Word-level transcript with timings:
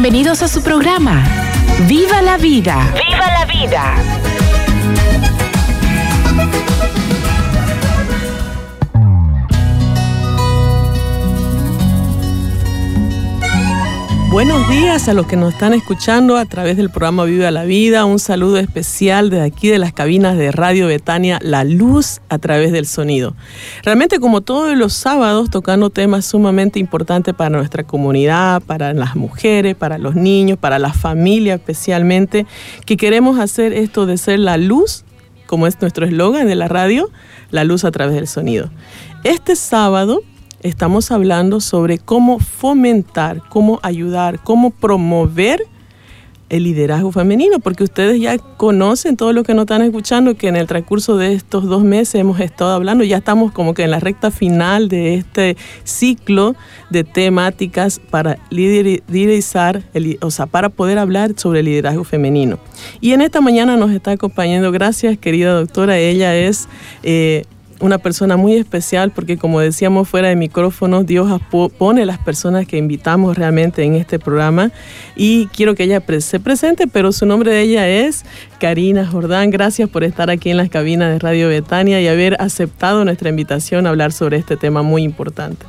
Bienvenidos 0.00 0.42
a 0.42 0.48
su 0.48 0.62
programa. 0.62 1.24
¡Viva 1.88 2.22
la 2.22 2.36
vida! 2.36 2.94
¡Viva 2.94 3.26
la 3.36 3.44
vida! 3.46 3.94
Buenos 14.30 14.68
días 14.68 15.08
a 15.08 15.14
los 15.14 15.26
que 15.26 15.36
nos 15.36 15.54
están 15.54 15.72
escuchando 15.72 16.36
a 16.36 16.44
través 16.44 16.76
del 16.76 16.90
programa 16.90 17.24
Viva 17.24 17.50
la 17.50 17.64
Vida. 17.64 18.04
Un 18.04 18.18
saludo 18.18 18.58
especial 18.58 19.30
desde 19.30 19.46
aquí 19.46 19.68
de 19.68 19.78
las 19.78 19.94
cabinas 19.94 20.36
de 20.36 20.52
Radio 20.52 20.86
Betania, 20.86 21.38
La 21.40 21.64
Luz 21.64 22.20
a 22.28 22.36
través 22.36 22.70
del 22.70 22.84
sonido. 22.84 23.34
Realmente 23.84 24.20
como 24.20 24.42
todos 24.42 24.76
los 24.76 24.92
sábados 24.92 25.48
tocando 25.48 25.88
temas 25.88 26.26
sumamente 26.26 26.78
importantes 26.78 27.34
para 27.34 27.56
nuestra 27.56 27.84
comunidad, 27.84 28.62
para 28.62 28.92
las 28.92 29.16
mujeres, 29.16 29.74
para 29.74 29.96
los 29.96 30.14
niños, 30.14 30.58
para 30.58 30.78
la 30.78 30.92
familia 30.92 31.54
especialmente, 31.54 32.44
que 32.84 32.98
queremos 32.98 33.38
hacer 33.40 33.72
esto 33.72 34.04
de 34.04 34.18
ser 34.18 34.40
la 34.40 34.58
luz, 34.58 35.06
como 35.46 35.66
es 35.66 35.80
nuestro 35.80 36.04
eslogan 36.04 36.46
de 36.46 36.54
la 36.54 36.68
radio, 36.68 37.10
la 37.50 37.64
luz 37.64 37.84
a 37.84 37.90
través 37.90 38.14
del 38.14 38.28
sonido. 38.28 38.70
Este 39.24 39.56
sábado 39.56 40.20
estamos 40.62 41.10
hablando 41.10 41.60
sobre 41.60 41.98
cómo 41.98 42.38
fomentar, 42.38 43.42
cómo 43.48 43.80
ayudar, 43.82 44.40
cómo 44.42 44.70
promover 44.70 45.62
el 46.48 46.64
liderazgo 46.64 47.12
femenino, 47.12 47.58
porque 47.60 47.84
ustedes 47.84 48.20
ya 48.20 48.38
conocen 48.38 49.16
todo 49.16 49.32
lo 49.32 49.42
que 49.42 49.54
nos 49.54 49.64
están 49.64 49.82
escuchando, 49.82 50.34
que 50.36 50.48
en 50.48 50.56
el 50.56 50.66
transcurso 50.66 51.16
de 51.16 51.34
estos 51.34 51.64
dos 51.64 51.82
meses 51.84 52.14
hemos 52.14 52.40
estado 52.40 52.72
hablando, 52.72 53.04
ya 53.04 53.18
estamos 53.18 53.52
como 53.52 53.74
que 53.74 53.84
en 53.84 53.90
la 53.90 54.00
recta 54.00 54.30
final 54.30 54.88
de 54.88 55.14
este 55.14 55.56
ciclo 55.84 56.56
de 56.90 57.04
temáticas 57.04 58.00
para 58.10 58.38
liderizar, 58.50 59.82
o 60.20 60.30
sea, 60.30 60.46
para 60.46 60.70
poder 60.70 60.98
hablar 60.98 61.34
sobre 61.36 61.60
el 61.60 61.66
liderazgo 61.66 62.04
femenino. 62.04 62.58
Y 63.00 63.12
en 63.12 63.20
esta 63.20 63.40
mañana 63.40 63.76
nos 63.76 63.90
está 63.90 64.12
acompañando, 64.12 64.72
gracias 64.72 65.18
querida 65.18 65.52
doctora, 65.52 65.98
ella 65.98 66.34
es... 66.34 66.68
Eh, 67.02 67.44
una 67.80 67.98
persona 67.98 68.36
muy 68.36 68.54
especial 68.54 69.10
porque 69.10 69.36
como 69.36 69.60
decíamos 69.60 70.08
fuera 70.08 70.28
de 70.28 70.36
micrófono, 70.36 71.04
Dios 71.04 71.40
pone 71.78 72.06
las 72.06 72.18
personas 72.18 72.66
que 72.66 72.76
invitamos 72.76 73.36
realmente 73.36 73.84
en 73.84 73.94
este 73.94 74.18
programa 74.18 74.70
y 75.16 75.46
quiero 75.46 75.74
que 75.74 75.84
ella 75.84 76.02
se 76.20 76.40
presente, 76.40 76.86
pero 76.86 77.12
su 77.12 77.26
nombre 77.26 77.52
de 77.52 77.62
ella 77.62 77.88
es 77.88 78.24
Karina 78.58 79.06
Jordán. 79.06 79.50
Gracias 79.50 79.88
por 79.88 80.04
estar 80.04 80.30
aquí 80.30 80.50
en 80.50 80.56
las 80.56 80.68
cabinas 80.68 81.12
de 81.12 81.18
Radio 81.18 81.48
Betania 81.48 82.00
y 82.00 82.08
haber 82.08 82.40
aceptado 82.40 83.04
nuestra 83.04 83.30
invitación 83.30 83.86
a 83.86 83.90
hablar 83.90 84.12
sobre 84.12 84.36
este 84.36 84.56
tema 84.56 84.82
muy 84.82 85.02
importante. 85.02 85.66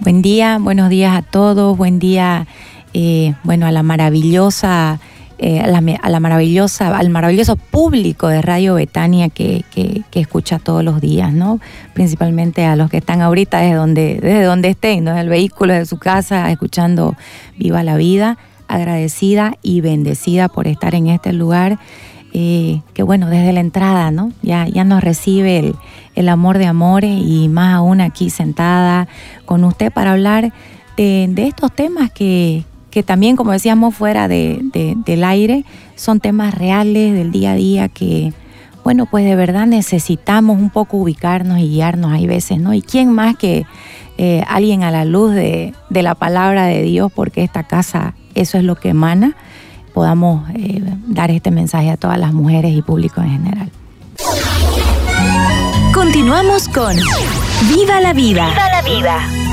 Buen 0.00 0.22
día, 0.22 0.58
buenos 0.60 0.90
días 0.90 1.16
a 1.16 1.22
todos, 1.22 1.76
buen 1.76 1.98
día, 1.98 2.46
eh, 2.92 3.34
bueno, 3.44 3.66
a 3.66 3.72
la 3.72 3.82
maravillosa 3.82 5.00
eh, 5.38 5.60
a, 5.60 5.66
la, 5.66 6.20
maravillosa, 6.20 6.96
al 6.96 7.10
maravilloso 7.10 7.56
público 7.56 8.28
de 8.28 8.40
Radio 8.40 8.74
Betania 8.74 9.28
que, 9.28 9.64
escucha 10.12 10.60
todos 10.60 10.84
los 10.84 11.00
días, 11.00 11.32
¿no? 11.32 11.58
Principalmente 11.92 12.64
a 12.64 12.76
los 12.76 12.88
que 12.88 12.98
están 12.98 13.20
ahorita 13.20 13.58
desde 13.58 13.74
donde, 13.74 14.20
desde 14.22 14.44
donde 14.44 14.68
estén, 14.68 15.02
¿no? 15.02 15.18
el 15.18 15.28
vehículo, 15.28 15.74
de 15.74 15.86
su 15.86 15.98
casa, 15.98 16.50
escuchando 16.52 17.16
Viva 17.58 17.82
la 17.82 17.96
Vida, 17.96 18.38
agradecida 18.68 19.54
y 19.60 19.80
bendecida 19.80 20.48
por 20.48 20.68
estar 20.68 20.94
en 20.94 21.08
este 21.08 21.32
lugar. 21.32 21.78
Eh, 22.32 22.80
que 22.94 23.02
bueno, 23.02 23.28
desde 23.28 23.52
la 23.52 23.60
entrada, 23.60 24.10
¿no? 24.12 24.32
Ya, 24.42 24.66
ya 24.68 24.84
nos 24.84 25.02
recibe 25.02 25.74
el, 26.14 26.28
amor 26.28 26.58
de 26.58 26.66
amores 26.66 27.20
y 27.20 27.48
más 27.48 27.74
aún 27.74 28.00
aquí 28.00 28.30
sentada 28.30 29.08
con 29.46 29.64
usted 29.64 29.92
para 29.92 30.12
hablar 30.12 30.52
de 30.96 31.32
estos 31.36 31.72
temas 31.72 32.12
que, 32.12 32.64
que 32.94 33.02
también, 33.02 33.34
como 33.34 33.50
decíamos, 33.50 33.92
fuera 33.92 34.28
de, 34.28 34.60
del 35.04 35.24
aire, 35.24 35.64
son 35.96 36.20
temas 36.20 36.54
reales 36.54 37.12
del 37.12 37.32
día 37.32 37.50
a 37.50 37.54
día 37.56 37.88
que, 37.88 38.32
bueno, 38.84 39.06
pues 39.06 39.24
de 39.24 39.34
verdad 39.34 39.66
necesitamos 39.66 40.60
un 40.60 40.70
poco 40.70 40.98
ubicarnos 40.98 41.58
y 41.58 41.70
guiarnos 41.70 42.12
hay 42.12 42.28
veces, 42.28 42.60
¿no? 42.60 42.72
¿Y 42.72 42.82
quién 42.82 43.10
más 43.10 43.34
que 43.34 43.66
eh, 44.16 44.44
alguien 44.46 44.84
a 44.84 44.92
la 44.92 45.04
luz 45.04 45.34
de, 45.34 45.74
la 45.90 46.14
palabra 46.14 46.66
de 46.66 46.82
Dios, 46.82 47.10
porque 47.12 47.42
esta 47.42 47.64
casa 47.64 48.14
eso 48.36 48.58
es 48.58 48.64
lo 48.64 48.76
que 48.76 48.90
emana, 48.90 49.34
podamos 49.92 50.48
eh, 50.50 50.80
dar 51.08 51.32
este 51.32 51.50
mensaje 51.50 51.90
a 51.90 51.96
todas 51.96 52.20
las 52.20 52.32
mujeres 52.32 52.76
y 52.76 52.82
público 52.82 53.20
en 53.22 53.30
general. 53.30 53.70
Continuamos 55.92 56.68
con 56.68 56.94
Viva 57.74 58.00
la 58.00 58.12
vida. 58.12 58.50
Viva 58.50 58.68
la 58.70 58.82
vida. 58.82 59.43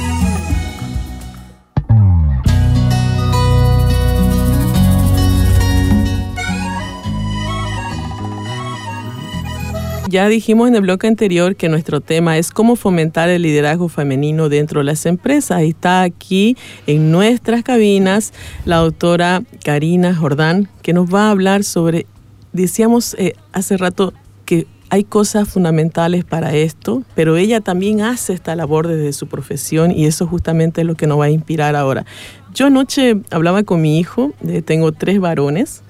Ya 10.11 10.27
dijimos 10.27 10.67
en 10.67 10.75
el 10.75 10.81
bloque 10.81 11.07
anterior 11.07 11.55
que 11.55 11.69
nuestro 11.69 12.01
tema 12.01 12.37
es 12.37 12.51
cómo 12.51 12.75
fomentar 12.75 13.29
el 13.29 13.43
liderazgo 13.43 13.87
femenino 13.87 14.49
dentro 14.49 14.81
de 14.81 14.83
las 14.83 15.05
empresas. 15.05 15.61
Está 15.61 16.01
aquí 16.01 16.57
en 16.85 17.13
nuestras 17.13 17.63
cabinas 17.63 18.33
la 18.65 18.75
doctora 18.79 19.41
Karina 19.63 20.13
Jordán, 20.13 20.67
que 20.81 20.91
nos 20.91 21.07
va 21.07 21.27
a 21.27 21.31
hablar 21.31 21.63
sobre, 21.63 22.07
decíamos 22.51 23.13
eh, 23.19 23.35
hace 23.53 23.77
rato 23.77 24.13
que 24.43 24.67
hay 24.89 25.05
cosas 25.05 25.47
fundamentales 25.47 26.25
para 26.25 26.55
esto, 26.55 27.03
pero 27.15 27.37
ella 27.37 27.61
también 27.61 28.01
hace 28.01 28.33
esta 28.33 28.53
labor 28.57 28.89
desde 28.89 29.13
su 29.13 29.27
profesión 29.27 29.91
y 29.91 30.07
eso 30.07 30.27
justamente 30.27 30.81
es 30.81 30.87
lo 30.87 30.95
que 30.95 31.07
nos 31.07 31.21
va 31.21 31.25
a 31.25 31.29
inspirar 31.29 31.77
ahora. 31.77 32.05
Yo 32.53 32.65
anoche 32.65 33.15
hablaba 33.29 33.63
con 33.63 33.79
mi 33.79 33.97
hijo, 33.97 34.33
eh, 34.45 34.61
tengo 34.61 34.91
tres 34.91 35.21
varones, 35.21 35.83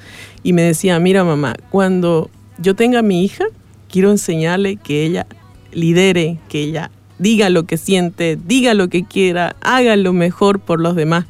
y 0.44 0.54
me 0.54 0.62
decía, 0.62 1.00
mira 1.00 1.24
mamá, 1.24 1.56
cuando 1.72 2.30
yo 2.60 2.76
tenga 2.76 3.02
mi 3.02 3.24
hija, 3.24 3.46
quiero 3.92 4.10
enseñarle 4.10 4.78
que 4.78 5.06
ella 5.06 5.28
lidere, 5.72 6.40
que 6.50 6.64
ella 6.64 6.90
diga 7.20 7.50
lo 7.50 7.66
que 7.66 7.78
siente, 7.78 8.38
diga 8.44 8.74
lo 8.74 8.88
que 8.88 9.04
quiera, 9.04 9.56
haga 9.62 9.96
lo 9.96 10.14
mejor 10.14 10.60
por 10.60 10.80
los 10.80 10.96
demás. 10.96 11.26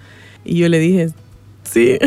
Y 0.45 0.57
yo 0.57 0.69
le 0.69 0.79
dije, 0.79 1.09
sí. 1.63 1.97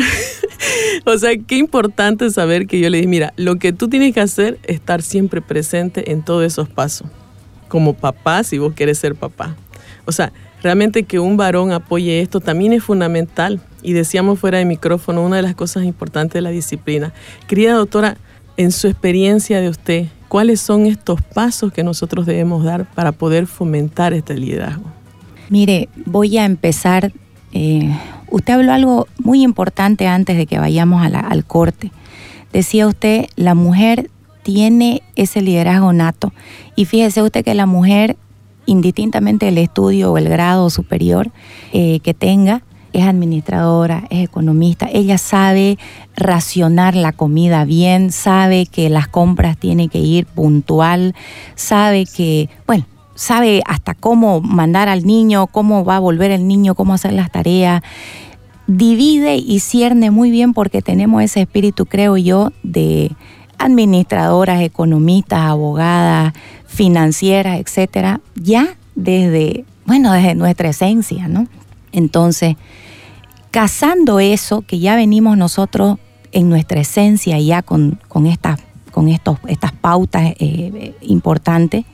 o 1.05 1.17
sea, 1.17 1.31
qué 1.37 1.57
importante 1.57 2.29
saber 2.31 2.65
que 2.65 2.79
yo 2.79 2.89
le 2.89 2.97
dije, 2.97 3.07
mira, 3.07 3.33
lo 3.35 3.57
que 3.57 3.73
tú 3.73 3.87
tienes 3.89 4.13
que 4.13 4.21
hacer 4.21 4.57
es 4.63 4.77
estar 4.77 5.01
siempre 5.01 5.41
presente 5.41 6.11
en 6.11 6.23
todos 6.23 6.43
esos 6.43 6.67
pasos, 6.67 7.07
como 7.67 7.93
papá, 7.93 8.43
si 8.43 8.57
vos 8.57 8.73
quieres 8.73 8.97
ser 8.97 9.13
papá. 9.13 9.55
O 10.05 10.11
sea, 10.11 10.31
realmente 10.63 11.03
que 11.03 11.19
un 11.19 11.37
varón 11.37 11.71
apoye 11.71 12.21
esto 12.21 12.39
también 12.39 12.73
es 12.73 12.83
fundamental. 12.83 13.61
Y 13.83 13.93
decíamos 13.93 14.39
fuera 14.39 14.57
de 14.57 14.65
micrófono, 14.65 15.23
una 15.23 15.35
de 15.35 15.43
las 15.43 15.53
cosas 15.53 15.83
importantes 15.83 16.33
de 16.33 16.41
la 16.41 16.49
disciplina. 16.49 17.13
Querida 17.47 17.73
doctora, 17.73 18.17
en 18.57 18.71
su 18.71 18.87
experiencia 18.87 19.61
de 19.61 19.69
usted, 19.69 20.07
¿cuáles 20.27 20.61
son 20.61 20.85
estos 20.85 21.21
pasos 21.21 21.71
que 21.71 21.83
nosotros 21.83 22.25
debemos 22.25 22.63
dar 22.63 22.85
para 22.93 23.11
poder 23.11 23.47
fomentar 23.47 24.13
este 24.13 24.35
liderazgo? 24.35 24.85
Mire, 25.49 25.89
voy 26.05 26.37
a 26.37 26.45
empezar. 26.45 27.11
Eh, 27.51 27.95
usted 28.29 28.53
habló 28.53 28.73
algo 28.73 29.07
muy 29.19 29.43
importante 29.43 30.07
antes 30.07 30.37
de 30.37 30.45
que 30.45 30.59
vayamos 30.59 31.05
al 31.05 31.45
corte. 31.45 31.91
Decía 32.51 32.87
usted, 32.87 33.27
la 33.35 33.53
mujer 33.53 34.09
tiene 34.43 35.01
ese 35.15 35.41
liderazgo 35.41 35.91
nato. 35.91 36.31
Y 36.75 36.85
fíjese 36.85 37.23
usted 37.23 37.43
que 37.43 37.55
la 37.55 37.65
mujer, 37.65 38.15
indistintamente 38.65 39.47
del 39.47 39.57
estudio 39.57 40.11
o 40.11 40.17
el 40.17 40.29
grado 40.29 40.69
superior 40.69 41.31
eh, 41.73 41.99
que 42.01 42.13
tenga, 42.13 42.61
es 42.99 43.05
administradora, 43.05 44.05
es 44.09 44.23
economista, 44.23 44.87
ella 44.91 45.17
sabe 45.17 45.77
racionar 46.15 46.95
la 46.95 47.11
comida 47.11 47.65
bien, 47.65 48.11
sabe 48.11 48.65
que 48.65 48.89
las 48.89 49.07
compras 49.07 49.57
tienen 49.57 49.89
que 49.89 49.99
ir 49.99 50.25
puntual, 50.25 51.15
sabe 51.55 52.05
que, 52.05 52.49
bueno, 52.65 52.85
sabe 53.15 53.61
hasta 53.65 53.93
cómo 53.93 54.41
mandar 54.41 54.89
al 54.89 55.05
niño, 55.05 55.47
cómo 55.47 55.83
va 55.83 55.97
a 55.97 55.99
volver 55.99 56.31
el 56.31 56.47
niño, 56.47 56.75
cómo 56.75 56.93
hacer 56.93 57.13
las 57.13 57.31
tareas. 57.31 57.81
Divide 58.67 59.35
y 59.37 59.59
cierne 59.59 60.11
muy 60.11 60.31
bien 60.31 60.53
porque 60.53 60.81
tenemos 60.81 61.21
ese 61.23 61.41
espíritu, 61.41 61.85
creo 61.85 62.17
yo, 62.17 62.51
de 62.63 63.11
administradoras, 63.57 64.61
economistas, 64.61 65.39
abogadas, 65.39 66.33
financieras, 66.65 67.59
etcétera, 67.59 68.21
ya 68.35 68.75
desde, 68.95 69.65
bueno, 69.85 70.11
desde 70.11 70.35
nuestra 70.35 70.69
esencia, 70.69 71.27
¿no? 71.27 71.47
Entonces, 71.91 72.57
casando 73.55 74.19
eso, 74.19 74.63
que 74.63 74.79
ya 74.79 74.97
venimos 74.97 75.37
nosotros 75.37 75.97
en 76.33 76.49
nuestra 76.49 76.81
esencia 76.81 77.39
ya 77.39 77.61
con, 77.61 77.97
estas, 78.25 78.59
con 78.91 79.07
estos, 79.07 79.37
estas 79.47 79.71
pautas 79.71 80.33
eh, 80.39 80.93
importantes, 80.99 81.85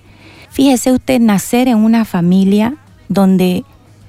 fíjese 0.49 0.91
usted 0.91 1.21
nacer 1.21 1.67
en 1.67 1.77
una 1.77 2.03
familia 2.03 2.77
donde 3.09 3.63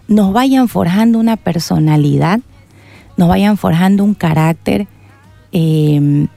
nos 0.09 0.33
vayan 0.33 0.67
forjando 0.67 1.19
una 1.19 1.37
personalidad, 1.37 2.41
nos 3.19 3.29
vayan 3.29 3.59
forjando 3.59 4.03
un 4.03 4.15
carácter, 4.15 4.87
eh, 5.53 6.29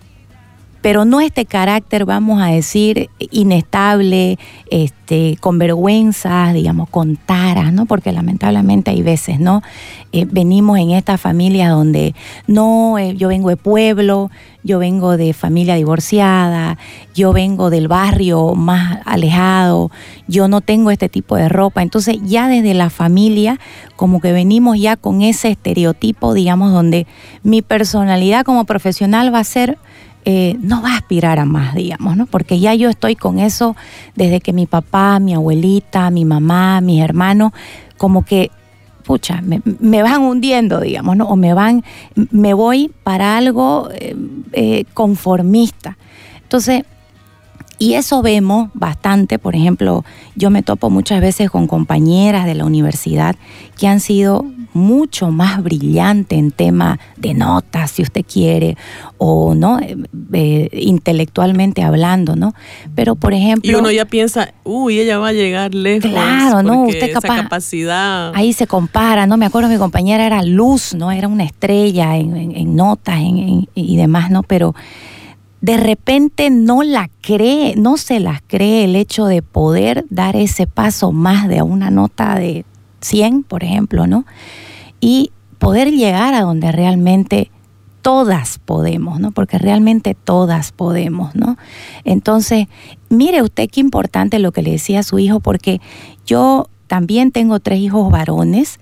pero 0.86 1.04
no 1.04 1.20
este 1.20 1.48
carácter, 1.48 2.06
vamos 2.06 2.44
a 2.44 2.46
decir, 2.46 3.10
inestable, 3.32 4.38
este, 4.70 5.36
con 5.40 5.58
vergüenzas, 5.58 6.54
digamos, 6.54 6.90
con 6.90 7.16
taras, 7.16 7.74
¿no? 7.74 7.88
Porque 7.88 8.12
lamentablemente 8.12 8.92
hay 8.92 9.02
veces, 9.02 9.40
¿no? 9.40 9.64
Eh, 10.12 10.28
venimos 10.30 10.78
en 10.78 10.92
esta 10.92 11.18
familia 11.18 11.70
donde 11.70 12.14
no, 12.46 13.00
eh, 13.00 13.16
yo 13.16 13.30
vengo 13.30 13.50
de 13.50 13.58
pueblo, 13.58 14.30
yo 14.64 14.78
vengo 14.78 15.18
de 15.18 15.34
familia 15.34 15.74
divorciada, 15.74 16.78
yo 17.16 17.34
vengo 17.34 17.72
del 17.72 17.88
barrio 17.88 18.54
más 18.54 19.00
alejado, 19.06 19.90
yo 20.28 20.48
no 20.48 20.62
tengo 20.62 20.92
este 20.92 21.10
tipo 21.10 21.36
de 21.36 21.50
ropa. 21.50 21.82
Entonces 21.82 22.18
ya 22.24 22.48
desde 22.48 22.76
la 22.76 22.92
familia 22.92 23.60
como 23.96 24.22
que 24.22 24.32
venimos 24.32 24.80
ya 24.80 24.98
con 24.98 25.24
ese 25.24 25.50
estereotipo, 25.50 26.36
digamos, 26.36 26.72
donde 26.72 27.08
mi 27.42 27.64
personalidad 27.64 28.46
como 28.46 28.66
profesional 28.66 29.34
va 29.34 29.40
a 29.40 29.44
ser 29.44 29.80
eh, 30.28 30.58
no 30.60 30.82
va 30.82 30.94
a 30.94 30.98
aspirar 30.98 31.38
a 31.38 31.46
más, 31.46 31.76
digamos, 31.76 32.18
¿no? 32.18 32.26
Porque 32.26 32.60
ya 32.60 32.74
yo 32.74 32.90
estoy 32.90 33.16
con 33.16 33.38
eso 33.38 33.76
desde 34.16 34.42
que 34.42 34.54
mi 34.54 34.66
papá, 34.66 35.20
mi 35.20 35.36
abuelita, 35.36 36.10
mi 36.10 36.26
mamá, 36.26 36.82
mis 36.82 37.02
hermanos, 37.02 37.54
como 37.98 38.26
que, 38.26 38.50
pucha, 39.04 39.42
me, 39.44 40.02
van 40.02 40.22
hundiendo, 40.24 40.82
digamos, 40.82 41.16
¿no? 41.16 41.28
O 41.28 41.36
me 41.36 41.54
van, 41.54 41.84
me 42.16 42.56
voy 42.56 42.92
para 43.04 43.38
algo 43.38 43.90
eh, 43.94 44.16
eh, 44.54 44.86
conformista. 44.96 45.96
Entonces, 46.42 46.86
y 47.78 47.94
eso 47.94 48.22
vemos 48.22 48.70
bastante, 48.74 49.40
por 49.40 49.56
ejemplo, 49.56 50.06
yo 50.36 50.50
me 50.50 50.64
topo 50.64 50.90
muchas 50.90 51.22
veces 51.22 51.50
con 51.50 51.68
compañeras 51.68 52.46
de 52.46 52.56
la 52.56 52.66
universidad 52.66 53.36
que 53.78 53.88
han 53.88 54.00
sido 54.00 54.46
mucho 54.74 55.32
más 55.32 55.64
brillantes 55.64 56.38
en 56.38 56.52
tema 56.52 57.00
de 57.18 57.34
notas, 57.34 57.92
si 57.92 58.02
usted 58.02 58.26
quiere, 58.26 58.78
o 59.18 59.56
no 59.56 59.80
eh, 59.80 59.96
eh, 60.34 60.70
intelectualmente 60.74 61.82
hablando, 61.82 62.36
¿no? 62.36 62.54
Pero 62.94 63.16
por 63.16 63.34
ejemplo, 63.34 63.72
y 63.72 63.76
uno 63.76 63.92
ya 63.92 64.06
piensa, 64.06 64.54
uy, 64.64 65.00
ella 65.00 65.18
va 65.18 65.30
a 65.30 65.34
llegar 65.34 65.74
lejos. 65.74 66.12
Claro, 66.12 66.62
no, 66.64 66.84
usted 66.84 67.10
esa 67.10 67.22
capacidad. 67.22 68.32
Ahí 68.36 68.54
se 68.54 68.68
compara, 68.68 69.26
¿no? 69.28 69.38
Me 69.38 69.46
acuerdo 69.46 69.70
mi 69.70 69.78
compañera 69.78 70.26
era 70.26 70.44
luz, 70.44 70.94
¿no? 70.94 71.12
Era 71.12 71.28
una 71.28 71.44
estrella 71.44 72.18
en, 72.18 72.76
notas 72.76 73.20
y 73.20 73.98
demás, 73.98 74.30
¿no? 74.30 74.44
Pero 74.44 74.76
de 75.66 75.78
repente 75.78 76.52
no 76.52 76.84
la 76.84 77.10
cree, 77.22 77.74
no 77.76 77.98
se 77.98 78.20
las 78.20 78.44
cree 78.46 78.84
el 78.84 78.96
hecho 78.96 79.26
de 79.26 79.42
poder 79.42 80.06
dar 80.12 80.36
ese 80.36 80.68
paso 80.68 81.12
más 81.12 81.48
de 81.48 81.64
una 81.64 81.90
nota 81.90 82.36
de 82.36 82.66
100, 83.02 83.42
por 83.42 83.64
ejemplo, 83.64 84.06
¿no? 84.06 84.28
Y 85.02 85.32
poder 85.58 85.90
llegar 85.90 86.36
a 86.36 86.42
donde 86.42 86.72
realmente 86.72 87.50
todas 88.04 88.60
podemos, 88.60 89.20
¿no? 89.20 89.32
Porque 89.32 89.58
realmente 89.58 90.14
todas 90.14 90.72
podemos, 90.72 91.34
¿no? 91.34 91.58
Entonces, 92.04 92.68
mire 93.10 93.42
usted 93.42 93.68
qué 93.68 93.80
importante 93.80 94.38
lo 94.38 94.52
que 94.52 94.62
le 94.62 94.74
decía 94.74 95.00
a 95.00 95.04
su 95.04 95.18
hijo, 95.18 95.40
porque 95.40 95.82
yo 96.28 96.70
también 96.86 97.32
tengo 97.32 97.60
tres 97.60 97.80
hijos 97.80 98.12
varones 98.12 98.80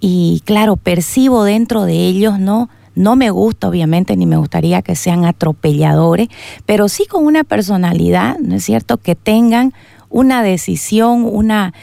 y 0.00 0.42
claro, 0.44 0.74
percibo 0.74 1.44
dentro 1.44 1.84
de 1.84 2.08
ellos, 2.08 2.40
¿no? 2.40 2.70
No 2.94 3.16
me 3.16 3.30
gusta, 3.30 3.68
obviamente, 3.68 4.16
ni 4.16 4.26
me 4.26 4.36
gustaría 4.36 4.82
que 4.82 4.96
sean 4.96 5.24
atropelladores, 5.24 6.28
pero 6.66 6.88
sí 6.88 7.06
con 7.06 7.26
una 7.26 7.44
personalidad, 7.44 8.38
¿no 8.38 8.56
es 8.56 8.64
cierto?, 8.64 8.98
que 8.98 9.14
tengan 9.14 9.72
una 10.10 10.42
decisión, 10.42 11.24
una, 11.24 11.74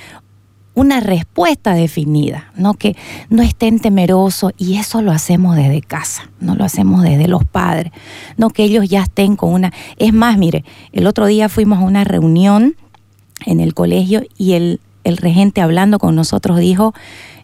una 0.73 1.01
respuesta 1.01 1.73
definida, 1.73 2.51
¿no? 2.55 2.75
Que 2.75 2.95
no 3.29 3.43
estén 3.43 3.79
temerosos 3.79 4.53
y 4.57 4.77
eso 4.77 5.01
lo 5.01 5.11
hacemos 5.11 5.57
desde 5.57 5.81
casa, 5.81 6.29
no 6.39 6.55
lo 6.55 6.63
hacemos 6.63 7.03
desde 7.03 7.27
los 7.27 7.43
padres, 7.43 7.91
no 8.37 8.49
que 8.49 8.63
ellos 8.63 8.87
ya 8.87 9.03
estén 9.03 9.35
con 9.35 9.53
una... 9.53 9.73
Es 9.97 10.13
más, 10.13 10.37
mire, 10.37 10.63
el 10.93 11.07
otro 11.07 11.25
día 11.25 11.49
fuimos 11.49 11.79
a 11.79 11.83
una 11.83 12.05
reunión 12.05 12.75
en 13.45 13.59
el 13.59 13.73
colegio 13.73 14.23
y 14.37 14.53
el, 14.53 14.79
el 15.03 15.17
regente 15.17 15.61
hablando 15.61 15.99
con 15.99 16.15
nosotros 16.15 16.59
dijo, 16.59 16.93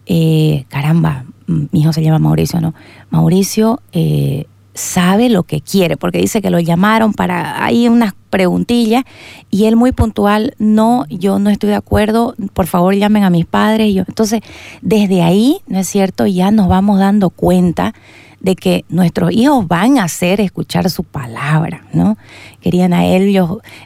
eh, 0.06 0.66
caramba, 0.70 1.26
mi 1.48 1.82
hijo 1.82 1.94
se 1.94 2.04
llama 2.04 2.20
Mauricio, 2.20 2.62
¿no? 2.62 2.74
Mauricio 3.10 3.82
eh, 3.94 4.46
sabe 4.74 5.30
lo 5.30 5.44
que 5.44 5.62
quiere, 5.62 5.98
porque 5.98 6.20
dice 6.20 6.42
que 6.42 6.50
lo 6.50 6.60
llamaron 6.60 7.14
para, 7.14 7.64
hay 7.64 7.88
unas 7.88 8.14
preguntillas 8.30 9.04
y 9.50 9.66
él 9.66 9.76
muy 9.76 9.92
puntual, 9.92 10.54
no, 10.60 11.06
yo 11.10 11.40
no 11.40 11.50
estoy 11.50 11.70
de 11.70 11.76
acuerdo, 11.76 12.36
por 12.54 12.68
favor 12.68 12.94
llamen 12.94 13.24
a 13.24 13.30
mis 13.30 13.46
padres. 13.46 13.94
Yo, 13.94 14.04
entonces, 14.08 14.42
desde 14.82 15.24
ahí, 15.24 15.62
¿no 15.68 15.80
es 15.80 15.88
cierto? 15.88 16.28
Ya 16.28 16.52
nos 16.52 16.68
vamos 16.68 17.00
dando 17.00 17.30
cuenta 17.30 17.94
de 18.40 18.56
que 18.56 18.86
nuestros 18.90 19.32
hijos 19.32 19.68
van 19.68 19.98
a 19.98 20.04
hacer 20.04 20.40
escuchar 20.42 20.90
su 20.90 21.04
palabra, 21.04 21.86
¿no? 21.94 22.18
Querían 22.62 22.94
a 22.94 23.06
él, 23.06 23.36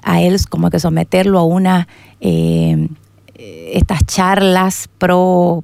a 0.04 0.22
él 0.22 0.38
como 0.50 0.70
que 0.70 0.80
someterlo 0.80 1.40
a 1.40 1.44
una, 1.44 1.88
eh, 2.20 2.90
estas 3.36 4.06
charlas 4.06 4.90
pro 4.98 5.64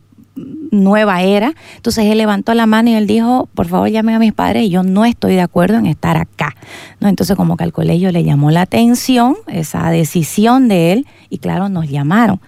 nueva 0.71 1.21
era. 1.21 1.53
Entonces 1.75 2.05
él 2.05 2.17
levantó 2.17 2.53
la 2.53 2.65
mano 2.65 2.89
y 2.89 2.93
él 2.93 3.07
dijo, 3.07 3.49
por 3.53 3.67
favor 3.67 3.89
llamen 3.89 4.15
a 4.15 4.19
mis 4.19 4.33
padres 4.33 4.63
y 4.63 4.69
yo 4.69 4.83
no 4.83 5.05
estoy 5.05 5.35
de 5.35 5.41
acuerdo 5.41 5.77
en 5.77 5.85
estar 5.85 6.17
acá. 6.17 6.55
¿No? 6.99 7.07
Entonces 7.07 7.35
como 7.35 7.57
que 7.57 7.63
al 7.63 7.73
colegio 7.73 8.11
le 8.11 8.23
llamó 8.23 8.51
la 8.51 8.61
atención 8.61 9.35
esa 9.47 9.89
decisión 9.89 10.67
de 10.67 10.93
él 10.93 11.07
y 11.29 11.39
claro, 11.39 11.69
nos 11.69 11.89
llamaron. 11.89 12.39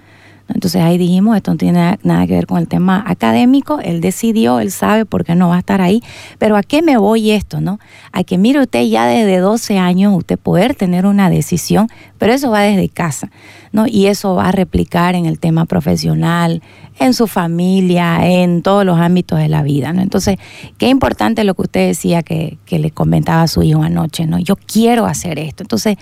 Entonces 0.54 0.82
ahí 0.82 0.98
dijimos, 0.98 1.38
esto 1.38 1.52
no 1.52 1.58
tiene 1.58 2.00
nada 2.04 2.28
que 2.28 2.34
ver 2.34 2.48
con 2.48 2.58
el 2.58 2.68
tema 2.68 3.04
académico, 3.06 3.80
él 3.82 4.02
decidió, 4.02 4.60
él 4.60 4.72
sabe 4.72 5.06
por 5.06 5.24
qué 5.24 5.36
no 5.36 5.50
va 5.50 5.58
a 5.58 5.60
estar 5.60 5.82
ahí, 5.82 6.02
pero 6.40 6.58
¿a 6.58 6.64
qué 6.64 6.82
me 6.82 6.98
voy 6.98 7.32
esto, 7.32 7.62
no? 7.62 7.80
A 8.12 8.24
que 8.24 8.38
mire 8.38 8.60
usted 8.60 8.84
ya 8.84 9.06
desde 9.06 9.38
12 9.38 9.78
años 9.78 10.16
usted 10.18 10.40
poder 10.40 10.76
tener 10.76 11.06
una 11.06 11.30
decisión, 11.30 11.88
pero 12.18 12.34
eso 12.34 12.50
va 12.50 12.62
desde 12.62 12.90
casa, 12.90 13.32
¿no? 13.72 13.86
Y 13.88 14.08
eso 14.08 14.36
va 14.36 14.50
a 14.50 14.52
replicar 14.52 15.16
en 15.16 15.26
el 15.28 15.40
tema 15.40 15.66
profesional, 15.66 16.64
en 17.00 17.14
su 17.14 17.28
familia, 17.28 18.28
en 18.28 18.64
todos 18.64 18.86
los 18.86 19.00
ámbitos 19.00 19.38
de 19.38 19.50
la 19.50 19.62
vida, 19.62 19.94
¿no? 19.94 20.02
Entonces, 20.02 20.38
qué 20.78 20.90
importante 20.90 21.44
lo 21.44 21.54
que 21.54 21.62
usted 21.62 21.88
decía 21.88 22.24
que, 22.24 22.58
que 22.66 22.80
le 22.80 22.90
comentaba 22.92 23.44
a 23.44 23.48
su 23.48 23.62
hijo 23.62 23.84
anoche, 23.84 24.26
¿no? 24.26 24.40
Yo 24.40 24.56
quiero 24.56 25.06
hacer 25.06 25.38
esto, 25.38 25.64
entonces, 25.64 25.98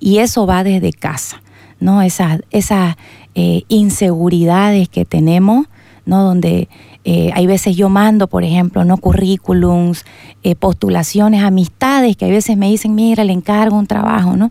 y 0.00 0.18
eso 0.18 0.44
va 0.46 0.64
desde 0.64 0.92
casa. 0.92 1.40
¿no? 1.82 2.00
Esas, 2.00 2.40
esas 2.52 2.96
eh, 3.34 3.62
inseguridades 3.68 4.90
que 4.90 5.06
tenemos, 5.06 5.66
¿no? 6.04 6.22
Donde 6.22 6.68
eh, 7.04 7.30
hay 7.32 7.46
veces 7.46 7.74
yo 7.74 7.88
mando, 7.88 8.26
por 8.26 8.44
ejemplo, 8.44 8.84
no 8.84 8.98
currículums, 8.98 10.04
eh, 10.42 10.54
postulaciones, 10.54 11.42
amistades, 11.42 12.16
que 12.18 12.26
hay 12.26 12.30
veces 12.30 12.58
me 12.58 12.68
dicen, 12.68 12.94
mira, 12.94 13.24
le 13.24 13.32
encargo 13.32 13.78
un 13.78 13.86
trabajo, 13.86 14.36
¿no? 14.36 14.50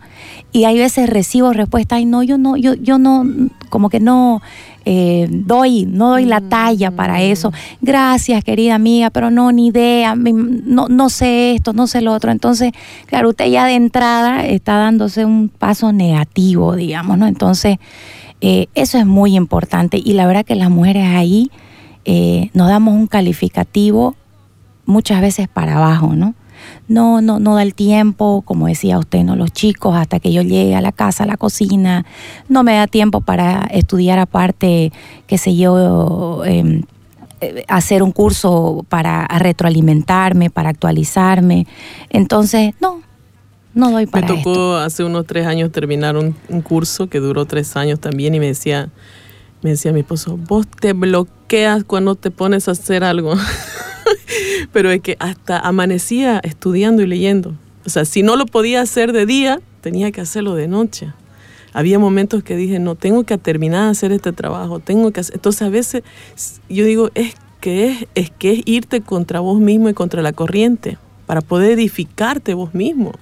Y 0.52 0.64
hay 0.64 0.80
veces 0.80 1.12
recibo 1.12 1.54
respuesta, 1.54 1.98
ay, 1.98 2.06
no, 2.06 2.24
yo 2.24 2.40
no, 2.40 2.58
yo, 2.58 2.74
yo 2.74 2.98
no, 2.98 3.24
como 3.70 3.90
que 3.90 4.00
no 4.00 4.42
doy, 4.84 5.86
no 5.86 6.10
doy 6.10 6.26
la 6.26 6.42
talla 6.42 6.90
para 6.90 7.20
mm. 7.20 7.22
eso. 7.22 7.54
Gracias, 7.82 8.44
querida 8.44 8.74
amiga, 8.74 9.12
pero 9.12 9.30
no, 9.30 9.52
ni 9.52 9.68
idea, 9.68 10.16
no, 10.16 10.88
no 10.88 11.10
sé 11.10 11.54
esto, 11.54 11.74
no 11.74 11.86
sé 11.86 12.02
lo 12.02 12.14
otro. 12.14 12.32
Entonces, 12.32 12.72
claro, 13.06 13.30
usted 13.30 13.46
ya 13.46 13.66
de 13.66 13.76
entrada 13.76 14.44
está 14.44 14.78
dándose 14.78 15.24
un 15.24 15.50
paso 15.50 15.94
negativo, 15.94 16.76
digamos, 16.76 17.20
¿no? 17.20 17.28
Entonces, 17.28 17.78
eh, 18.42 18.68
eso 18.74 18.98
es 18.98 19.06
muy 19.06 19.36
importante 19.36 20.02
y 20.04 20.14
la 20.14 20.26
verdad 20.26 20.46
que 20.46 20.56
las 20.56 20.70
mujeres 20.70 21.06
ahí 21.08 21.52
eh, 22.06 22.50
nos 22.54 22.68
damos 22.68 22.96
un 22.96 23.08
calificativo 23.08 24.16
muchas 24.86 25.22
veces 25.22 25.48
para 25.48 25.78
abajo, 25.78 26.16
¿no? 26.16 26.34
No, 26.88 27.22
no, 27.22 27.40
no 27.40 27.56
da 27.56 27.64
el 27.64 27.74
tiempo, 27.74 28.44
como 28.46 28.68
decía 28.68 29.00
usted, 29.00 29.24
¿no? 29.24 29.36
Los 29.36 29.52
chicos, 29.52 29.96
hasta 29.96 30.20
que 30.20 30.32
yo 30.32 30.42
llegue 30.42 30.76
a 30.76 30.82
la 30.82 30.92
casa, 30.92 31.24
a 31.24 31.28
la 31.28 31.38
cocina, 31.38 32.06
no 32.50 32.64
me 32.64 32.74
da 32.74 32.88
tiempo 32.88 33.22
para 33.22 33.68
estudiar 33.72 34.20
aparte, 34.20 34.92
qué 35.28 35.38
sé 35.38 35.56
yo, 35.56 36.44
em, 36.46 36.84
eh, 37.42 37.64
hacer 37.68 38.04
un 38.04 38.12
curso 38.12 38.86
para 38.90 39.28
retroalimentarme, 39.28 40.50
para 40.50 40.70
actualizarme. 40.70 41.66
Entonces, 42.10 42.74
no, 42.80 43.02
no 43.74 43.92
doy 43.92 44.06
para 44.06 44.28
Me 44.28 44.38
tocó 44.38 44.76
hace 44.76 45.04
unos 45.04 45.26
tres 45.26 45.46
años 45.46 45.72
terminar 45.72 46.18
un, 46.18 46.34
curso 46.62 47.08
que 47.08 47.20
duró 47.20 47.46
tres 47.46 47.76
años 47.76 48.00
también 48.00 48.36
y 48.36 48.40
me 48.40 48.48
decía, 48.48 48.90
me 49.62 49.72
decía 49.72 49.94
mi 49.94 50.02
esposo, 50.02 50.38
vos 50.38 50.68
te 50.68 50.94
bloqueas 50.94 51.84
cuando 51.84 52.16
te 52.16 52.32
pones 52.32 52.68
a 52.68 52.72
hacer 52.72 53.04
algo. 53.04 53.34
Pero 54.74 54.92
es 54.92 55.02
que 55.02 55.16
hasta 55.20 55.60
amanecía 55.60 56.40
estudiando 56.44 57.02
y 57.02 57.08
leyendo. 57.08 57.54
O 57.86 57.90
sea, 57.90 58.06
si 58.06 58.24
no 58.24 58.36
lo 58.36 58.46
podía 58.46 58.82
hacer 58.82 59.14
de 59.14 59.26
día, 59.26 59.62
tenía 59.82 60.12
que 60.12 60.22
hacerlo 60.22 60.56
de 60.56 60.68
noche. 60.68 61.14
Había 61.74 62.00
momentos 62.00 62.44
que 62.44 62.58
dije, 62.58 62.80
no, 62.80 62.96
tengo 62.96 63.24
que 63.24 63.38
terminar 63.38 63.86
de 63.86 63.92
hacer 63.92 64.12
este 64.12 64.34
trabajo, 64.34 64.80
tengo 64.80 65.12
que 65.12 65.22
hacer. 65.22 65.36
Entonces 65.36 65.62
a 65.62 65.70
veces 65.70 66.04
yo 66.70 66.86
digo, 66.86 67.10
es 67.16 67.36
que 67.62 67.88
es, 67.88 68.08
es 68.16 68.32
que 68.32 68.54
es 68.54 68.62
irte 68.66 69.02
contra 69.02 69.40
vos 69.40 69.60
mismo 69.60 69.88
y 69.88 69.94
contra 69.94 70.22
la 70.22 70.34
corriente 70.34 70.98
para 71.26 71.42
poder 71.42 71.72
edificarte 71.72 72.54
vos 72.54 72.74
mismo. 72.74 73.14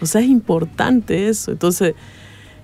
O 0.00 0.06
sea, 0.06 0.20
es 0.20 0.28
importante 0.28 1.28
eso. 1.28 1.52
Entonces, 1.52 1.94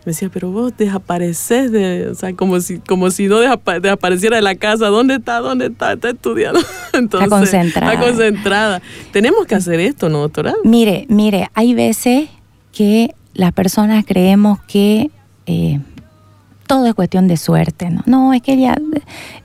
me 0.05 0.13
decía, 0.13 0.31
pero 0.33 0.51
vos 0.53 0.73
desapareces 0.77 1.73
de, 1.73 2.09
o 2.09 2.15
sea, 2.15 2.33
como 2.35 2.61
si, 2.61 2.79
como 2.79 3.11
si 3.11 3.27
no 3.27 3.41
desapareciera 3.41 4.37
de 4.37 4.43
la 4.43 4.55
casa. 4.55 4.87
¿Dónde 4.87 5.17
está? 5.17 5.41
¿Dónde 5.41 5.67
está? 5.67 5.95
Está 5.95 6.11
estudiando. 6.11 6.61
Entonces, 6.93 7.27
está 7.27 7.39
concentrada. 7.39 7.93
Está 7.93 8.07
concentrada. 8.07 8.83
Tenemos 9.11 9.47
que 9.47 9.57
hacer 9.57 9.81
esto, 9.81 10.09
¿no, 10.09 10.21
doctora? 10.21 10.55
Mire, 10.63 11.07
mire, 11.09 11.51
hay 11.55 11.75
veces 11.75 12.29
que 12.73 13.15
las 13.35 13.53
personas 13.53 14.05
creemos 14.07 14.61
que 14.69 15.11
eh, 15.47 15.81
todo 16.67 16.87
es 16.87 16.95
cuestión 16.95 17.29
de 17.29 17.37
suerte, 17.37 17.91
¿no? 17.91 18.03
No, 18.07 18.33
es 18.33 18.43
que 18.43 18.55
ella 18.55 18.77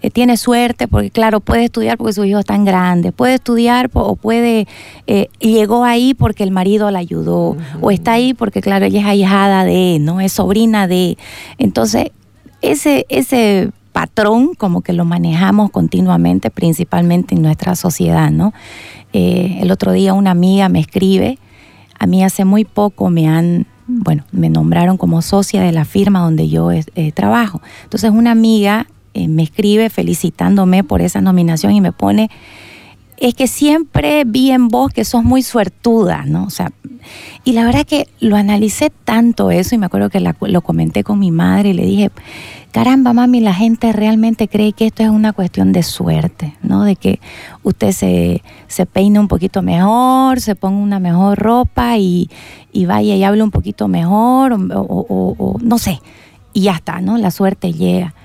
eh, 0.01 0.09
tiene 0.09 0.37
suerte 0.37 0.87
porque, 0.87 1.11
claro, 1.11 1.39
puede 1.39 1.65
estudiar 1.65 1.97
porque 1.97 2.13
su 2.13 2.25
hijo 2.25 2.39
es 2.39 2.45
tan 2.45 2.65
grande, 2.65 3.11
puede 3.11 3.35
estudiar 3.35 3.89
o 3.93 4.15
puede, 4.15 4.67
eh, 5.07 5.27
llegó 5.39 5.83
ahí 5.83 6.13
porque 6.13 6.43
el 6.43 6.51
marido 6.51 6.89
la 6.91 6.99
ayudó, 6.99 7.57
o 7.79 7.91
está 7.91 8.13
ahí 8.13 8.33
porque, 8.33 8.61
claro, 8.61 8.85
ella 8.85 9.01
es 9.01 9.05
ahijada 9.05 9.63
de, 9.63 9.97
¿no? 9.99 10.21
Es 10.21 10.33
sobrina 10.33 10.87
de. 10.87 11.17
Entonces, 11.57 12.11
ese, 12.61 13.05
ese 13.09 13.71
patrón 13.91 14.53
como 14.55 14.81
que 14.81 14.93
lo 14.93 15.05
manejamos 15.05 15.71
continuamente, 15.71 16.49
principalmente 16.49 17.35
en 17.35 17.41
nuestra 17.41 17.75
sociedad, 17.75 18.31
¿no? 18.31 18.53
Eh, 19.13 19.59
el 19.61 19.71
otro 19.71 19.91
día 19.91 20.13
una 20.13 20.31
amiga 20.31 20.69
me 20.69 20.79
escribe, 20.79 21.37
a 21.99 22.07
mí 22.07 22.23
hace 22.23 22.45
muy 22.45 22.65
poco 22.65 23.09
me 23.09 23.27
han 23.27 23.67
bueno, 23.99 24.23
me 24.31 24.49
nombraron 24.49 24.97
como 24.97 25.21
socia 25.21 25.61
de 25.61 25.71
la 25.71 25.85
firma 25.85 26.19
donde 26.19 26.49
yo 26.49 26.71
eh, 26.71 27.11
trabajo. 27.13 27.61
Entonces 27.83 28.11
una 28.11 28.31
amiga 28.31 28.87
eh, 29.13 29.27
me 29.27 29.43
escribe 29.43 29.89
felicitándome 29.89 30.83
por 30.83 31.01
esa 31.01 31.21
nominación 31.21 31.73
y 31.73 31.81
me 31.81 31.91
pone, 31.91 32.29
es 33.27 33.35
que 33.35 33.45
siempre 33.45 34.23
vi 34.25 34.49
en 34.49 34.67
vos 34.67 34.91
que 34.91 35.05
sos 35.05 35.23
muy 35.23 35.43
suertuda, 35.43 36.23
¿no? 36.25 36.43
O 36.45 36.49
sea, 36.49 36.71
y 37.43 37.53
la 37.53 37.65
verdad 37.65 37.85
que 37.85 38.07
lo 38.19 38.35
analicé 38.35 38.89
tanto 38.89 39.51
eso 39.51 39.75
y 39.75 39.77
me 39.77 39.85
acuerdo 39.85 40.09
que 40.09 40.19
lo 40.19 40.61
comenté 40.61 41.03
con 41.03 41.19
mi 41.19 41.29
madre 41.29 41.69
y 41.69 41.73
le 41.73 41.85
dije, 41.85 42.11
caramba, 42.71 43.13
mami, 43.13 43.39
la 43.39 43.53
gente 43.53 43.93
realmente 43.93 44.47
cree 44.47 44.73
que 44.73 44.87
esto 44.87 45.03
es 45.03 45.09
una 45.09 45.33
cuestión 45.33 45.71
de 45.71 45.83
suerte, 45.83 46.55
¿no? 46.63 46.83
De 46.83 46.95
que 46.95 47.19
usted 47.61 47.91
se, 47.91 48.41
se 48.67 48.87
peine 48.87 49.19
un 49.19 49.27
poquito 49.27 49.61
mejor, 49.61 50.41
se 50.41 50.55
ponga 50.55 50.81
una 50.81 50.99
mejor 50.99 51.37
ropa 51.37 51.97
y, 51.97 52.27
vaya 52.73 53.15
y 53.15 53.23
hable 53.23 53.43
un 53.43 53.51
poquito 53.51 53.87
mejor, 53.87 54.53
o, 54.53 55.57
no 55.61 55.77
sé, 55.77 56.01
y 56.53 56.61
ya 56.61 56.73
está, 56.73 57.01
¿no? 57.01 57.19
La 57.19 57.29
suerte 57.29 57.71
llega. 57.71 58.15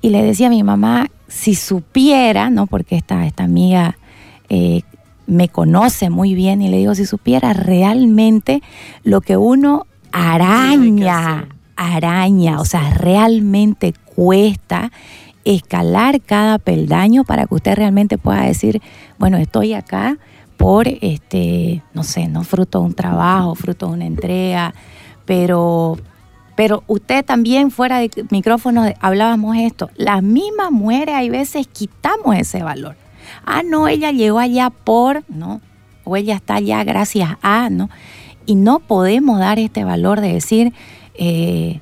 Y 0.00 0.08
le 0.08 0.22
decía 0.22 0.46
a 0.46 0.50
mi 0.50 0.62
mamá, 0.62 1.10
si 1.26 1.54
supiera, 1.54 2.48
¿no? 2.48 2.66
Porque 2.66 2.96
esta, 2.96 3.26
esta 3.26 3.44
amiga 3.44 3.98
eh, 4.48 4.82
me 5.26 5.48
conoce 5.48 6.10
muy 6.10 6.34
bien, 6.34 6.62
y 6.62 6.68
le 6.68 6.78
digo, 6.78 6.94
si 6.94 7.06
supiera 7.06 7.52
realmente 7.52 8.62
lo 9.04 9.20
que 9.20 9.36
uno 9.36 9.86
araña 10.12 11.48
araña, 11.78 12.60
o 12.60 12.64
sea, 12.64 12.90
realmente 12.90 13.94
cuesta 14.04 14.90
escalar 15.44 16.20
cada 16.20 16.58
peldaño 16.58 17.24
para 17.24 17.46
que 17.46 17.54
usted 17.54 17.76
realmente 17.76 18.18
pueda 18.18 18.42
decir, 18.42 18.82
bueno, 19.18 19.38
estoy 19.38 19.72
acá 19.72 20.18
por, 20.56 20.88
este, 20.88 21.82
no 21.94 22.02
sé, 22.02 22.26
no 22.26 22.42
fruto 22.42 22.80
de 22.80 22.86
un 22.86 22.94
trabajo, 22.94 23.54
fruto 23.54 23.86
de 23.86 23.92
una 23.92 24.06
entrega, 24.06 24.74
pero, 25.24 25.96
pero 26.56 26.82
usted 26.88 27.24
también 27.24 27.70
fuera 27.70 28.00
de 28.00 28.10
micrófono 28.30 28.84
hablábamos 29.00 29.56
esto, 29.56 29.88
las 29.96 30.22
mismas 30.22 30.72
mujeres 30.72 31.14
hay 31.14 31.30
veces 31.30 31.68
quitamos 31.68 32.36
ese 32.36 32.62
valor. 32.62 32.96
Ah, 33.44 33.62
no, 33.64 33.88
ella 33.88 34.10
llegó 34.10 34.38
allá 34.38 34.70
por, 34.70 35.24
¿no? 35.28 35.60
O 36.04 36.16
ella 36.16 36.34
está 36.34 36.56
allá 36.56 36.84
gracias 36.84 37.36
a, 37.42 37.70
¿no? 37.70 37.90
Y 38.46 38.54
no 38.54 38.80
podemos 38.80 39.38
dar 39.38 39.58
este 39.58 39.84
valor 39.84 40.20
de 40.20 40.32
decir, 40.32 40.72
eh, 41.14 41.80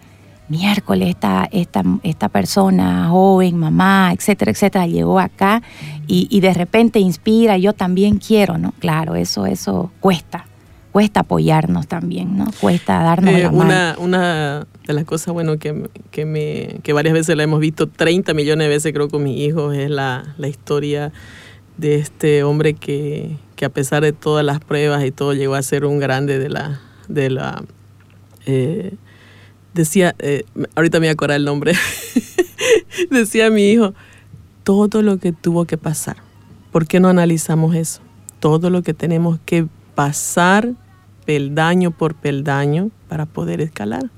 miércoles 0.49 1.11
esta, 1.11 1.49
esta, 1.50 1.83
esta, 2.03 2.29
persona 2.29 3.09
joven, 3.09 3.57
mamá, 3.57 4.12
etcétera, 4.12 4.50
etcétera, 4.50 4.87
llegó 4.87 5.19
acá 5.19 5.62
y, 6.07 6.41
de 6.41 6.55
repente 6.55 7.00
inspira, 7.00 7.59
yo 7.59 7.73
también 7.73 8.19
quiero, 8.19 8.59
¿no? 8.59 8.73
Claro, 8.79 9.17
eso, 9.17 9.47
eso 9.47 9.91
cuesta, 10.00 10.47
cuesta 10.97 11.21
apoyarnos 11.21 11.88
también, 11.88 12.38
¿no? 12.38 12.47
Cuesta 12.59 12.95
darnos 13.03 13.35
eh, 13.35 13.43
la 13.43 13.50
una, 13.50 13.65
mano. 13.67 14.00
Una 14.00 14.67
de 14.87 14.95
las 14.95 15.05
cosas, 15.05 15.35
bueno, 15.35 15.59
que, 15.59 15.91
que, 16.11 16.25
me, 16.25 16.81
que 16.83 16.95
varias 16.95 17.12
veces 17.12 17.37
la 17.37 17.43
hemos 17.43 17.61
visto, 17.61 17.87
30 17.87 18.33
millones 18.33 18.65
de 18.65 18.69
veces 18.71 18.95
creo 18.95 19.11
con 19.11 19.23
mis 19.23 19.38
hijos, 19.38 19.76
es 19.76 19.91
la, 19.91 20.35
la 20.38 20.49
historia 20.49 21.12
de 21.76 21.97
este 21.97 22.45
hombre 22.45 22.73
que, 22.73 23.37
que 23.57 23.67
a 23.67 23.69
pesar 23.69 24.05
de 24.05 24.15
todas 24.15 24.43
las 24.43 24.59
pruebas 24.59 25.05
y 25.05 25.11
todo, 25.11 25.35
llegó 25.35 25.55
a 25.55 25.62
ser 25.62 25.85
un 25.85 25.99
grande 25.99 26.38
de 26.38 26.49
la... 26.49 26.81
De 27.09 27.29
la 27.29 27.62
eh, 28.47 28.95
decía, 29.75 30.15
eh, 30.19 30.45
ahorita 30.76 30.99
me 30.99 31.09
voy 31.09 31.11
a 31.11 31.12
acordar 31.12 31.37
el 31.37 31.45
nombre, 31.45 31.75
decía 33.11 33.50
mi 33.50 33.69
hijo, 33.69 33.93
todo 34.65 35.03
lo 35.03 35.19
que 35.19 35.33
tuvo 35.33 35.67
que 35.67 35.76
pasar. 35.76 36.17
¿Por 36.73 36.87
qué 36.87 37.00
no 37.00 37.09
analizamos 37.09 37.75
eso? 37.75 38.00
Todo 38.41 38.71
lo 38.71 38.81
que 38.81 38.95
tenemos 38.95 39.38
que 39.45 39.67
pasar 39.95 40.73
peldaño 41.26 41.90
por 41.90 42.14
peldaño 42.14 42.90
para 43.09 43.26
poder 43.26 43.61
escalar. 43.61 44.11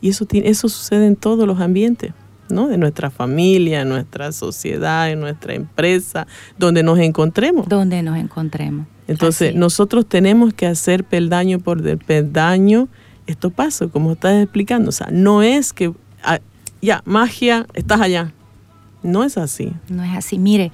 Y 0.00 0.10
eso, 0.10 0.26
tiene, 0.26 0.48
eso 0.48 0.68
sucede 0.68 1.06
en 1.06 1.16
todos 1.16 1.46
los 1.46 1.60
ambientes, 1.60 2.12
¿no? 2.50 2.70
En 2.70 2.80
nuestra 2.80 3.10
familia, 3.10 3.82
en 3.82 3.88
nuestra 3.88 4.32
sociedad, 4.32 5.10
en 5.10 5.20
nuestra 5.20 5.54
empresa, 5.54 6.26
donde 6.58 6.82
nos 6.82 6.98
encontremos. 6.98 7.68
Donde 7.68 8.02
nos 8.02 8.18
encontremos. 8.18 8.86
Entonces, 9.08 9.54
nosotros 9.54 10.06
tenemos 10.06 10.52
que 10.52 10.66
hacer 10.66 11.04
peldaño 11.04 11.58
por 11.58 11.82
peldaño 11.98 12.88
esto 13.30 13.50
pasa, 13.50 13.86
como 13.86 14.12
estás 14.12 14.42
explicando. 14.42 14.88
O 14.88 14.92
sea, 14.92 15.08
no 15.10 15.42
es 15.42 15.72
que, 15.72 15.92
ah, 16.22 16.40
ya, 16.82 17.02
magia, 17.04 17.66
estás 17.74 18.00
allá. 18.00 18.32
No 19.02 19.24
es 19.24 19.38
así. 19.38 19.72
No 19.88 20.02
es 20.02 20.16
así. 20.16 20.38
Mire, 20.38 20.72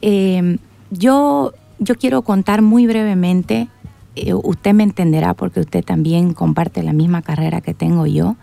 em, 0.00 0.58
yo, 0.90 1.52
yo 1.78 1.94
quiero 1.96 2.22
contar 2.22 2.62
muy 2.62 2.86
brevemente, 2.86 3.68
eh, 4.16 4.34
usted 4.34 4.74
me 4.74 4.82
entenderá 4.82 5.34
porque 5.34 5.60
usted 5.60 5.84
también 5.84 6.34
comparte 6.34 6.82
la 6.82 6.92
misma 6.92 7.22
carrera 7.22 7.60
que 7.60 7.74
tengo 7.74 8.06
yo. 8.06 8.36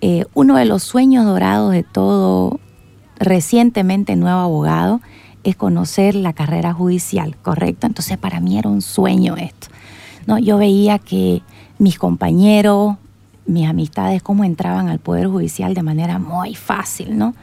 Eh, 0.00 0.24
uno 0.34 0.56
de 0.56 0.64
los 0.64 0.82
sueños 0.82 1.24
dorados 1.24 1.72
de 1.72 1.82
todo 1.82 2.60
recientemente 3.18 4.14
nuevo 4.16 4.40
abogado 4.40 5.00
es 5.42 5.56
conocer 5.56 6.14
la 6.14 6.32
carrera 6.32 6.72
judicial, 6.72 7.36
¿correcto? 7.36 7.86
Entonces 7.86 8.18
para 8.18 8.40
mí 8.40 8.58
era 8.58 8.68
un 8.68 8.82
sueño 8.82 9.36
esto. 9.36 9.68
¿no? 10.26 10.38
Yo 10.38 10.58
veía 10.58 10.98
que 10.98 11.42
mis 11.78 11.98
compañeros, 11.98 12.96
mis 13.46 13.66
amistades, 13.68 14.22
cómo 14.22 14.44
entraban 14.44 14.88
al 14.88 14.98
Poder 14.98 15.28
Judicial 15.28 15.74
de 15.74 15.82
manera 15.82 16.18
muy 16.18 16.54
fácil, 16.54 17.16
¿no? 17.16 17.34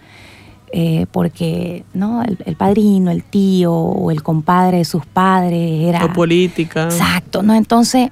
Eh, 0.75 1.05
porque 1.11 1.85
¿no? 1.93 2.23
El, 2.23 2.55
padrino, 2.55 3.11
el 3.11 3.23
tío 3.23 3.71
o 3.71 4.09
el 4.09 4.23
compadre 4.23 4.79
de 4.79 4.85
sus 4.85 5.05
padres 5.05 5.83
era... 5.83 6.03
O 6.03 6.13
política. 6.13 6.85
Exacto, 6.85 7.43
¿no? 7.43 7.53
Entonces, 7.53 8.09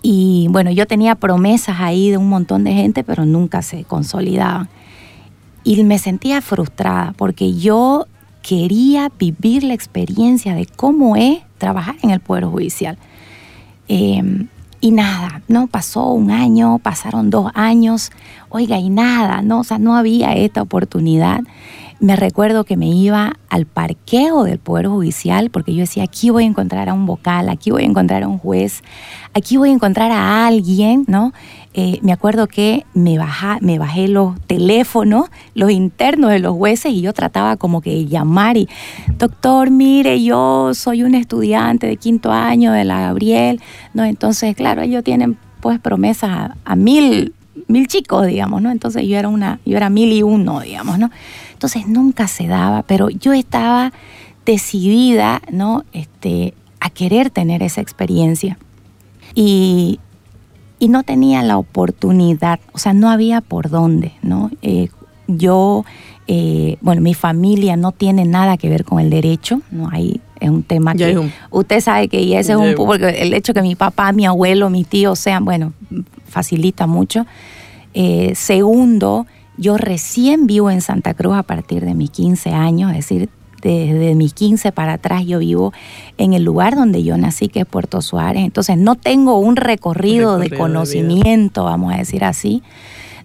y 0.00 0.46
bueno, 0.48 0.70
yo 0.70 0.86
tenía 0.86 1.14
promesas 1.14 1.76
ahí 1.78 2.10
de 2.10 2.16
un 2.16 2.30
montón 2.30 2.64
de 2.64 2.72
gente, 2.72 3.04
pero 3.04 3.26
nunca 3.26 3.60
se 3.60 3.84
consolidaban. 3.84 4.70
Y 5.62 5.84
me 5.84 5.98
sentía 5.98 6.40
frustrada 6.40 7.12
porque 7.18 7.52
yo 7.52 8.06
quería 8.40 9.12
vivir 9.18 9.62
la 9.62 9.74
experiencia 9.74 10.54
de 10.54 10.64
cómo 10.64 11.16
es 11.16 11.40
trabajar 11.58 11.96
en 12.02 12.08
el 12.08 12.20
Poder 12.20 12.46
Judicial. 12.46 12.96
Eh, 13.88 14.46
y 14.80 14.92
nada, 14.92 15.42
¿no? 15.48 15.66
Pasó 15.66 16.12
un 16.12 16.30
año, 16.30 16.78
pasaron 16.78 17.30
dos 17.30 17.50
años, 17.54 18.10
oiga, 18.48 18.78
y 18.78 18.90
nada, 18.90 19.42
¿no? 19.42 19.60
O 19.60 19.64
sea, 19.64 19.78
no 19.78 19.96
había 19.96 20.34
esta 20.34 20.62
oportunidad. 20.62 21.40
Me 22.00 22.14
recuerdo 22.14 22.62
que 22.62 22.76
me 22.76 22.86
iba 22.86 23.34
al 23.48 23.66
parqueo 23.66 24.44
del 24.44 24.58
Poder 24.58 24.86
Judicial 24.86 25.50
porque 25.50 25.74
yo 25.74 25.80
decía, 25.80 26.04
aquí 26.04 26.30
voy 26.30 26.44
a 26.44 26.46
encontrar 26.46 26.88
a 26.88 26.94
un 26.94 27.06
vocal, 27.06 27.48
aquí 27.48 27.72
voy 27.72 27.82
a 27.82 27.86
encontrar 27.86 28.22
a 28.22 28.28
un 28.28 28.38
juez, 28.38 28.84
aquí 29.34 29.56
voy 29.56 29.70
a 29.70 29.72
encontrar 29.72 30.12
a 30.12 30.46
alguien, 30.46 31.04
¿no? 31.08 31.32
Eh, 31.74 31.98
me 32.02 32.12
acuerdo 32.12 32.46
que 32.46 32.84
me, 32.94 33.18
me 33.60 33.78
bajé 33.78 34.06
los 34.06 34.40
teléfonos, 34.42 35.28
los 35.54 35.72
internos 35.72 36.30
de 36.30 36.38
los 36.38 36.54
jueces 36.54 36.92
y 36.92 37.00
yo 37.00 37.12
trataba 37.12 37.56
como 37.56 37.80
que 37.80 38.06
llamar 38.06 38.56
y, 38.56 38.68
doctor, 39.18 39.70
mire, 39.70 40.22
yo 40.22 40.74
soy 40.74 41.02
un 41.02 41.16
estudiante 41.16 41.88
de 41.88 41.96
quinto 41.96 42.30
año 42.30 42.70
de 42.70 42.84
la 42.84 43.00
Gabriel, 43.00 43.60
¿no? 43.92 44.04
Entonces, 44.04 44.54
claro, 44.54 44.82
ellos 44.82 45.02
tienen 45.02 45.36
pues 45.60 45.80
promesas 45.80 46.52
a, 46.64 46.76
mil, 46.76 47.34
mil 47.66 47.88
chicos, 47.88 48.26
digamos, 48.26 48.62
¿no? 48.62 48.70
Entonces 48.70 49.04
yo 49.06 49.18
era 49.18 49.28
una, 49.28 49.58
yo 49.66 49.76
era 49.76 49.90
mil 49.90 50.12
y 50.12 50.22
uno, 50.22 50.60
digamos, 50.60 50.98
¿no? 50.98 51.10
Entonces 51.58 51.88
nunca 51.88 52.28
se 52.28 52.46
daba, 52.46 52.84
pero 52.84 53.10
yo 53.10 53.32
estaba 53.32 53.92
decidida, 54.46 55.42
¿no? 55.50 55.84
Este, 55.92 56.54
a 56.78 56.88
querer 56.88 57.30
tener 57.30 57.64
esa 57.64 57.80
experiencia. 57.80 58.56
Y, 59.34 59.98
no 60.88 61.02
tenía 61.02 61.42
la 61.42 61.58
oportunidad, 61.58 62.60
o 62.72 62.78
sea, 62.78 62.92
no 62.92 63.10
había 63.10 63.40
por 63.40 63.70
dónde, 63.70 64.12
¿no? 64.22 64.52
Eh, 64.62 64.86
yo, 65.26 65.84
eh, 66.28 66.76
bueno, 66.80 67.02
mi 67.02 67.14
familia 67.14 67.76
no 67.76 67.90
tiene 67.90 68.24
nada 68.24 68.56
que 68.56 68.68
ver 68.68 68.84
con 68.84 69.00
el 69.00 69.10
derecho, 69.10 69.60
no 69.72 69.88
hay, 69.90 70.20
es 70.38 70.48
un 70.50 70.62
tema 70.62 70.94
que 70.94 71.18
un- 71.18 71.32
usted 71.50 71.80
sabe 71.80 72.06
que 72.06 72.22
y 72.22 72.34
ese 72.34 72.52
es 72.52 72.58
Ya 72.58 72.58
un 72.58 72.64
es 72.68 72.78
un- 72.78 72.86
porque 72.86 73.08
el 73.08 73.34
hecho 73.34 73.52
que 73.52 73.62
mi 73.62 73.74
papá, 73.74 74.12
mi 74.12 74.26
abuelo, 74.26 74.70
mis 74.70 74.86
tíos 74.86 75.18
sean, 75.18 75.44
bueno, 75.44 75.72
facilita 76.28 76.86
mucho. 76.86 77.26
Eh, 77.94 78.34
segundo, 78.36 79.26
yo 79.58 79.76
recién 79.76 80.46
vivo 80.46 80.70
en 80.70 80.80
Santa 80.80 81.14
Cruz 81.14 81.36
a 81.36 81.42
partir 81.42 81.84
de 81.84 81.94
mis 81.94 82.10
15 82.10 82.50
años, 82.50 82.90
es 82.92 82.98
decir, 82.98 83.28
desde 83.62 84.14
mis 84.14 84.34
15 84.34 84.72
para 84.72 84.94
atrás 84.94 85.26
yo 85.26 85.40
vivo 85.40 85.72
en 86.16 86.32
el 86.32 86.44
lugar 86.44 86.76
donde 86.76 87.02
yo 87.02 87.16
nací, 87.16 87.48
que 87.48 87.60
es 87.60 87.66
Puerto 87.66 88.00
Suárez. 88.02 88.44
Entonces 88.44 88.78
no 88.78 88.94
tengo 88.94 89.38
un 89.38 89.56
recorrido, 89.56 90.38
Recorrido 90.38 90.38
de 90.38 90.56
conocimiento, 90.56 91.64
vamos 91.64 91.92
a 91.92 91.96
decir 91.96 92.24
así. 92.24 92.62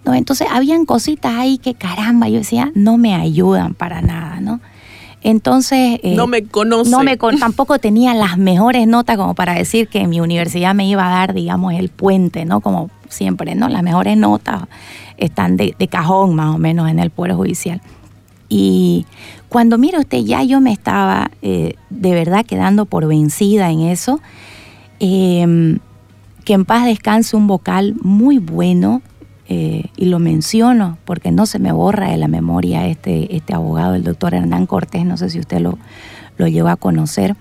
No, 0.04 0.12
entonces 0.14 0.48
habían 0.50 0.84
cositas 0.84 1.32
ahí 1.34 1.58
que 1.58 1.74
caramba, 1.74 2.28
yo 2.28 2.38
decía, 2.38 2.70
no 2.74 2.98
me 2.98 3.14
ayudan 3.14 3.74
para 3.74 4.02
nada, 4.02 4.40
¿no? 4.40 4.60
Entonces... 5.22 6.00
eh, 6.02 6.14
no 6.14 6.26
me 6.26 6.44
conoce. 6.44 6.90
no 6.90 7.02
me 7.02 7.16
tampoco 7.16 7.78
tenía 7.78 8.12
las 8.12 8.36
mejores 8.36 8.86
notas 8.86 9.16
como 9.16 9.34
para 9.34 9.54
decir 9.54 9.88
que 9.88 10.06
mi 10.06 10.20
universidad 10.20 10.74
me 10.74 10.86
iba 10.86 11.06
a 11.06 11.10
dar, 11.10 11.32
digamos, 11.32 11.72
el 11.72 11.88
puente, 11.88 12.44
¿no? 12.44 12.60
Como 12.60 12.90
siempre, 13.08 13.54
¿no? 13.54 13.70
Las 13.70 13.82
mejores 13.82 14.18
notas 14.18 14.64
están 15.16 15.56
de, 15.56 15.74
de 15.78 15.88
cajón 15.88 16.34
más 16.34 16.54
o 16.54 16.58
menos 16.58 16.88
en 16.88 16.98
el 16.98 17.10
Poder 17.10 17.34
Judicial. 17.34 17.80
Y 18.48 19.06
cuando 19.48 19.78
mire 19.78 19.98
usted, 19.98 20.18
ya 20.18 20.42
yo 20.42 20.60
me 20.60 20.72
estaba 20.72 21.30
eh, 21.42 21.74
de 21.90 22.14
verdad 22.14 22.44
quedando 22.44 22.84
por 22.86 23.06
vencida 23.06 23.70
en 23.70 23.80
eso. 23.80 24.20
Eh, 25.00 25.78
que 26.44 26.52
en 26.52 26.64
paz 26.64 26.84
descanse 26.84 27.36
un 27.36 27.46
vocal 27.46 27.94
muy 28.02 28.38
bueno, 28.38 29.02
eh, 29.46 29.90
y 29.96 30.06
lo 30.06 30.20
menciono 30.20 30.96
porque 31.04 31.30
no 31.30 31.44
se 31.44 31.58
me 31.58 31.70
borra 31.70 32.10
de 32.10 32.16
la 32.16 32.28
memoria 32.28 32.86
este, 32.86 33.36
este 33.36 33.54
abogado, 33.54 33.94
el 33.94 34.02
doctor 34.02 34.32
Hernán 34.32 34.64
Cortés, 34.64 35.04
no 35.04 35.18
sé 35.18 35.28
si 35.28 35.38
usted 35.38 35.60
lo, 35.60 35.78
lo 36.38 36.48
llegó 36.48 36.68
a 36.68 36.76
conocer. 36.76 37.36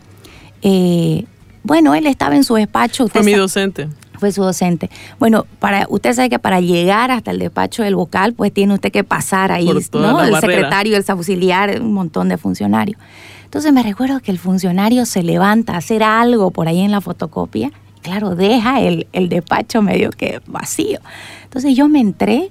Eh, 0.61 1.25
bueno, 1.63 1.95
él 1.95 2.05
estaba 2.07 2.35
en 2.35 2.43
su 2.43 2.55
despacho. 2.55 3.05
usted 3.05 3.21
Fue 3.21 3.31
mi 3.31 3.37
docente. 3.37 3.87
Fue 4.23 4.31
su 4.31 4.41
docente. 4.41 4.89
Bueno, 5.19 5.45
para 5.59 5.85
usted 5.89 6.13
sabe 6.13 6.29
que 6.29 6.39
para 6.39 6.61
llegar 6.61 7.11
hasta 7.11 7.31
el 7.31 7.39
despacho 7.39 7.83
del 7.83 7.97
vocal, 7.97 8.33
pues 8.33 8.53
tiene 8.53 8.73
usted 8.73 8.89
que 8.89 9.03
pasar 9.03 9.51
ahí, 9.51 9.65
¿no? 9.65 10.21
El 10.23 10.31
barrera. 10.31 10.39
secretario, 10.39 10.95
el 10.95 11.03
auxiliar, 11.05 11.81
un 11.81 11.91
montón 11.91 12.29
de 12.29 12.37
funcionarios. 12.37 12.97
Entonces 13.43 13.73
me 13.73 13.83
recuerdo 13.83 14.21
que 14.21 14.31
el 14.31 14.39
funcionario 14.39 15.05
se 15.05 15.23
levanta 15.23 15.73
a 15.73 15.77
hacer 15.77 16.03
algo 16.03 16.51
por 16.51 16.69
ahí 16.69 16.79
en 16.79 16.91
la 16.91 17.01
fotocopia. 17.01 17.73
Claro, 18.01 18.33
deja 18.35 18.79
el, 18.79 19.07
el 19.11 19.27
despacho 19.27 19.81
medio 19.81 20.09
que 20.11 20.39
vacío. 20.47 20.99
Entonces 21.43 21.75
yo 21.75 21.89
me 21.89 21.99
entré 21.99 22.49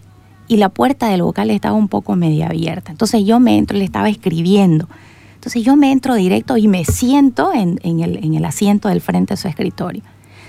y 0.48 0.58
la 0.58 0.68
puerta 0.68 1.08
del 1.08 1.22
vocal 1.22 1.50
estaba 1.50 1.74
un 1.74 1.88
poco 1.88 2.16
media 2.16 2.48
abierta. 2.48 2.90
Entonces 2.92 3.24
yo 3.24 3.40
me 3.40 3.56
entro, 3.56 3.78
le 3.78 3.84
estaba 3.84 4.10
escribiendo. 4.10 4.88
Entonces 5.36 5.62
yo 5.62 5.74
me 5.76 5.90
entro 5.90 6.16
directo 6.16 6.58
y 6.58 6.68
me 6.68 6.84
siento 6.84 7.54
en, 7.54 7.80
en 7.82 8.00
el, 8.00 8.22
en 8.22 8.34
el 8.34 8.44
asiento 8.44 8.90
del 8.90 9.00
frente 9.00 9.32
de 9.32 9.38
su 9.38 9.48
escritorio. 9.48 10.02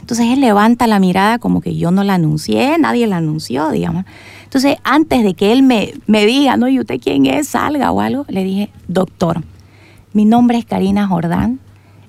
Entonces 0.03 0.25
él 0.33 0.41
levanta 0.41 0.85
la 0.85 0.99
mirada 0.99 1.39
como 1.39 1.61
que 1.61 1.77
yo 1.77 1.89
no 1.89 2.03
la 2.03 2.15
anuncié, 2.15 2.77
nadie 2.77 3.07
la 3.07 3.15
anunció, 3.15 3.69
digamos. 3.69 4.03
Entonces 4.43 4.75
antes 4.83 5.23
de 5.23 5.33
que 5.33 5.53
él 5.53 5.63
me, 5.63 5.93
me 6.07 6.25
diga, 6.25 6.57
no, 6.57 6.67
¿y 6.67 6.77
usted 6.77 6.99
quién 6.99 7.25
es? 7.25 7.47
Salga 7.47 7.89
o 7.89 8.01
algo, 8.01 8.25
le 8.27 8.43
dije, 8.43 8.69
doctor, 8.89 9.43
mi 10.11 10.25
nombre 10.25 10.57
es 10.57 10.65
Karina 10.65 11.07
Jordán, 11.07 11.61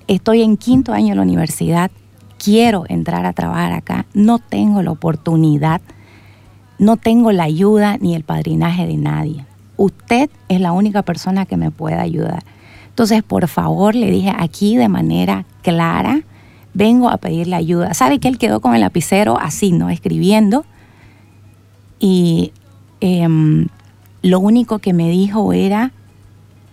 estoy 0.07 0.41
en 0.41 0.57
quinto 0.57 0.91
año 0.91 1.11
de 1.11 1.15
la 1.15 1.21
universidad, 1.21 1.89
quiero 2.37 2.83
entrar 2.89 3.25
a 3.25 3.31
trabajar 3.31 3.71
acá, 3.71 4.05
no 4.13 4.39
tengo 4.39 4.81
la 4.81 4.91
oportunidad, 4.91 5.79
no 6.77 6.97
tengo 6.97 7.31
la 7.31 7.45
ayuda 7.45 7.97
ni 8.01 8.13
el 8.13 8.25
padrinaje 8.25 8.87
de 8.87 8.97
nadie. 8.97 9.45
Usted 9.77 10.29
es 10.49 10.59
la 10.59 10.73
única 10.73 11.01
persona 11.03 11.45
que 11.45 11.55
me 11.55 11.71
puede 11.71 11.95
ayudar. 11.95 12.43
Entonces, 12.89 13.23
por 13.23 13.47
favor, 13.47 13.95
le 13.95 14.11
dije 14.11 14.33
aquí 14.37 14.75
de 14.75 14.89
manera 14.89 15.45
clara, 15.61 16.23
vengo 16.75 17.09
a 17.09 17.17
pedirle 17.17 17.55
ayuda. 17.55 17.95
¿Sabe 17.95 18.19
que 18.19 18.27
él 18.27 18.37
quedó 18.37 18.59
con 18.59 18.75
el 18.75 18.81
lapicero 18.81 19.39
así, 19.39 19.71
¿no? 19.71 19.89
Escribiendo. 19.89 20.65
Y 21.99 22.51
em, 22.99 23.67
lo 24.21 24.39
único 24.39 24.77
que 24.79 24.93
me 24.93 25.09
dijo 25.09 25.53
era, 25.53 25.93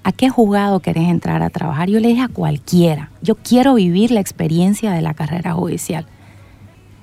¿a 0.03 0.13
qué 0.13 0.29
juzgado 0.29 0.81
querés 0.81 1.09
entrar 1.09 1.43
a 1.43 1.51
trabajar? 1.51 1.89
Yo 1.89 2.01
le 2.01 2.09
dije 2.09 2.23
a 2.23 2.29
cualquiera. 2.29 3.11
Yo 3.23 3.37
quiero 3.37 3.75
vivir 3.75 4.11
la 4.11 4.21
experiencia 4.21 4.91
de 4.93 5.01
la 5.01 5.15
carrera 5.15 5.53
judicial. 5.53 6.05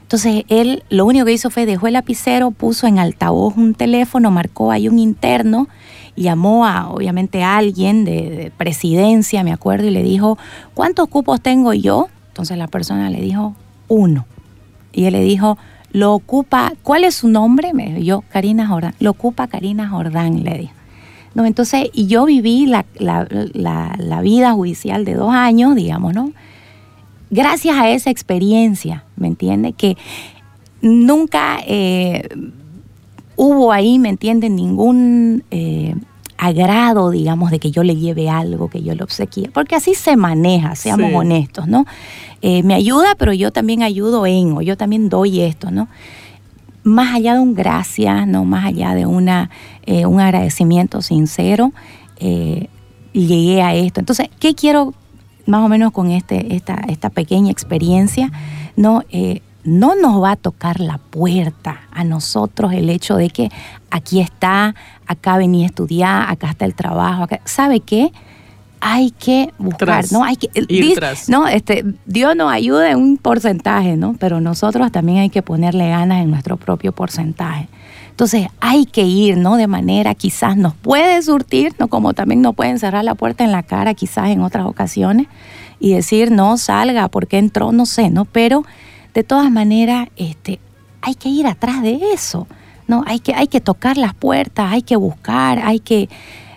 Entonces 0.02 0.44
él 0.50 0.84
lo 0.90 1.06
único 1.06 1.26
que 1.26 1.34
hizo 1.34 1.50
fue 1.50 1.66
dejó 1.66 1.88
el 1.88 1.94
lapicero, 1.94 2.52
puso 2.52 2.88
en 2.88 3.00
altavoz 3.00 3.56
un 3.56 3.76
teléfono, 3.76 4.32
marcó 4.32 4.72
ahí 4.72 4.90
un 4.90 5.00
interno, 5.00 5.70
llamó 6.16 6.66
a 6.66 6.90
obviamente 6.90 7.44
a 7.44 7.58
alguien 7.58 8.04
de, 8.04 8.30
de 8.30 8.52
presidencia, 8.52 9.44
me 9.44 9.54
acuerdo, 9.54 9.86
y 9.86 9.92
le 9.92 10.04
dijo, 10.04 10.38
¿cuántos 10.74 11.08
cupos 11.08 11.40
tengo 11.42 11.74
yo? 11.74 12.10
Entonces 12.30 12.58
la 12.58 12.68
persona 12.68 13.10
le 13.10 13.22
dijo, 13.22 13.56
uno. 13.88 14.26
Y 14.94 15.06
él 15.06 15.14
le 15.14 15.22
dijo, 15.22 15.58
lo 15.92 16.14
ocupa, 16.14 16.74
¿cuál 16.84 17.04
es 17.04 17.16
su 17.16 17.28
nombre? 17.30 17.74
Me 17.74 17.88
dijo, 17.88 18.00
yo, 18.00 18.24
Karina 18.30 18.68
Jordán, 18.68 18.96
lo 19.00 19.12
ocupa 19.12 19.48
Karina 19.48 19.90
Jordán, 19.90 20.44
le 20.44 20.58
dijo. 20.58 20.74
No, 21.36 21.46
entonces, 21.46 21.90
y 21.94 22.08
yo 22.08 22.26
viví 22.26 22.66
la, 22.66 22.86
la- 22.98 23.28
la- 23.54 23.96
la 24.00 24.22
vida 24.22 24.52
judicial 24.54 25.06
de 25.06 25.14
dos 25.14 25.32
años, 25.34 25.76
digamos, 25.76 26.14
¿no? 26.14 26.32
Gracias 27.30 27.78
a 27.78 27.90
esa 27.92 28.10
experiencia, 28.10 29.04
¿me 29.16 29.28
entiende? 29.28 29.74
Que 29.74 29.96
nunca 30.82 31.60
eh, 31.68 32.28
hubo 33.36 33.72
ahí, 33.72 34.00
¿me 34.00 34.10
entiende? 34.10 34.50
Ningún 34.50 35.44
eh, 35.52 35.96
agrado, 36.42 37.12
digamos, 37.12 37.52
de 37.52 37.60
que 37.60 37.70
yo 37.70 37.84
le 37.84 37.98
lleve 37.98 38.30
algo, 38.30 38.70
que 38.70 38.82
yo 38.82 38.96
le 38.96 39.04
obsequie, 39.04 39.50
porque 39.54 39.76
así 39.76 39.94
se 39.94 40.16
maneja, 40.16 40.74
seamos 40.76 41.10
Sí. 41.10 41.16
honestos, 41.16 41.68
¿no? 41.68 41.86
Eh, 42.42 42.64
me 42.64 42.76
ayuda, 42.76 43.16
pero 43.18 43.34
yo 43.34 43.52
también 43.52 43.84
ayudo 43.84 44.26
en, 44.26 44.54
o 44.58 44.62
yo 44.62 44.78
también 44.78 45.10
doy 45.10 45.42
esto, 45.42 45.70
¿no? 45.70 45.90
Más 46.84 47.14
allá 47.14 47.34
de 47.34 47.42
un 47.42 47.54
gracias, 47.56 48.26
¿no? 48.26 48.46
Más 48.46 48.66
allá 48.66 48.96
de 48.96 49.06
una, 49.06 49.50
eh, 49.86 50.06
un 50.06 50.22
agradecimiento 50.22 51.02
sincero, 51.02 51.74
eh, 52.22 52.68
llegué 53.12 53.62
a 53.62 53.76
esto. 53.76 54.00
Entonces, 54.00 54.30
¿qué 54.40 54.56
quiero 54.56 54.94
más 55.46 55.62
o 55.66 55.68
menos 55.68 55.92
con 55.92 56.10
este, 56.10 56.56
esta, 56.56 56.76
esta 56.88 57.10
pequeña 57.10 57.52
experiencia? 57.52 58.32
No, 58.78 59.04
no 59.64 59.96
nos 59.96 60.22
va 60.24 60.32
a 60.32 60.36
tocar 60.36 60.80
la 60.80 60.98
puerta 60.98 61.82
a 61.92 62.04
nosotros 62.04 62.74
el 62.74 62.90
hecho 62.90 63.16
de 63.18 63.30
que 63.30 63.50
aquí 63.92 64.20
está, 64.22 64.74
acá 65.06 65.38
venía 65.38 65.66
a 65.66 65.68
estudiar, 65.68 66.30
acá 66.32 66.50
está 66.52 66.66
el 66.66 66.74
trabajo, 66.76 67.24
acá- 67.24 67.42
¿sabe 67.46 67.80
qué? 67.82 68.12
Hay 68.82 69.12
que 69.12 69.52
buscar, 69.58 69.78
Tras, 69.88 70.12
¿no? 70.14 70.24
Hay 70.24 70.38
que 70.38 70.50
ir 70.70 70.96
tras. 70.96 71.28
no, 71.28 71.48
este, 71.50 71.84
Dios 72.06 72.34
nos 72.38 72.50
ayuda 72.52 72.92
en 72.92 72.98
un 73.00 73.18
porcentaje, 73.18 73.98
¿no? 73.98 74.16
Pero 74.18 74.40
nosotros 74.40 74.90
también 74.92 75.18
hay 75.20 75.30
que 75.30 75.42
ponerle 75.42 75.90
ganas 75.90 76.24
en 76.24 76.32
nuestro 76.32 76.56
propio 76.56 76.94
porcentaje. 76.94 77.68
Entonces 78.12 78.48
hay 78.62 78.86
que 78.86 79.02
ir, 79.04 79.36
¿no? 79.38 79.58
De 79.58 79.68
manera 79.68 80.16
quizás 80.16 80.56
nos 80.56 80.74
puede 80.76 81.22
surtir, 81.22 81.74
¿no? 81.78 81.90
Como 81.90 82.14
también 82.14 82.42
nos 82.42 82.56
pueden 82.56 82.80
cerrar 82.80 83.04
la 83.04 83.16
puerta 83.16 83.44
en 83.44 83.52
la 83.52 83.64
cara 83.64 83.94
quizás 83.94 84.30
en 84.30 84.42
otras 84.42 84.66
ocasiones 84.66 85.28
y 85.82 85.94
decir, 85.94 86.32
no, 86.32 86.58
salga, 86.58 87.10
porque 87.10 87.38
entró, 87.38 87.74
no 87.74 87.86
sé, 87.86 88.10
¿no? 88.10 88.24
Pero 88.24 88.64
de 89.14 89.24
todas 89.24 89.52
maneras, 89.52 90.10
este, 90.16 90.60
hay 91.02 91.16
que 91.16 91.30
ir 91.30 91.48
atrás 91.48 91.82
de 91.82 92.00
eso, 92.14 92.48
¿no? 92.88 93.04
Hay 93.06 93.20
que, 93.20 93.34
hay 93.34 93.48
que 93.48 93.62
tocar 93.62 93.98
las 93.98 94.14
puertas, 94.14 94.72
hay 94.72 94.82
que 94.82 94.96
buscar, 94.96 95.60
hay 95.60 95.80
que, 95.80 96.10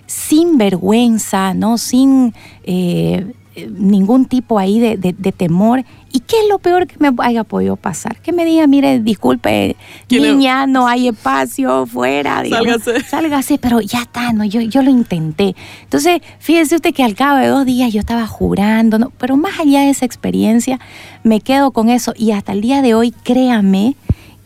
sin 0.06 0.58
vergüenza, 0.58 1.54
¿no? 1.54 1.78
Sin 1.78 2.34
eh, 2.64 3.32
eh, 3.54 3.68
ningún 3.70 4.24
tipo 4.26 4.58
ahí 4.58 4.78
de, 4.80 4.96
de- 4.96 5.14
de 5.16 5.32
temor. 5.32 5.84
¿Y 6.14 6.20
qué 6.20 6.36
es 6.42 6.48
lo 6.48 6.58
peor 6.58 6.86
que 6.86 6.96
me 6.98 7.10
haya 7.24 7.42
podido 7.42 7.76
pasar? 7.76 8.20
Que 8.20 8.32
me 8.32 8.44
diga, 8.44 8.66
mire, 8.66 9.00
disculpe, 9.00 9.76
¿Quién 10.08 10.22
le- 10.22 10.32
niña, 10.32 10.66
no 10.66 10.86
hay 10.86 11.08
espacio 11.08 11.86
fuera. 11.86 12.42
digamos. 12.42 12.82
Sálgase. 12.82 13.04
Sálgase, 13.08 13.58
pero 13.58 13.80
ya 13.80 14.02
está, 14.02 14.32
¿no? 14.32 14.44
Yo, 14.44 14.60
yo 14.60 14.82
lo 14.82 14.90
intenté. 14.90 15.54
Entonces, 15.84 16.20
fíjese 16.38 16.76
usted 16.76 16.92
que 16.94 17.02
al 17.02 17.14
cabo 17.14 17.38
de 17.38 17.46
dos 17.46 17.64
días 17.64 17.92
yo 17.92 18.00
estaba 18.00 18.26
jurando, 18.26 18.98
¿no? 18.98 19.10
Pero 19.18 19.36
más 19.36 19.58
allá 19.60 19.80
de 19.80 19.90
esa 19.90 20.04
experiencia, 20.04 20.80
me 21.22 21.40
quedo 21.40 21.70
con 21.70 21.88
eso. 21.88 22.12
Y 22.16 22.32
hasta 22.32 22.52
el 22.52 22.60
día 22.60 22.82
de 22.82 22.94
hoy, 22.94 23.12
créame 23.24 23.96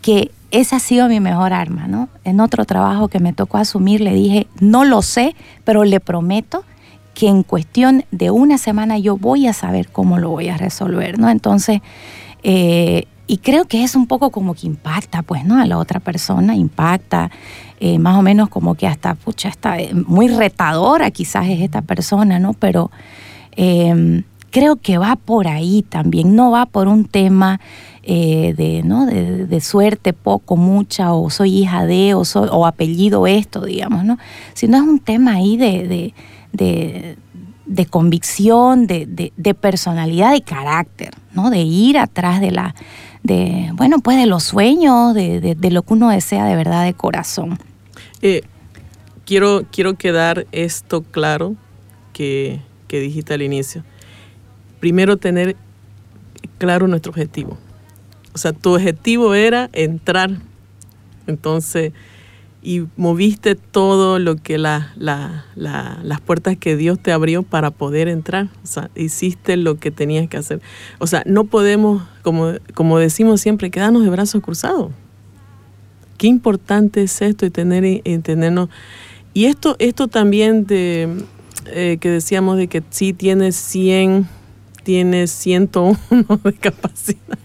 que 0.01 0.31
esa 0.51 0.77
ha 0.77 0.79
sido 0.79 1.09
mi 1.09 1.19
mejor 1.19 1.51
arma, 1.51 1.87
¿no? 1.89 2.07
En 2.23 2.39
otro 2.39 2.63
trabajo 2.63 3.09
que 3.09 3.19
me 3.19 3.33
tocó 3.33 3.57
asumir, 3.57 3.99
le 3.99 4.13
dije, 4.13 4.47
no 4.61 4.85
lo 4.85 5.01
sé, 5.01 5.35
pero 5.65 5.83
le 5.83 5.99
prometo 5.99 6.63
que 7.17 7.27
en 7.27 7.41
cuestión 7.41 8.05
de 8.11 8.29
una 8.29 8.59
semana 8.59 8.99
yo 8.99 9.17
voy 9.17 9.47
a 9.47 9.53
saber 9.53 9.89
cómo 9.89 10.19
lo 10.19 10.29
voy 10.29 10.49
a 10.49 10.57
resolver, 10.57 11.17
¿no? 11.17 11.31
Entonces, 11.31 11.81
eh, 12.43 13.05
y 13.25 13.37
creo 13.39 13.65
que 13.65 13.83
es 13.83 13.95
un 13.95 14.05
poco 14.05 14.29
como 14.29 14.53
que 14.53 14.67
impacta, 14.67 15.23
pues, 15.23 15.43
¿no? 15.43 15.59
A 15.59 15.65
la 15.65 15.79
otra 15.79 15.99
persona, 15.99 16.55
impacta, 16.55 17.31
eh, 17.79 17.97
más 17.97 18.19
o 18.19 18.21
menos 18.21 18.49
como 18.49 18.75
que 18.75 18.85
hasta, 18.85 19.15
pucha, 19.15 19.49
está 19.49 19.79
eh, 19.79 19.95
muy 19.95 20.27
retadora 20.27 21.09
quizás 21.09 21.47
es 21.47 21.61
esta 21.61 21.81
persona, 21.81 22.37
¿no? 22.37 22.53
Pero 22.53 22.91
eh, 23.55 24.21
creo 24.51 24.75
que 24.75 24.99
va 24.99 25.15
por 25.15 25.47
ahí 25.47 25.83
también, 25.89 26.35
no 26.35 26.51
va 26.51 26.67
por 26.67 26.87
un 26.87 27.05
tema 27.05 27.59
de, 28.03 28.83
¿no? 28.85 29.07
De, 29.07 29.59
suerte, 29.59 30.13
poco, 30.13 30.55
mucha, 30.55 31.13
o 31.13 31.31
soy 31.31 31.63
hija 31.63 31.85
de, 31.87 32.13
o, 32.13 32.23
soy, 32.25 32.47
o 32.51 32.67
apellido 32.67 33.25
esto, 33.25 33.65
digamos, 33.65 34.05
¿no? 34.05 34.19
Sino 34.53 34.77
es 34.77 34.83
un 34.83 34.99
tema 34.99 35.33
ahí 35.33 35.57
de 35.57 36.13
convicción, 37.89 38.87
de, 38.87 39.55
personalidad 39.59 40.33
y 40.35 40.41
carácter, 40.41 41.13
¿no? 41.33 41.49
De 41.49 41.61
ir 41.61 41.97
atrás 41.97 42.41
de 42.41 42.51
la, 42.51 42.75
de, 43.23 43.69
bueno, 43.73 43.99
pues 43.99 44.17
de 44.17 44.25
los 44.25 44.43
sueños, 44.43 45.13
de, 45.13 45.57
lo 45.71 45.81
que 45.83 45.93
uno 45.93 46.09
desea 46.09 46.45
de 46.45 46.55
verdad 46.55 46.85
de 46.85 46.93
corazón. 46.93 47.57
Eh, 48.21 48.41
quiero, 49.25 49.65
quiero 49.71 49.95
quedar 49.95 50.47
esto 50.51 51.03
claro 51.03 51.55
que, 52.13 52.61
que 52.87 52.99
dijiste 52.99 53.33
al 53.33 53.41
inicio. 53.41 53.83
Primero 54.79 55.17
tener 55.17 55.55
claro 56.57 56.87
nuestro 56.87 57.11
objetivo. 57.11 57.57
O 58.33 58.37
sea, 58.37 58.53
tu 58.53 58.75
objetivo 58.75 59.33
era 59.33 59.69
entrar. 59.73 60.29
Entonces, 61.25 61.93
y 62.61 62.83
moviste 62.97 63.55
todo 63.55 64.19
lo 64.19 64.35
que 64.35 64.57
la, 64.57 64.93
las 64.95 66.21
puertas 66.21 66.57
que 66.57 66.75
Dios 66.75 66.99
te 66.99 67.11
abrió 67.11 67.43
para 67.43 67.71
poder 67.71 68.07
entrar. 68.07 68.49
O 68.63 68.67
sea, 68.67 68.89
hiciste 68.95 69.57
lo 69.57 69.77
que 69.77 69.91
tenías 69.91 70.27
que 70.27 70.37
hacer. 70.37 70.61
O 70.99 71.07
sea, 71.07 71.23
no 71.25 71.45
podemos, 71.45 72.03
como, 72.23 72.53
como 72.73 72.99
decimos 72.99 73.41
siempre, 73.41 73.71
quedarnos 73.71 74.03
de 74.03 74.09
brazos 74.09 74.41
cruzados. 74.41 74.91
Qué 76.17 76.27
importante 76.27 77.03
es 77.03 77.21
esto 77.21 77.45
y 77.45 77.51
tener 77.51 78.01
entendernos. 78.03 78.69
Y 79.33 79.45
esto, 79.45 79.75
esto 79.77 80.07
también 80.07 80.65
de 80.65 81.23
eh, 81.67 81.97
que 81.99 82.09
decíamos 82.09 82.57
de 82.57 82.67
que 82.67 82.83
sí 82.89 83.13
tienes 83.13 83.55
100, 83.55 84.27
tienes 84.83 85.31
101 85.31 86.39
de 86.43 86.53
capacidad. 86.53 87.37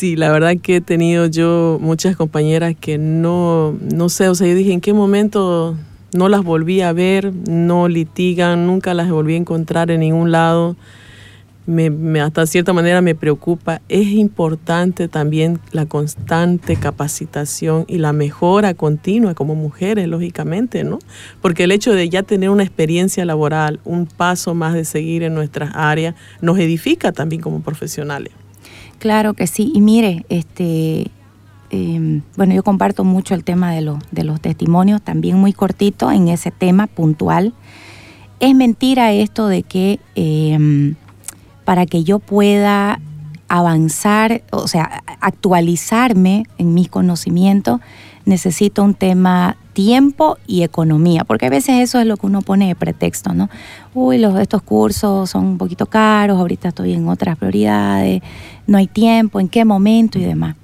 Sí, 0.00 0.16
la 0.16 0.32
verdad 0.32 0.56
que 0.56 0.76
he 0.76 0.80
tenido 0.80 1.26
yo 1.26 1.76
muchas 1.78 2.16
compañeras 2.16 2.74
que 2.74 2.96
no, 2.96 3.76
no 3.92 4.08
sé, 4.08 4.30
o 4.30 4.34
sea, 4.34 4.46
yo 4.48 4.54
dije, 4.54 4.72
¿en 4.72 4.80
qué 4.80 4.94
momento 4.94 5.76
no 6.14 6.30
las 6.30 6.42
volví 6.42 6.80
a 6.80 6.94
ver? 6.94 7.34
No 7.46 7.86
litigan, 7.86 8.66
nunca 8.66 8.94
las 8.94 9.10
volví 9.10 9.34
a 9.34 9.36
encontrar 9.36 9.90
en 9.90 10.00
ningún 10.00 10.32
lado. 10.32 10.74
Me, 11.66 12.22
hasta 12.22 12.46
cierta 12.46 12.72
manera 12.72 13.02
me 13.02 13.14
preocupa. 13.14 13.82
Es 13.90 14.06
importante 14.08 15.06
también 15.06 15.60
la 15.70 15.84
constante 15.84 16.76
capacitación 16.76 17.84
y 17.86 17.98
la 17.98 18.14
mejora 18.14 18.72
continua 18.72 19.34
como 19.34 19.54
mujeres, 19.54 20.08
lógicamente, 20.08 20.82
¿no? 20.82 20.98
Porque 21.42 21.64
el 21.64 21.72
hecho 21.72 21.92
de 21.92 22.08
ya 22.08 22.22
tener 22.22 22.48
una 22.48 22.62
experiencia 22.62 23.26
laboral, 23.26 23.80
un 23.84 24.06
paso 24.06 24.54
más 24.54 24.72
de 24.72 24.86
seguir 24.86 25.24
en 25.24 25.34
nuestras 25.34 25.72
áreas, 25.74 26.14
nos 26.40 26.58
edifica 26.58 27.12
también 27.12 27.42
como 27.42 27.60
profesionales. 27.60 28.32
Claro 29.00 29.32
que 29.32 29.46
sí. 29.46 29.72
Y 29.74 29.80
mire, 29.80 30.26
este, 30.28 31.10
em, 31.70 32.20
bueno, 32.36 32.54
yo 32.54 32.62
comparto 32.62 33.02
mucho 33.02 33.34
el 33.34 33.44
tema 33.44 33.72
de, 33.72 33.96
de 34.10 34.24
los 34.24 34.40
testimonios, 34.42 35.00
también 35.00 35.38
muy 35.38 35.54
cortito 35.54 36.12
en 36.12 36.28
ese 36.28 36.50
tema 36.50 36.86
puntual. 36.86 37.54
Es 38.40 38.54
mentira 38.54 39.10
esto 39.12 39.48
de 39.48 39.62
que 39.62 40.00
em, 40.14 40.96
para 41.64 41.86
que 41.86 42.04
yo 42.04 42.18
pueda 42.18 43.00
avanzar, 43.48 44.42
o 44.52 44.68
sea, 44.68 45.02
actualizarme 45.20 46.44
en 46.58 46.74
mis 46.74 46.90
conocimientos, 46.90 47.80
necesito 48.26 48.84
un 48.84 48.92
tema 48.92 49.56
tiempo 49.80 50.36
y 50.46 50.62
economía, 50.62 51.24
porque 51.24 51.46
a 51.46 51.48
veces 51.48 51.76
eso 51.80 51.98
es 51.98 52.06
lo 52.06 52.18
que 52.18 52.26
uno 52.26 52.42
pone 52.42 52.68
de 52.68 52.74
pretexto, 52.74 53.32
¿no? 53.32 53.48
Uy, 53.94 54.22
estos 54.38 54.60
cursos 54.60 55.30
son 55.30 55.46
un 55.46 55.56
poquito 55.56 55.86
caros, 55.86 56.38
ahorita 56.38 56.68
estoy 56.68 56.92
en 56.92 57.08
otras 57.08 57.38
prioridades, 57.38 58.20
no 58.66 58.76
hay 58.76 58.88
tiempo, 58.88 59.40
en 59.40 59.48
qué 59.48 59.64
momento 59.64 60.18
y 60.18 60.22
demás. 60.22 60.54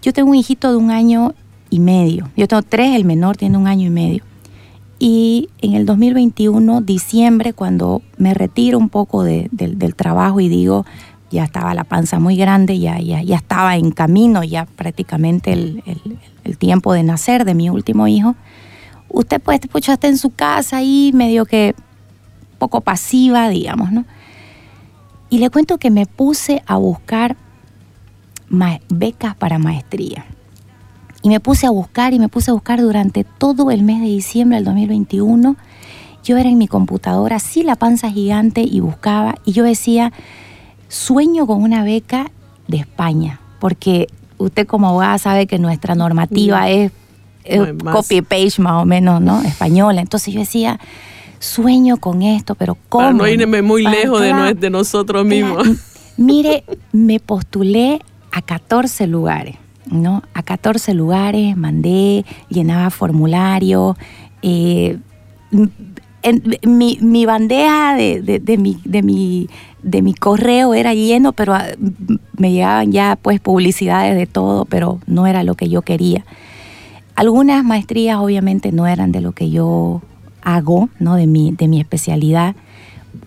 Yo 0.00 0.14
tengo 0.14 0.30
un 0.30 0.36
hijito 0.36 0.70
de 0.70 0.78
un 0.78 0.90
año 0.90 1.34
y 1.68 1.80
medio, 1.80 2.30
yo 2.34 2.48
tengo 2.48 2.62
tres, 2.62 2.96
el 2.96 3.04
menor 3.04 3.36
tiene 3.36 3.58
un 3.58 3.66
año 3.66 3.88
y 3.88 3.90
medio. 3.90 4.24
Y 4.98 5.50
en 5.60 5.74
el 5.74 5.84
2021, 5.84 6.80
diciembre, 6.80 7.52
cuando 7.52 8.00
me 8.16 8.32
retiro 8.32 8.78
un 8.78 8.88
poco 8.88 9.22
del 9.22 9.94
trabajo 9.96 10.40
y 10.40 10.48
digo, 10.48 10.86
ya 11.30 11.44
estaba 11.44 11.74
la 11.74 11.84
panza 11.84 12.18
muy 12.18 12.36
grande, 12.36 12.78
ya, 12.78 12.98
ya, 12.98 13.22
ya 13.22 13.36
estaba 13.36 13.76
en 13.76 13.92
camino, 13.92 14.42
ya 14.42 14.66
prácticamente 14.66 15.52
el, 15.52 15.82
el, 16.44 16.58
tiempo 16.58 16.92
de 16.92 17.02
nacer 17.04 17.44
de 17.44 17.54
mi 17.54 17.70
último 17.70 18.08
hijo. 18.08 18.34
Usted 19.08 19.40
pues, 19.40 19.60
pues 19.70 19.88
está 19.88 20.08
en 20.08 20.18
su 20.18 20.30
casa 20.30 20.78
ahí 20.78 21.12
medio 21.14 21.46
que 21.46 21.74
poco 22.58 22.80
pasiva, 22.80 23.48
digamos, 23.48 23.92
¿no? 23.92 24.04
Y 25.30 25.38
le 25.38 25.50
cuento 25.50 25.78
que 25.78 25.90
me 25.90 26.06
puse 26.06 26.62
a 26.66 26.76
buscar 26.76 27.36
becas 28.88 29.36
para 29.36 29.58
maestría. 29.58 30.26
Y 31.22 31.28
me 31.28 31.38
puse 31.38 31.66
a 31.66 31.70
buscar 31.70 32.14
y 32.14 32.18
me 32.18 32.28
puse 32.28 32.50
a 32.50 32.54
buscar 32.54 32.80
durante 32.80 33.24
todo 33.24 33.70
el 33.70 33.82
mes 33.82 34.00
de 34.00 34.06
diciembre 34.06 34.56
del 34.56 34.64
2021. 34.64 35.56
Yo 36.24 36.36
era 36.36 36.48
en 36.48 36.58
mi 36.58 36.66
computadora, 36.66 37.36
así 37.36 37.62
la 37.62 37.76
panza 37.76 38.10
gigante 38.10 38.62
y 38.62 38.80
buscaba 38.80 39.36
y 39.44 39.52
yo 39.52 39.64
decía, 39.64 40.12
sueño 40.90 41.46
con 41.46 41.62
una 41.62 41.84
beca 41.84 42.30
de 42.68 42.78
España, 42.78 43.40
porque 43.60 44.08
usted 44.36 44.66
como 44.66 44.88
abogada 44.88 45.16
sabe 45.18 45.46
que 45.46 45.58
nuestra 45.58 45.94
normativa 45.94 46.68
es, 46.68 46.92
copy-page 47.90 48.60
más 48.60 48.82
o 48.82 48.84
menos, 48.84 49.20
¿no? 49.22 49.40
Española. 49.42 50.02
Entonces 50.02 50.34
yo 50.34 50.40
decía, 50.40 50.78
sueño 51.38 51.96
con 51.96 52.22
esto, 52.22 52.54
pero 52.54 52.76
¿cómo? 52.88 53.04
Para 53.04 53.12
no 53.12 53.26
irme 53.26 53.62
muy 53.62 53.82
lejos 53.82 54.20
de, 54.20 54.70
nosotros 54.70 55.24
mismos. 55.24 55.66
Mire, 56.16 56.64
me 56.92 57.18
postulé 57.18 58.00
a 58.30 58.42
14 58.42 59.06
lugares, 59.06 59.56
¿no? 59.86 60.22
A 60.34 60.42
14 60.42 60.92
lugares, 60.92 61.56
mandé, 61.56 62.24
llenaba 62.50 62.90
formulario, 62.90 63.96
eh, 64.42 64.98
mi, 66.62 66.98
mi, 67.00 67.24
bandeja 67.24 67.94
de, 67.94 68.20
de, 68.20 68.58
mi, 68.58 68.78
de, 68.84 69.02
mi, 69.02 69.48
de 69.82 70.02
mi 70.02 70.14
correo 70.14 70.74
era 70.74 70.94
lleno, 70.94 71.32
pero 71.32 71.54
ah, 71.54 71.66
me 72.36 72.52
llegaban 72.52 72.92
ya 72.92 73.18
pues 73.20 73.40
publicidades 73.40 74.16
de 74.16 74.26
todo, 74.26 74.64
pero 74.64 75.00
no 75.06 75.26
era 75.26 75.42
lo 75.42 75.54
que 75.54 75.68
yo 75.68 75.82
quería. 75.82 76.24
Algunas 77.14 77.64
maestrías 77.64 78.18
obviamente 78.18 78.72
no 78.72 78.86
eran 78.86 79.12
de 79.12 79.20
lo 79.20 79.32
que 79.32 79.50
yo 79.50 80.02
hago, 80.42 80.88
¿no? 80.98 81.16
de, 81.16 81.26
mi, 81.26 81.52
de 81.52 81.68
mi 81.68 81.80
especialidad. 81.80 82.54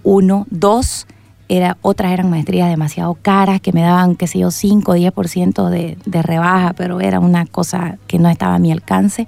Uno, 0.03 0.47
dos, 0.49 1.05
era, 1.49 1.77
otras 1.81 2.11
eran 2.11 2.29
maestrías 2.29 2.69
demasiado 2.69 3.15
caras 3.21 3.61
que 3.61 3.73
me 3.73 3.81
daban, 3.81 4.15
qué 4.15 4.27
sé 4.27 4.39
yo, 4.39 4.49
5 4.49 4.91
o 4.91 4.95
10% 4.95 5.69
de, 5.69 5.97
de 6.05 6.21
rebaja, 6.21 6.73
pero 6.73 7.01
era 7.01 7.19
una 7.19 7.45
cosa 7.45 7.97
que 8.07 8.17
no 8.17 8.29
estaba 8.29 8.55
a 8.55 8.59
mi 8.59 8.71
alcance. 8.71 9.27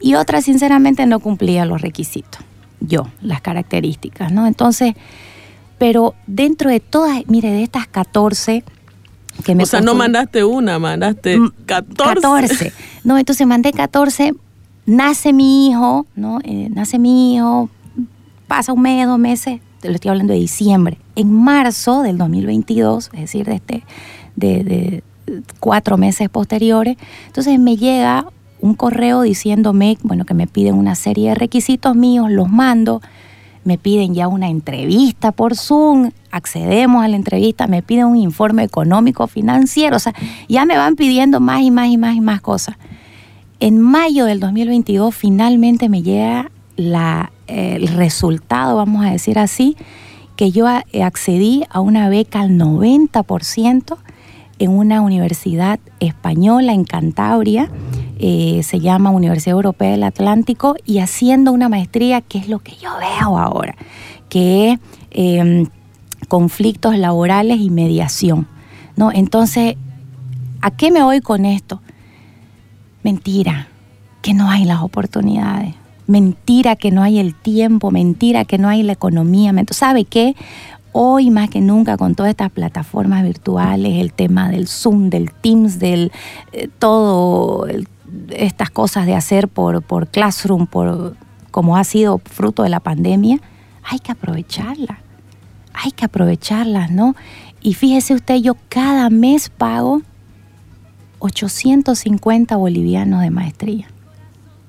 Y 0.00 0.16
otras, 0.16 0.44
sinceramente, 0.44 1.06
no 1.06 1.20
cumplía 1.20 1.64
los 1.64 1.80
requisitos 1.80 2.44
yo, 2.86 3.06
las 3.20 3.40
características, 3.40 4.32
¿no? 4.32 4.46
Entonces, 4.46 4.94
pero 5.78 6.14
dentro 6.26 6.70
de 6.70 6.80
todas, 6.80 7.26
mire, 7.26 7.50
de 7.50 7.62
estas 7.62 7.86
14 7.86 8.64
que 9.44 9.54
me... 9.54 9.64
O 9.64 9.66
sea, 9.66 9.80
no 9.80 9.94
mandaste 9.94 10.44
una, 10.44 10.78
mandaste 10.78 11.38
14. 11.66 12.02
Mm, 12.02 12.22
14. 12.22 12.72
No, 13.04 13.18
entonces 13.18 13.46
mandé 13.46 13.72
14, 13.72 14.34
nace 14.86 15.32
mi 15.32 15.68
hijo, 15.68 16.06
¿no? 16.14 16.38
Eh, 16.44 16.68
nace 16.70 16.98
mi 16.98 17.34
hijo, 17.34 17.68
pasa 18.46 18.72
un 18.72 18.82
mes, 18.82 19.06
dos 19.06 19.18
meses, 19.18 19.60
te 19.80 19.88
lo 19.88 19.94
estoy 19.94 20.10
hablando 20.10 20.32
de 20.32 20.38
diciembre. 20.38 20.98
En 21.16 21.32
marzo 21.32 22.02
del 22.02 22.18
2022, 22.18 23.10
es 23.12 23.20
decir, 23.20 23.46
de, 23.46 23.54
este, 23.56 23.84
de, 24.36 24.64
de 24.64 25.02
cuatro 25.60 25.96
meses 25.96 26.28
posteriores, 26.28 26.96
entonces 27.26 27.58
me 27.58 27.76
llega 27.76 28.26
un 28.60 28.74
correo 28.74 29.22
diciéndome, 29.22 29.98
bueno, 30.02 30.24
que 30.24 30.32
me 30.32 30.46
piden 30.46 30.76
una 30.76 30.94
serie 30.94 31.30
de 31.30 31.34
requisitos 31.34 31.94
míos, 31.94 32.30
los 32.30 32.48
mando, 32.48 33.02
me 33.64 33.78
piden 33.78 34.14
ya 34.14 34.28
una 34.28 34.48
entrevista 34.48 35.32
por 35.32 35.56
Zoom, 35.56 36.10
accedemos 36.30 37.04
a 37.04 37.08
la 37.08 37.16
entrevista, 37.16 37.66
me 37.66 37.82
piden 37.82 38.06
un 38.06 38.16
informe 38.16 38.62
económico 38.62 39.26
financiero, 39.26 39.96
o 39.96 39.98
sea, 39.98 40.14
ya 40.48 40.64
me 40.64 40.76
van 40.76 40.96
pidiendo 40.96 41.40
más 41.40 41.62
y 41.62 41.70
más 41.70 41.88
y 41.88 41.96
más 41.96 42.16
y 42.16 42.20
más 42.20 42.40
cosas. 42.40 42.76
En 43.60 43.80
mayo 43.80 44.24
del 44.24 44.40
2022 44.40 45.14
finalmente 45.14 45.88
me 45.88 46.02
llega 46.02 46.50
la, 46.76 47.32
el 47.46 47.88
resultado, 47.88 48.76
vamos 48.76 49.04
a 49.04 49.10
decir 49.10 49.38
así, 49.38 49.76
que 50.36 50.50
yo 50.50 50.66
accedí 50.66 51.64
a 51.70 51.80
una 51.80 52.08
beca 52.08 52.40
al 52.40 52.50
90% 52.50 53.96
en 54.58 54.70
una 54.70 55.00
universidad 55.00 55.80
española 56.00 56.72
en 56.72 56.84
Cantabria, 56.84 57.70
eh, 58.18 58.62
se 58.62 58.80
llama 58.80 59.10
Universidad 59.10 59.56
Europea 59.56 59.90
del 59.90 60.02
Atlántico, 60.02 60.76
y 60.84 60.98
haciendo 60.98 61.52
una 61.52 61.68
maestría 61.68 62.20
que 62.20 62.38
es 62.38 62.48
lo 62.48 62.58
que 62.58 62.76
yo 62.76 62.90
veo 62.98 63.38
ahora, 63.38 63.74
que 64.28 64.72
es 64.72 64.78
em, 65.10 65.66
conflictos 66.28 66.96
laborales 66.98 67.60
y 67.60 67.70
mediación. 67.70 68.46
¿no? 68.96 69.12
Entonces, 69.12 69.76
¿a 70.60 70.70
qué 70.70 70.90
me 70.90 71.02
voy 71.02 71.20
con 71.20 71.44
esto? 71.44 71.80
Mentira, 73.02 73.68
que 74.22 74.34
no 74.34 74.48
hay 74.48 74.64
las 74.64 74.80
oportunidades. 74.80 75.74
Mentira 76.06 76.76
que 76.76 76.90
no 76.90 77.02
hay 77.02 77.18
el 77.18 77.34
tiempo, 77.34 77.90
mentira 77.90 78.44
que 78.44 78.58
no 78.58 78.68
hay 78.68 78.82
la 78.82 78.92
economía. 78.92 79.52
¿Sabe 79.70 80.04
qué? 80.04 80.34
hoy 80.96 81.30
más 81.30 81.50
que 81.50 81.60
nunca 81.60 81.96
con 81.96 82.14
todas 82.14 82.30
estas 82.30 82.52
plataformas 82.52 83.24
virtuales, 83.24 84.00
el 84.00 84.12
tema 84.12 84.48
del 84.48 84.68
Zoom, 84.68 85.10
del 85.10 85.32
Teams, 85.32 85.80
del 85.80 86.12
eh, 86.52 86.68
todo 86.78 87.66
estas 88.30 88.70
cosas 88.70 89.06
de 89.06 89.14
hacer 89.14 89.48
por, 89.48 89.82
por 89.82 90.08
Classroom, 90.08 90.66
por 90.66 91.16
como 91.50 91.76
ha 91.76 91.84
sido 91.84 92.18
fruto 92.18 92.62
de 92.62 92.68
la 92.68 92.80
pandemia, 92.80 93.38
hay 93.84 94.00
que 94.00 94.12
aprovecharla. 94.12 94.98
Hay 95.72 95.92
que 95.92 96.04
aprovecharlas, 96.04 96.90
¿no? 96.90 97.14
Y 97.60 97.74
fíjese 97.74 98.14
usted, 98.14 98.36
yo 98.36 98.56
cada 98.68 99.10
mes 99.10 99.50
pago 99.50 100.02
850 101.20 102.56
bolivianos 102.56 103.22
de 103.22 103.30
maestría. 103.30 103.88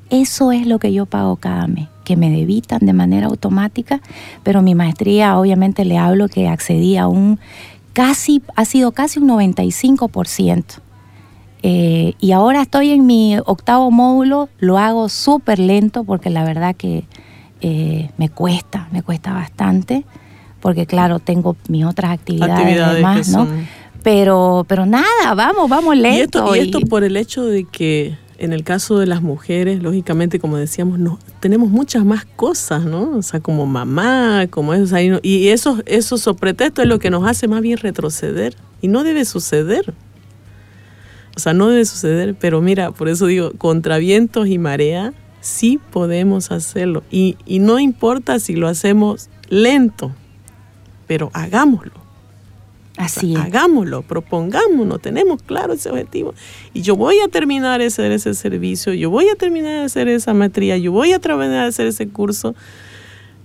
Eso 0.10 0.52
es 0.52 0.68
lo 0.68 0.80
que 0.80 0.94
yo 0.94 1.06
pago 1.06 1.36
cada 1.36 1.68
mes, 1.68 1.90
que 2.04 2.16
me 2.16 2.30
debitan 2.30 2.80
de 2.86 2.94
manera 2.94 3.28
automática, 3.28 4.02
pero 4.44 4.62
mi 4.62 4.76
maestría 4.76 5.38
obviamente 5.38 5.84
le 5.84 5.98
hablo 5.98 6.30
que 6.30 6.48
accedí 6.48 6.98
a 6.98 7.08
un 7.08 7.40
casi, 7.94 8.44
ha 8.56 8.66
sido 8.66 8.92
casi 8.92 9.20
un 9.20 9.28
95%. 9.30 10.64
Eh, 11.68 12.14
y 12.20 12.32
ahora 12.32 12.62
estoy 12.62 12.92
en 12.92 13.08
mi 13.08 13.40
octavo 13.44 13.90
módulo, 13.90 14.50
lo 14.60 14.78
hago 14.78 15.10
súper 15.10 15.58
lento 15.58 16.04
porque 16.04 16.30
la 16.30 16.44
verdad 16.44 16.76
que 16.76 17.06
eh, 17.60 18.12
me 18.18 18.30
cuesta, 18.30 18.88
me 18.92 19.02
cuesta 19.02 19.34
bastante, 19.34 20.06
porque 20.62 20.86
claro, 20.86 21.18
tengo 21.18 21.58
mis 21.68 21.84
otras 21.84 22.12
actividades, 22.12 22.80
además, 22.80 23.30
¿no? 23.30 23.48
Pero, 24.04 24.64
pero 24.68 24.86
nada, 24.86 25.34
vamos, 25.36 25.68
vamos 25.68 25.98
lento. 25.98 26.18
Y 26.18 26.22
esto, 26.22 26.56
y 26.56 26.60
esto 26.60 26.80
por 26.82 27.04
el 27.04 27.18
hecho 27.18 27.44
de 27.44 27.64
que 27.64 28.16
en 28.38 28.54
el 28.54 28.64
caso 28.64 29.00
de 29.00 29.08
las 29.08 29.24
mujeres, 29.24 29.82
lógicamente, 29.82 30.38
como 30.38 30.58
decíamos, 30.58 31.00
no, 31.00 31.18
tenemos 31.40 31.72
muchas 31.72 32.06
más 32.06 32.26
cosas, 32.26 32.86
¿no? 32.86 33.18
O 33.18 33.24
sea, 33.24 33.40
como 33.40 33.66
mamá, 33.66 34.46
como 34.52 34.76
eso. 34.76 34.96
y 35.24 35.48
eso, 35.48 35.80
eso 35.88 36.20
sobre 36.20 36.38
pretexto 36.38 36.84
es 36.84 36.88
lo 36.88 37.00
que 37.00 37.10
nos 37.10 37.28
hace 37.28 37.48
más 37.48 37.64
bien 37.64 37.80
retroceder. 37.80 38.56
Y 38.84 38.88
no 38.88 39.04
debe 39.04 39.26
suceder. 39.26 39.96
O 41.36 41.40
sea, 41.40 41.54
no 41.54 41.68
debe 41.68 41.86
suceder, 41.86 42.36
pero 42.40 42.62
mira, 42.62 42.92
por 42.92 43.10
eso 43.10 43.26
digo, 43.26 43.52
contra 43.58 43.98
vientos 43.98 44.48
y 44.48 44.58
marea, 44.58 45.14
sí 45.42 45.80
podemos 45.92 46.52
hacerlo. 46.52 47.04
Y, 47.12 47.38
y 47.46 47.60
no 47.60 47.80
importa 47.80 48.40
si 48.40 48.56
lo 48.56 48.68
hacemos 48.68 49.30
lento, 49.50 50.12
pero 51.08 51.30
hagámoslo. 51.34 52.06
Así 52.98 53.34
es. 53.34 53.40
Hagámoslo, 53.40 54.04
propongámonos, 54.04 55.02
tenemos 55.02 55.44
claro 55.44 55.74
ese 55.74 55.90
objetivo. 55.90 56.34
Y 56.74 56.82
yo 56.82 56.96
voy 56.96 57.20
a 57.20 57.28
terminar 57.28 57.82
ese, 57.82 58.14
ese 58.14 58.34
servicio, 58.34 58.94
yo 58.94 59.10
voy 59.10 59.28
a 59.28 59.36
terminar 59.36 59.74
de 59.74 59.86
hacer 59.86 60.08
esa 60.08 60.34
maestría, 60.34 60.78
yo 60.78 60.94
voy 60.94 61.12
a 61.12 61.20
terminar 61.20 61.64
de 61.64 61.68
hacer 61.68 61.88
ese 61.88 62.08
curso. 62.08 62.56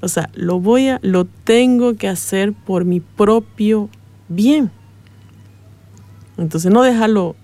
O 0.00 0.08
sea, 0.08 0.30
lo 0.34 0.60
voy 0.60 0.88
a, 0.88 1.00
lo 1.02 1.24
tengo 1.24 1.96
que 1.96 2.08
hacer 2.08 2.52
por 2.52 2.84
mi 2.84 3.00
propio 3.00 3.90
bien. 4.28 4.70
Entonces 6.38 6.72
no 6.72 6.82
dejarlo 6.82 7.34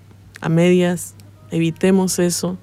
a 0.47 0.49
medias, 0.49 1.15
evitemos 1.51 2.19
eso. 2.19 2.57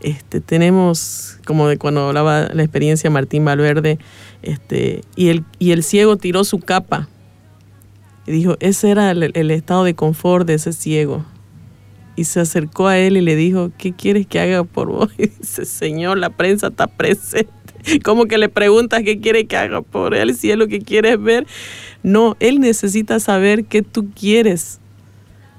Este, 0.00 0.40
tenemos, 0.40 1.38
como 1.44 1.68
de 1.68 1.76
cuando 1.76 2.08
hablaba 2.08 2.48
la 2.52 2.62
experiencia 2.62 3.10
Martín 3.10 3.44
Valverde, 3.44 3.98
este, 4.42 5.02
y, 5.14 5.28
el, 5.28 5.44
y 5.58 5.72
el 5.72 5.82
ciego 5.82 6.16
tiró 6.16 6.44
su 6.44 6.58
capa 6.58 7.08
y 8.26 8.32
dijo, 8.32 8.56
ese 8.60 8.90
era 8.90 9.10
el, 9.10 9.50
estado 9.50 9.84
de 9.84 9.94
confort 9.94 10.46
de 10.46 10.54
ese 10.54 10.72
ciego. 10.72 11.24
Y 12.16 12.24
se 12.24 12.40
acercó 12.40 12.86
a 12.86 12.98
él 12.98 13.16
y 13.16 13.22
le 13.22 13.34
dijo, 13.34 13.70
¿qué 13.76 13.92
quieres 13.92 14.26
que 14.26 14.40
haga 14.40 14.64
por 14.64 14.88
vos? 14.88 15.10
Y 15.18 15.26
dice, 15.26 15.64
Señor, 15.64 16.18
la 16.18 16.30
prensa 16.30 16.68
está 16.68 16.86
presente. 16.86 17.50
Como 18.04 18.26
que 18.26 18.38
le 18.38 18.48
preguntas 18.48 19.02
qué 19.02 19.20
quiere 19.20 19.46
que 19.46 19.56
haga 19.56 19.82
por 19.82 20.14
él, 20.14 20.34
si 20.34 20.50
es 20.50 20.56
lo 20.56 20.68
que 20.68 20.80
quieres 20.80 21.20
ver. 21.20 21.46
No, 22.02 22.36
él 22.40 22.60
necesita 22.60 23.20
saber 23.20 23.64
qué 23.64 23.82
tú 23.82 24.10
quieres. 24.14 24.80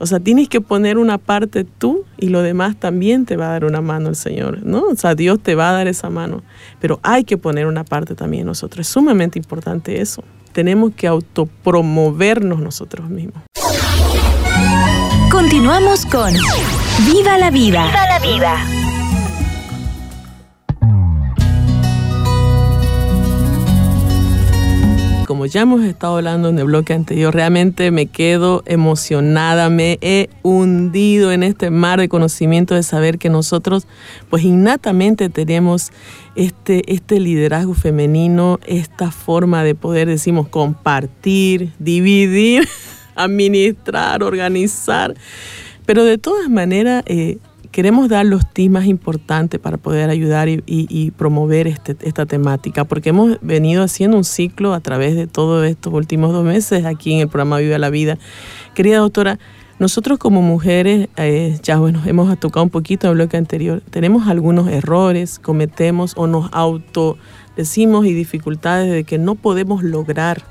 O 0.01 0.07
sea, 0.07 0.19
tienes 0.19 0.49
que 0.49 0.61
poner 0.61 0.97
una 0.97 1.17
parte 1.17 1.63
tú 1.63 2.03
y 2.17 2.29
lo 2.29 2.41
demás 2.41 2.75
también 2.75 3.25
te 3.25 3.37
va 3.37 3.49
a 3.49 3.51
dar 3.51 3.65
una 3.65 3.81
mano 3.81 4.09
el 4.09 4.15
Señor, 4.15 4.63
¿no? 4.63 4.81
O 4.87 4.95
sea, 4.95 5.15
Dios 5.15 5.39
te 5.39 5.55
va 5.55 5.69
a 5.69 5.73
dar 5.73 5.87
esa 5.87 6.09
mano, 6.09 6.43
pero 6.79 6.99
hay 7.03 7.23
que 7.23 7.37
poner 7.37 7.67
una 7.67 7.83
parte 7.83 8.15
también 8.15 8.45
nosotros. 8.45 8.87
Es 8.87 8.91
sumamente 8.91 9.37
importante 9.37 10.01
eso 10.01 10.23
tenemos 10.51 10.93
que 10.95 11.07
autopromovernos 11.07 12.59
nosotros 12.59 13.09
mismos. 13.09 13.43
Continuamos 15.31 16.05
con 16.05 16.33
Viva 17.05 17.37
la 17.37 17.51
vida. 17.51 17.85
Viva 17.85 18.05
la 18.07 18.19
vida. 18.19 18.80
Como 25.31 25.45
ya 25.45 25.61
hemos 25.61 25.81
estado 25.85 26.17
hablando 26.17 26.49
en 26.49 26.59
el 26.59 26.65
bloque 26.65 26.91
anterior, 26.91 27.33
realmente 27.33 27.89
me 27.89 28.07
quedo 28.07 28.63
emocionada, 28.65 29.69
me 29.69 29.97
he 30.01 30.29
hundido 30.43 31.31
en 31.31 31.41
este 31.43 31.69
mar 31.69 32.01
de 32.01 32.09
conocimiento 32.09 32.75
de 32.75 32.83
saber 32.83 33.17
que 33.17 33.29
nosotros, 33.29 33.87
pues 34.29 34.43
innatamente 34.43 35.29
tenemos 35.29 35.93
este, 36.35 36.81
este 36.91 37.21
liderazgo 37.21 37.73
femenino, 37.75 38.59
esta 38.65 39.09
forma 39.09 39.63
de 39.63 39.73
poder, 39.73 40.09
decimos, 40.09 40.49
compartir, 40.49 41.71
dividir, 41.79 42.67
administrar, 43.15 44.23
organizar. 44.23 45.15
Pero 45.85 46.03
de 46.03 46.17
todas 46.17 46.49
maneras, 46.49 47.03
eh, 47.05 47.37
queremos 47.71 48.09
dar 48.09 48.25
los 48.25 48.47
tips 48.51 48.71
más 48.71 48.85
importantes 48.85 49.59
para 49.59 49.77
poder 49.77 50.09
ayudar 50.09 50.49
y, 50.49 51.11
promover 51.11 51.67
este, 51.67 51.95
esta 52.01 52.25
temática, 52.25 52.83
porque 52.83 53.09
hemos 53.09 53.37
venido 53.41 53.83
haciendo 53.83 54.17
un 54.17 54.23
ciclo 54.23 54.73
a 54.73 54.79
través 54.81 55.15
de 55.15 55.27
todos 55.27 55.65
estos 55.65 55.93
últimos 55.93 56.33
dos 56.33 56.43
meses 56.43 56.85
aquí 56.85 57.13
en 57.13 57.21
el 57.21 57.27
programa 57.27 57.57
Viva 57.57 57.77
la 57.77 57.89
Vida. 57.89 58.17
Querida 58.75 58.97
doctora, 58.97 59.39
nosotros 59.79 60.19
como 60.19 60.41
mujeres, 60.41 61.09
eh, 61.17 61.57
ya 61.63 61.79
bueno, 61.79 62.01
hemos 62.05 62.37
tocado 62.39 62.63
un 62.63 62.69
poquito 62.69 63.07
en 63.07 63.11
el 63.11 63.15
bloque 63.15 63.37
anterior, 63.37 63.81
tenemos 63.89 64.27
algunos 64.27 64.67
errores, 64.67 65.39
cometemos 65.39 66.13
o 66.17 66.27
nos 66.27 66.49
auto 66.51 67.17
decimos 67.55 68.05
y 68.05 68.13
dificultades 68.13 68.91
de 68.91 69.03
que 69.03 69.17
no 69.17 69.35
podemos 69.35 69.83
lograr 69.83 70.43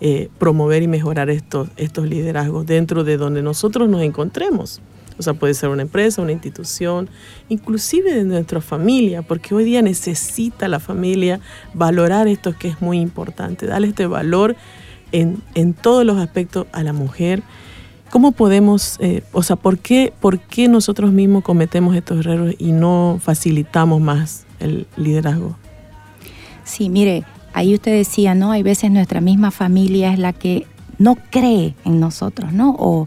eh, 0.00 0.28
promover 0.38 0.82
y 0.82 0.88
mejorar 0.88 1.30
estos, 1.30 1.68
estos 1.76 2.06
liderazgos 2.06 2.66
dentro 2.66 3.04
de 3.04 3.16
donde 3.16 3.42
nosotros 3.42 3.88
nos 3.88 4.02
encontremos. 4.02 4.80
O 5.18 5.22
sea, 5.22 5.34
puede 5.34 5.54
ser 5.54 5.68
una 5.68 5.82
empresa, 5.82 6.22
una 6.22 6.32
institución, 6.32 7.08
inclusive 7.48 8.14
de 8.14 8.24
nuestra 8.24 8.60
familia, 8.60 9.22
porque 9.22 9.54
hoy 9.54 9.64
día 9.64 9.80
necesita 9.82 10.66
la 10.68 10.80
familia 10.80 11.40
valorar 11.72 12.26
esto 12.26 12.56
que 12.58 12.68
es 12.68 12.82
muy 12.82 12.98
importante, 12.98 13.66
darle 13.66 13.88
este 13.88 14.06
valor 14.06 14.56
en, 15.12 15.74
todos 15.74 16.04
los 16.04 16.18
aspectos 16.18 16.66
a 16.72 16.82
la 16.82 16.92
mujer. 16.92 17.42
¿Cómo 18.10 18.32
podemos, 18.32 18.96
eh, 19.00 19.22
o 19.32 19.42
sea, 19.42 19.56
¿por 19.56 19.78
qué, 19.78 20.12
por 20.20 20.40
qué 20.40 20.68
nosotros 20.68 21.12
mismos 21.12 21.44
cometemos 21.44 21.94
estos 21.94 22.26
errores 22.26 22.56
y 22.58 22.72
no 22.72 23.20
facilitamos 23.22 24.00
más 24.00 24.46
el 24.60 24.86
liderazgo? 24.96 25.56
Sí, 26.64 26.88
mire, 26.88 27.24
ahí 27.52 27.74
usted 27.74 27.92
decía, 27.92 28.34
¿no? 28.34 28.50
Hay 28.50 28.62
veces 28.62 28.90
nuestra 28.90 29.20
misma 29.20 29.50
familia 29.50 30.12
es 30.12 30.18
la 30.18 30.32
que 30.32 30.66
no 30.98 31.16
cree 31.30 31.74
en 31.84 32.00
nosotros, 32.00 32.52
¿no? 32.52 32.74
O 32.78 33.06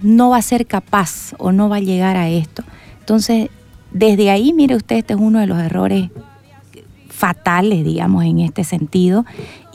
no 0.00 0.30
va 0.30 0.38
a 0.38 0.42
ser 0.42 0.66
capaz 0.66 1.34
o 1.38 1.52
no 1.52 1.68
va 1.68 1.76
a 1.76 1.80
llegar 1.80 2.16
a 2.16 2.28
esto. 2.28 2.62
Entonces, 3.00 3.50
desde 3.92 4.30
ahí, 4.30 4.52
mire 4.52 4.76
usted, 4.76 4.96
este 4.96 5.14
es 5.14 5.20
uno 5.20 5.38
de 5.38 5.46
los 5.46 5.58
errores 5.58 6.10
fatales, 7.08 7.84
digamos, 7.84 8.24
en 8.24 8.40
este 8.40 8.62
sentido, 8.64 9.24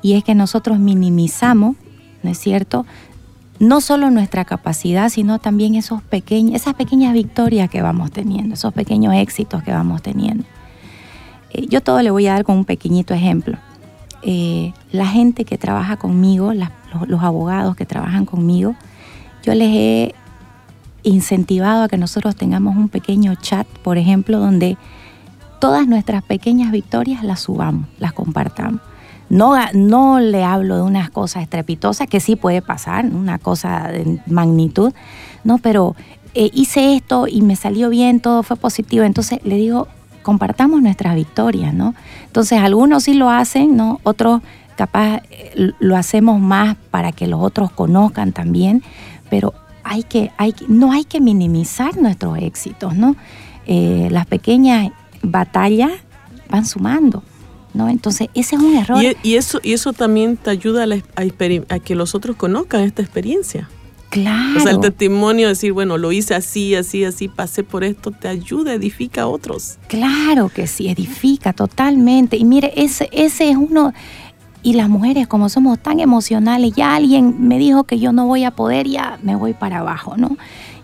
y 0.02 0.14
es 0.14 0.24
que 0.24 0.36
nosotros 0.36 0.80
minimizamos, 0.80 1.76
¿no 2.24 2.30
es 2.30 2.38
cierto? 2.38 2.86
No 3.60 3.82
solo 3.82 4.12
nuestra 4.12 4.46
capacidad, 4.46 5.10
sino 5.10 5.40
también 5.40 5.76
esos 5.76 6.02
pequeños, 6.02 6.56
esas 6.56 6.74
pequeñas 6.76 7.14
victorias 7.14 7.70
que 7.70 7.82
vamos 7.82 8.12
teniendo, 8.12 8.54
esos 8.54 8.74
pequeños 8.74 9.14
éxitos 9.16 9.64
que 9.64 9.72
vamos 9.72 10.02
teniendo. 10.02 10.44
Eh, 11.52 11.68
yo 11.68 11.82
todo 11.82 12.02
le 12.02 12.12
voy 12.12 12.28
a 12.28 12.34
dar 12.34 12.44
con 12.44 12.58
un 12.58 12.66
pequeñito 12.66 13.14
ejemplo. 13.14 13.58
Eh, 14.24 14.74
la 14.92 15.08
gente 15.08 15.46
que 15.46 15.58
trabaja 15.58 15.98
conmigo, 15.98 16.54
los 16.54 17.24
abogados 17.24 17.76
que 17.76 17.86
trabajan 17.86 18.26
conmigo, 18.26 18.76
yo 19.44 19.54
les 19.54 19.70
he 19.70 20.16
incentivado 21.04 21.84
a 21.84 21.88
que 21.88 21.98
nosotros 21.98 22.36
tengamos 22.36 22.76
un 22.76 22.90
pequeño 22.90 23.36
chat, 23.36 23.68
por 23.84 23.98
ejemplo, 23.98 24.40
donde 24.40 24.78
todas 25.60 25.88
nuestras 25.88 26.24
pequeñas 26.24 26.72
victorias 26.72 27.24
las 27.24 27.42
subamos, 27.42 27.88
las 28.00 28.14
compartamos. 28.14 28.82
No, 29.30 29.56
no 29.74 30.20
le 30.20 30.44
hablo 30.44 30.76
de 30.76 30.82
unas 30.82 31.10
cosas 31.10 31.44
estrepitosas, 31.44 32.08
que 32.08 32.20
sí 32.20 32.36
puede 32.36 32.62
pasar, 32.62 33.06
una 33.06 33.40
cosa 33.40 33.88
de 33.88 34.20
magnitud, 34.28 34.92
no, 35.44 35.58
pero 35.58 35.96
eh, 36.34 36.50
hice 36.54 36.96
esto 36.96 37.28
y 37.28 37.42
me 37.42 37.56
salió 37.56 37.90
bien, 37.90 38.20
todo 38.20 38.44
fue 38.44 38.58
positivo. 38.58 39.04
Entonces 39.04 39.40
le 39.44 39.56
digo, 39.56 39.88
compartamos 40.22 40.82
nuestras 40.82 41.16
victorias, 41.16 41.74
¿no? 41.74 41.96
Entonces 42.26 42.60
algunos 42.60 43.04
sí 43.04 43.14
lo 43.14 43.30
hacen, 43.30 43.76
¿no? 43.76 44.00
Otros 44.04 44.42
capaz 44.76 45.22
eh, 45.30 45.72
lo 45.80 45.96
hacemos 45.96 46.40
más 46.40 46.76
para 46.90 47.12
que 47.12 47.28
los 47.28 47.42
otros 47.42 47.72
conozcan 47.72 48.32
también, 48.32 48.84
pero 49.32 49.56
hay 49.84 50.04
que, 50.04 50.30
hay, 50.38 50.54
no 50.68 50.92
hay 50.92 51.06
que 51.06 51.20
minimizar 51.20 51.98
nuestros 51.98 52.38
éxitos, 52.38 52.96
¿no? 52.96 53.16
Eh, 53.66 54.10
las 54.12 54.28
pequeñas 54.28 54.92
batallas 55.24 55.92
van 56.50 56.66
sumando. 56.68 57.24
¿no? 57.74 57.88
Entonces, 57.88 58.28
ese 58.34 58.58
es 58.58 58.62
un 58.62 58.76
error. 58.76 59.02
Y, 59.02 59.16
y 59.24 59.36
eso, 59.38 59.62
y 59.64 59.72
eso 59.72 59.94
también 59.94 60.36
te 60.36 60.50
ayuda 60.50 60.84
a, 60.84 60.86
la- 60.86 61.02
a 61.70 61.80
que 61.80 61.96
los 61.96 62.14
otros 62.16 62.36
conozcan 62.36 62.82
esta 62.82 63.02
experiencia. 63.02 63.70
claro. 64.10 64.58
O 64.58 64.62
sea, 64.62 64.74
el 64.74 64.82
testimonio, 64.82 65.48
decir, 65.48 65.72
bueno, 65.72 65.98
lo 65.98 66.12
hice 66.12 66.36
así, 66.36 66.76
así, 66.76 67.06
así, 67.06 67.30
pasé 67.30 67.64
por 67.64 67.86
esto, 67.86 68.12
te 68.12 68.28
ayuda, 68.28 68.74
edifica 68.74 69.22
a 69.22 69.28
otros. 69.28 69.78
Claro 69.88 70.50
que 70.50 70.68
sí, 70.68 70.90
edifica 70.90 71.54
totalmente. 71.54 72.36
Y 72.36 72.44
mire, 72.44 72.74
ese, 72.76 73.08
ese 73.14 73.50
es 73.52 73.56
uno, 73.56 73.94
y 74.64 74.74
las 74.74 74.90
mujeres 74.90 75.28
como 75.28 75.50
somos 75.50 75.80
tan 75.80 76.00
emocionales, 76.00 76.74
ya 76.76 76.96
alguien 76.96 77.48
me 77.48 77.58
dijo 77.58 77.84
que 77.84 78.00
yo 78.00 78.12
no 78.12 78.26
voy 78.26 78.44
a 78.44 78.52
poder, 78.52 78.88
ya 78.88 79.20
me 79.24 79.36
voy 79.36 79.54
para 79.54 79.80
abajo, 79.80 80.18
¿no? 80.18 80.38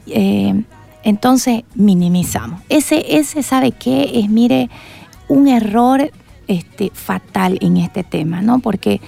Eh, 0.08 0.64
entonces 1.04 1.64
minimizamos. 1.76 2.62
Ese, 2.70 3.18
ese, 3.18 3.44
¿sabe 3.44 3.72
qué? 3.72 4.20
Es, 4.20 4.30
mire, 4.30 4.70
un 5.28 5.48
error 5.48 6.12
este, 6.48 6.92
fatal 6.94 7.58
en 7.62 7.78
este 7.78 8.04
tema, 8.04 8.42
¿no? 8.42 8.60
Porque 8.60 9.00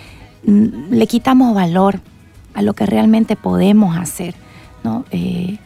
mm, 0.45 0.93
le 0.93 1.07
quitamos 1.07 1.55
valor 1.55 1.99
a 2.53 2.61
lo 2.61 2.73
que 2.73 2.85
realmente 2.85 3.35
podemos 3.35 3.97
hacer, 3.97 4.35
¿no? 4.83 5.05
Eh, 5.11 5.57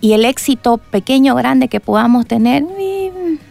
y 0.00 0.12
el 0.12 0.24
éxito 0.24 0.78
pequeño 0.78 1.32
o 1.32 1.36
grande 1.36 1.68
que 1.68 1.80
podamos 1.80 2.26
tener 2.26 2.62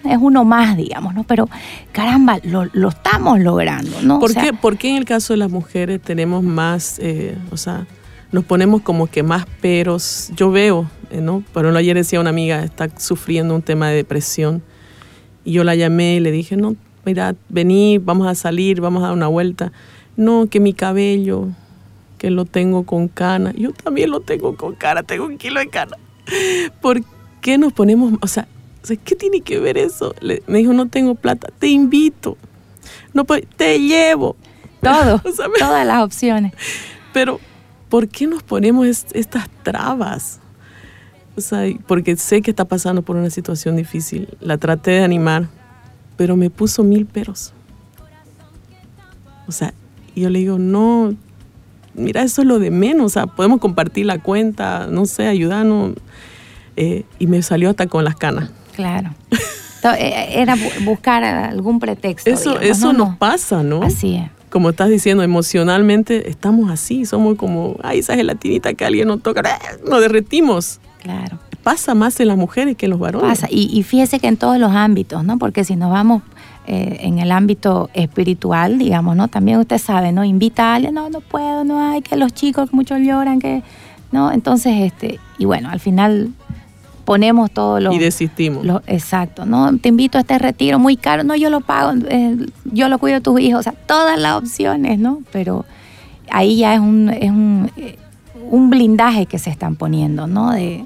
es 0.05 0.17
uno 0.19 0.45
más, 0.45 0.77
digamos, 0.77 1.13
¿no? 1.13 1.23
Pero 1.23 1.49
caramba, 1.91 2.39
lo, 2.43 2.65
lo 2.73 2.89
estamos 2.89 3.39
logrando, 3.39 4.01
¿no? 4.01 4.17
O 4.17 4.19
¿Por, 4.19 4.31
sea, 4.31 4.43
qué, 4.43 4.53
por 4.53 4.77
qué 4.77 4.89
en 4.89 4.97
el 4.97 5.05
caso 5.05 5.33
de 5.33 5.37
las 5.37 5.51
mujeres 5.51 6.01
tenemos 6.01 6.43
más, 6.43 6.99
eh, 6.99 7.37
o 7.51 7.57
sea, 7.57 7.87
nos 8.31 8.43
ponemos 8.43 8.81
como 8.81 9.07
que 9.07 9.23
más 9.23 9.45
peros? 9.61 10.31
Yo 10.35 10.51
veo, 10.51 10.89
eh, 11.11 11.21
¿no? 11.21 11.43
Por 11.53 11.63
ejemplo, 11.63 11.79
ayer 11.79 11.95
decía 11.95 12.19
una 12.19 12.29
amiga, 12.29 12.63
está 12.63 12.89
sufriendo 12.97 13.55
un 13.55 13.61
tema 13.61 13.89
de 13.89 13.95
depresión, 13.95 14.63
y 15.43 15.53
yo 15.53 15.63
la 15.63 15.75
llamé 15.75 16.15
y 16.15 16.19
le 16.19 16.31
dije, 16.31 16.57
no, 16.57 16.75
mira, 17.05 17.35
vení, 17.49 17.99
vamos 17.99 18.27
a 18.27 18.35
salir, 18.35 18.81
vamos 18.81 19.03
a 19.03 19.07
dar 19.07 19.15
una 19.15 19.27
vuelta. 19.27 19.71
No, 20.17 20.47
que 20.47 20.59
mi 20.59 20.73
cabello, 20.73 21.49
que 22.17 22.31
lo 22.31 22.45
tengo 22.45 22.83
con 22.83 23.07
cana. 23.07 23.53
Yo 23.55 23.71
también 23.71 24.09
lo 24.09 24.21
tengo 24.21 24.55
con 24.55 24.73
cana, 24.73 25.03
tengo 25.03 25.25
un 25.25 25.37
kilo 25.37 25.59
de 25.59 25.67
cana. 25.67 25.97
¿Por 26.81 27.01
qué 27.41 27.57
nos 27.57 27.73
ponemos, 27.73 28.13
o 28.21 28.27
sea, 28.27 28.47
o 28.85 28.87
sea, 28.87 28.97
¿qué 28.97 29.15
tiene 29.15 29.41
que 29.41 29.59
ver 29.59 29.79
eso? 29.79 30.13
Le- 30.21 30.43
me 30.45 30.59
dijo, 30.59 30.71
no 30.73 30.87
tengo 30.87 31.15
plata, 31.15 31.47
te 31.57 31.67
invito. 31.69 32.37
No, 33.15 33.25
puedo- 33.25 33.41
te 33.57 33.79
llevo. 33.79 34.35
todo, 34.79 35.19
O 35.25 35.31
sea, 35.31 35.47
me- 35.47 35.57
todas 35.57 35.87
las 35.87 36.03
opciones. 36.03 36.53
Pero, 37.11 37.39
¿por 37.89 38.07
qué 38.07 38.27
nos 38.27 38.43
ponemos 38.43 38.85
es- 38.85 39.07
estas 39.13 39.49
trabas? 39.63 40.39
O 41.35 41.41
sea, 41.41 41.61
porque 41.87 42.15
sé 42.15 42.43
que 42.43 42.51
está 42.51 42.65
pasando 42.65 43.01
por 43.01 43.15
una 43.15 43.31
situación 43.31 43.75
difícil. 43.75 44.29
La 44.39 44.59
traté 44.59 44.91
de 44.91 45.03
animar, 45.03 45.47
pero 46.15 46.35
me 46.37 46.51
puso 46.51 46.83
mil 46.83 47.07
peros. 47.07 47.53
O 49.47 49.51
sea, 49.51 49.73
yo 50.15 50.29
le 50.29 50.37
digo, 50.39 50.59
no, 50.59 51.15
mira, 51.95 52.21
eso 52.21 52.43
es 52.43 52.47
lo 52.47 52.59
de 52.59 52.69
menos. 52.69 53.07
O 53.07 53.09
sea, 53.09 53.25
podemos 53.25 53.59
compartir 53.59 54.05
la 54.05 54.19
cuenta, 54.21 54.85
no 54.85 55.07
sé, 55.07 55.25
ayudarnos. 55.25 55.93
Eh, 56.77 57.05
y 57.19 57.27
me 57.27 57.41
salió 57.41 57.69
hasta 57.69 57.87
con 57.87 58.03
las 58.03 58.15
canas. 58.15 58.51
Claro. 58.75 59.11
To- 59.81 59.93
eh, 59.93 60.41
Era 60.41 60.55
bu- 60.55 60.83
buscar 60.85 61.23
algún 61.23 61.79
pretexto. 61.79 62.29
Eso, 62.29 62.51
digamos, 62.59 62.77
eso 62.77 62.93
¿no? 62.93 62.99
nos 62.99 63.09
No. 63.09 63.17
pasa, 63.17 63.63
¿no? 63.63 63.81
Así 63.83 64.15
es. 64.15 64.29
como 64.49 64.69
estás 64.69 64.87
diciendo, 64.89 65.21
emocionalmente 65.21 66.29
estamos 66.29 66.71
así, 66.71 67.05
somos 67.05 67.35
como, 67.35 67.75
ay, 67.83 67.99
esa 67.99 68.15
gelatinita 68.15 68.73
que 68.73 68.85
alguien 68.85 69.07
nos 69.09 69.21
toca, 69.21 69.41
¡ah! 69.45 69.59
nos 69.89 69.99
derretimos. 69.99 70.79
Claro. 71.03 71.39
Pasa 71.61 71.93
más 71.93 72.19
en 72.19 72.27
las 72.29 72.37
mujeres 72.37 72.77
que 72.77 72.85
en 72.85 72.91
los 72.91 72.99
varones. 72.99 73.27
Pasa. 73.29 73.47
Y, 73.49 73.69
y 73.77 73.83
fíjese 73.83 74.19
que 74.19 74.27
en 74.27 74.37
todos 74.37 74.57
los 74.57 74.71
ámbitos, 74.71 75.23
¿no? 75.25 75.37
Porque 75.39 75.63
si 75.65 75.75
nos 75.75 75.91
vamos 75.91 76.21
eh, 76.67 76.97
en 77.01 77.19
el 77.19 77.31
ámbito 77.31 77.89
espiritual, 77.93 78.77
digamos, 78.77 79.15
¿no? 79.15 79.27
También 79.27 79.59
usted 79.59 79.77
sabe, 79.77 80.11
¿no? 80.13 80.23
Invita 80.23 80.71
a 80.71 80.75
alguien, 80.75 80.93
no, 80.93 81.09
no 81.09 81.19
puedo, 81.21 81.63
no 81.63 81.79
hay, 81.91 82.01
que 82.01 82.15
los 82.15 82.33
chicos 82.33 82.71
muchos 82.71 82.99
lloran, 82.99 83.39
que, 83.39 83.61
¿no? 84.11 84.31
Entonces, 84.31 84.73
este, 84.81 85.19
y 85.37 85.45
bueno, 85.45 85.69
al 85.69 85.79
final 85.81 86.29
ponemos 87.05 87.51
todos 87.51 87.81
los... 87.81 87.95
y 87.95 87.99
desistimos. 87.99 88.65
Exacto, 88.87 89.45
¿no? 89.45 89.77
Te 89.77 89.89
invito 89.89 90.17
a 90.17 90.21
este 90.21 90.37
retiro 90.37 90.79
muy 90.79 90.97
caro, 90.97 91.23
no, 91.23 91.35
yo 91.35 91.49
lo 91.49 91.61
pago, 91.61 91.93
eh, 92.09 92.37
yo 92.65 92.89
lo 92.89 92.97
cuido 92.97 93.15
de 93.15 93.21
tus 93.21 93.39
hijos, 93.39 93.61
o 93.61 93.63
sea, 93.63 93.73
todas 93.85 94.19
las 94.19 94.35
opciones, 94.35 94.99
¿no? 94.99 95.21
Pero 95.31 95.65
ahí 96.29 96.57
ya 96.57 96.73
es 96.73 96.79
un, 96.79 97.09
es 97.09 97.29
un, 97.29 97.71
eh, 97.77 97.97
un 98.49 98.69
blindaje 98.69 99.25
que 99.27 99.39
se 99.39 99.49
están 99.49 99.75
poniendo, 99.75 100.27
¿no? 100.27 100.51
De, 100.51 100.85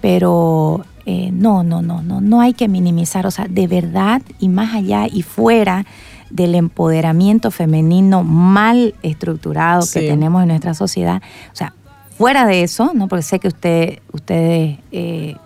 pero 0.00 0.84
eh, 1.06 1.30
no, 1.32 1.62
no, 1.62 1.80
no, 1.80 2.02
no, 2.02 2.20
no 2.20 2.40
hay 2.40 2.52
que 2.52 2.68
minimizar, 2.68 3.26
o 3.26 3.30
sea, 3.30 3.46
de 3.48 3.66
verdad 3.66 4.22
y 4.38 4.48
más 4.48 4.74
allá 4.74 5.06
y 5.10 5.22
fuera 5.22 5.86
del 6.30 6.54
empoderamiento 6.54 7.50
femenino 7.50 8.24
mal 8.24 8.94
estructurado 9.02 9.84
que 9.92 10.00
tenemos 10.00 10.42
en 10.42 10.48
nuestra 10.48 10.74
sociedad, 10.74 11.22
o 11.52 11.56
sea, 11.56 11.74
fuera 12.16 12.46
de 12.46 12.62
eso, 12.62 12.92
¿no? 12.94 13.08
Porque 13.08 13.22
sé 13.22 13.38
que 13.38 13.48
usted, 13.48 13.98
ustedes 14.12 14.78
eh, 14.92 15.36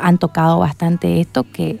han 0.00 0.18
tocado 0.18 0.58
bastante 0.58 1.20
esto, 1.20 1.44
que 1.52 1.80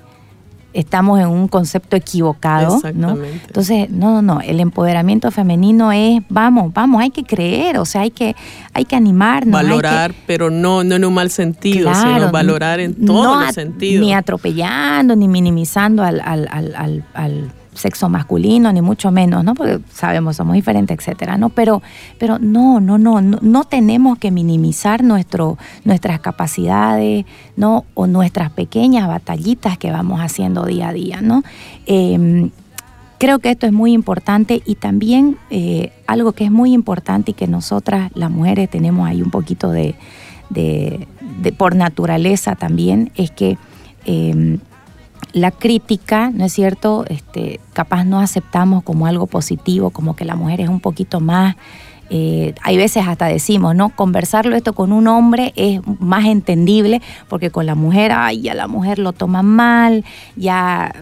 estamos 0.72 1.20
en 1.20 1.28
un 1.28 1.46
concepto 1.46 1.94
equivocado, 1.94 2.80
¿no? 2.94 3.16
Entonces, 3.46 3.88
no, 3.90 4.20
no, 4.20 4.22
no, 4.22 4.40
el 4.40 4.58
empoderamiento 4.58 5.30
femenino 5.30 5.92
es, 5.92 6.20
vamos, 6.28 6.72
vamos, 6.74 7.00
hay 7.00 7.10
que 7.10 7.22
creer, 7.22 7.78
o 7.78 7.84
sea, 7.84 8.00
hay 8.00 8.10
que, 8.10 8.34
hay 8.72 8.84
que 8.84 8.96
animarnos. 8.96 9.54
hay 9.54 9.64
que- 9.66 9.70
valorar, 9.70 10.12
pero 10.26 10.50
no, 10.50 10.82
no 10.82 10.96
en 10.96 11.04
un 11.04 11.14
mal 11.14 11.30
sentido, 11.30 11.92
Claro, 11.92 12.14
sino 12.16 12.32
valorar 12.32 12.80
en 12.80 12.94
todos 13.06 13.24
no 13.24 13.40
los 13.44 13.54
sentidos. 13.54 14.04
Ni 14.04 14.14
atropellando, 14.14 15.14
ni 15.14 15.28
minimizando 15.28 16.02
al, 16.02 16.20
al- 16.20 16.48
al- 16.50 16.74
al- 16.74 17.04
al 17.14 17.52
sexo 17.74 18.08
masculino, 18.08 18.72
ni 18.72 18.80
mucho 18.82 19.10
menos, 19.10 19.44
¿no? 19.44 19.54
Porque 19.54 19.80
sabemos, 19.92 20.36
somos 20.36 20.54
diferentes, 20.54 20.96
etcétera, 20.98 21.36
¿no? 21.36 21.50
Pero, 21.50 21.82
pero 22.18 22.38
no, 22.38 22.80
no, 22.80 22.98
no, 22.98 23.20
no, 23.20 23.38
no 23.42 23.64
tenemos 23.64 24.18
que 24.18 24.30
minimizar 24.30 25.02
nuestro, 25.04 25.58
nuestras 25.84 26.20
capacidades, 26.20 27.24
¿no? 27.56 27.84
O 27.94 28.06
nuestras 28.06 28.50
pequeñas 28.50 29.08
batallitas 29.08 29.76
que 29.78 29.90
vamos 29.90 30.20
haciendo 30.20 30.64
día 30.64 30.88
a 30.88 30.92
día, 30.92 31.20
¿no? 31.20 31.42
Em, 31.86 32.50
Creo 33.16 33.38
que 33.38 33.50
esto 33.52 33.64
es 33.66 33.72
muy 33.72 33.92
importante 33.92 34.60
y 34.66 34.74
también 34.74 35.38
eh, 35.48 35.92
algo 36.06 36.32
que 36.32 36.44
es 36.44 36.50
muy 36.50 36.74
importante 36.74 37.30
y 37.30 37.34
que 37.34 37.46
nosotras 37.46 38.10
las 38.14 38.30
mujeres 38.30 38.68
tenemos 38.68 39.08
ahí 39.08 39.22
un 39.22 39.30
poquito 39.30 39.70
de, 39.70 39.94
de- 40.50 41.06
por 41.56 41.74
naturaleza 41.76 42.54
también 42.56 43.12
es 43.14 43.30
que 43.30 43.56
eh, 44.04 44.58
la 45.34 45.50
crítica, 45.50 46.30
¿no 46.32 46.46
es 46.46 46.52
cierto? 46.52 47.04
Este, 47.08 47.60
capaz 47.72 48.04
no 48.04 48.20
aceptamos 48.20 48.82
como 48.84 49.06
algo 49.06 49.26
positivo, 49.26 49.90
como 49.90 50.16
que 50.16 50.24
la 50.24 50.36
mujer 50.36 50.60
es 50.60 50.68
un 50.68 50.80
poquito 50.80 51.20
más, 51.20 51.56
eh, 52.08 52.54
hay 52.62 52.76
veces 52.76 53.06
hasta 53.08 53.26
decimos, 53.26 53.74
¿no? 53.74 53.88
Conversarlo 53.88 54.54
esto 54.54 54.74
con 54.74 54.92
un 54.92 55.08
hombre 55.08 55.52
es 55.56 55.80
más 55.98 56.26
entendible, 56.26 57.02
porque 57.28 57.50
con 57.50 57.66
la 57.66 57.74
mujer, 57.74 58.12
ay, 58.12 58.42
ya 58.42 58.54
la 58.54 58.68
mujer 58.68 59.00
lo 59.00 59.12
toma 59.12 59.42
mal, 59.42 60.04
ya 60.36 60.94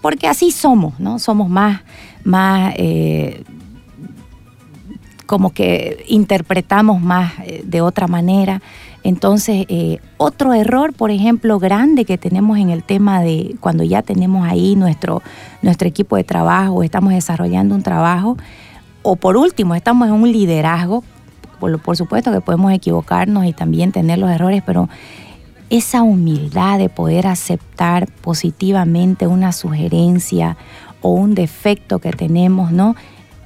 porque 0.00 0.28
así 0.28 0.52
somos, 0.52 1.00
¿no? 1.00 1.18
Somos 1.18 1.48
más, 1.48 1.82
más 2.22 2.72
eh, 2.76 3.42
como 5.26 5.52
que 5.52 6.04
interpretamos 6.08 7.00
más 7.00 7.32
eh, 7.44 7.62
de 7.64 7.80
otra 7.80 8.06
manera. 8.06 8.62
Entonces, 9.02 9.64
eh, 9.68 9.98
otro 10.18 10.52
error, 10.52 10.92
por 10.92 11.10
ejemplo, 11.10 11.58
grande 11.58 12.04
que 12.04 12.18
tenemos 12.18 12.58
en 12.58 12.70
el 12.70 12.82
tema 12.82 13.20
de 13.22 13.56
cuando 13.60 13.82
ya 13.82 14.02
tenemos 14.02 14.46
ahí 14.46 14.76
nuestro, 14.76 15.22
nuestro 15.62 15.88
equipo 15.88 16.16
de 16.16 16.24
trabajo, 16.24 16.82
estamos 16.82 17.12
desarrollando 17.12 17.74
un 17.74 17.82
trabajo, 17.82 18.36
o 19.02 19.16
por 19.16 19.36
último, 19.36 19.74
estamos 19.74 20.08
en 20.08 20.14
un 20.14 20.30
liderazgo, 20.30 21.02
por, 21.58 21.80
por 21.80 21.96
supuesto 21.96 22.30
que 22.32 22.40
podemos 22.40 22.72
equivocarnos 22.72 23.46
y 23.46 23.52
también 23.52 23.92
tener 23.92 24.18
los 24.18 24.30
errores, 24.30 24.62
pero 24.64 24.88
esa 25.70 26.02
humildad 26.02 26.78
de 26.78 26.88
poder 26.88 27.26
aceptar 27.26 28.06
positivamente 28.06 29.26
una 29.26 29.52
sugerencia 29.52 30.56
o 31.00 31.10
un 31.10 31.34
defecto 31.34 32.00
que 32.00 32.10
tenemos, 32.10 32.72
¿no? 32.72 32.96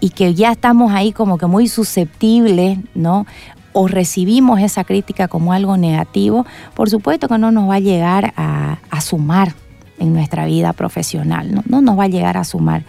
Y 0.01 0.11
que 0.11 0.35
ya 0.35 0.53
estamos 0.53 0.93
ahí 0.93 1.13
como 1.13 1.39
que 1.39 1.47
muy 1.47 1.69
susceptibles, 1.69 2.79
¿no? 2.95 3.27
O 3.75 3.89
recibimos 3.89 4.61
esa 4.61 4.85
crítica 4.85 5.29
como 5.29 5.53
algo 5.53 5.77
negativo, 5.77 6.47
por 6.75 6.89
supuesto 6.89 7.29
que 7.29 7.37
no 7.37 7.53
nos 7.53 7.69
va 7.69 7.75
a 7.75 7.81
llegar 7.81 8.33
a, 8.37 8.79
sumar 9.03 9.55
en 9.99 10.15
nuestra 10.15 10.47
vida 10.47 10.73
profesional, 10.73 11.55
¿no? 11.55 11.63
No 11.69 11.83
nos 11.83 11.99
va 11.99 12.05
a 12.05 12.09
llegar 12.09 12.39
a 12.39 12.45
sumar. 12.45 12.85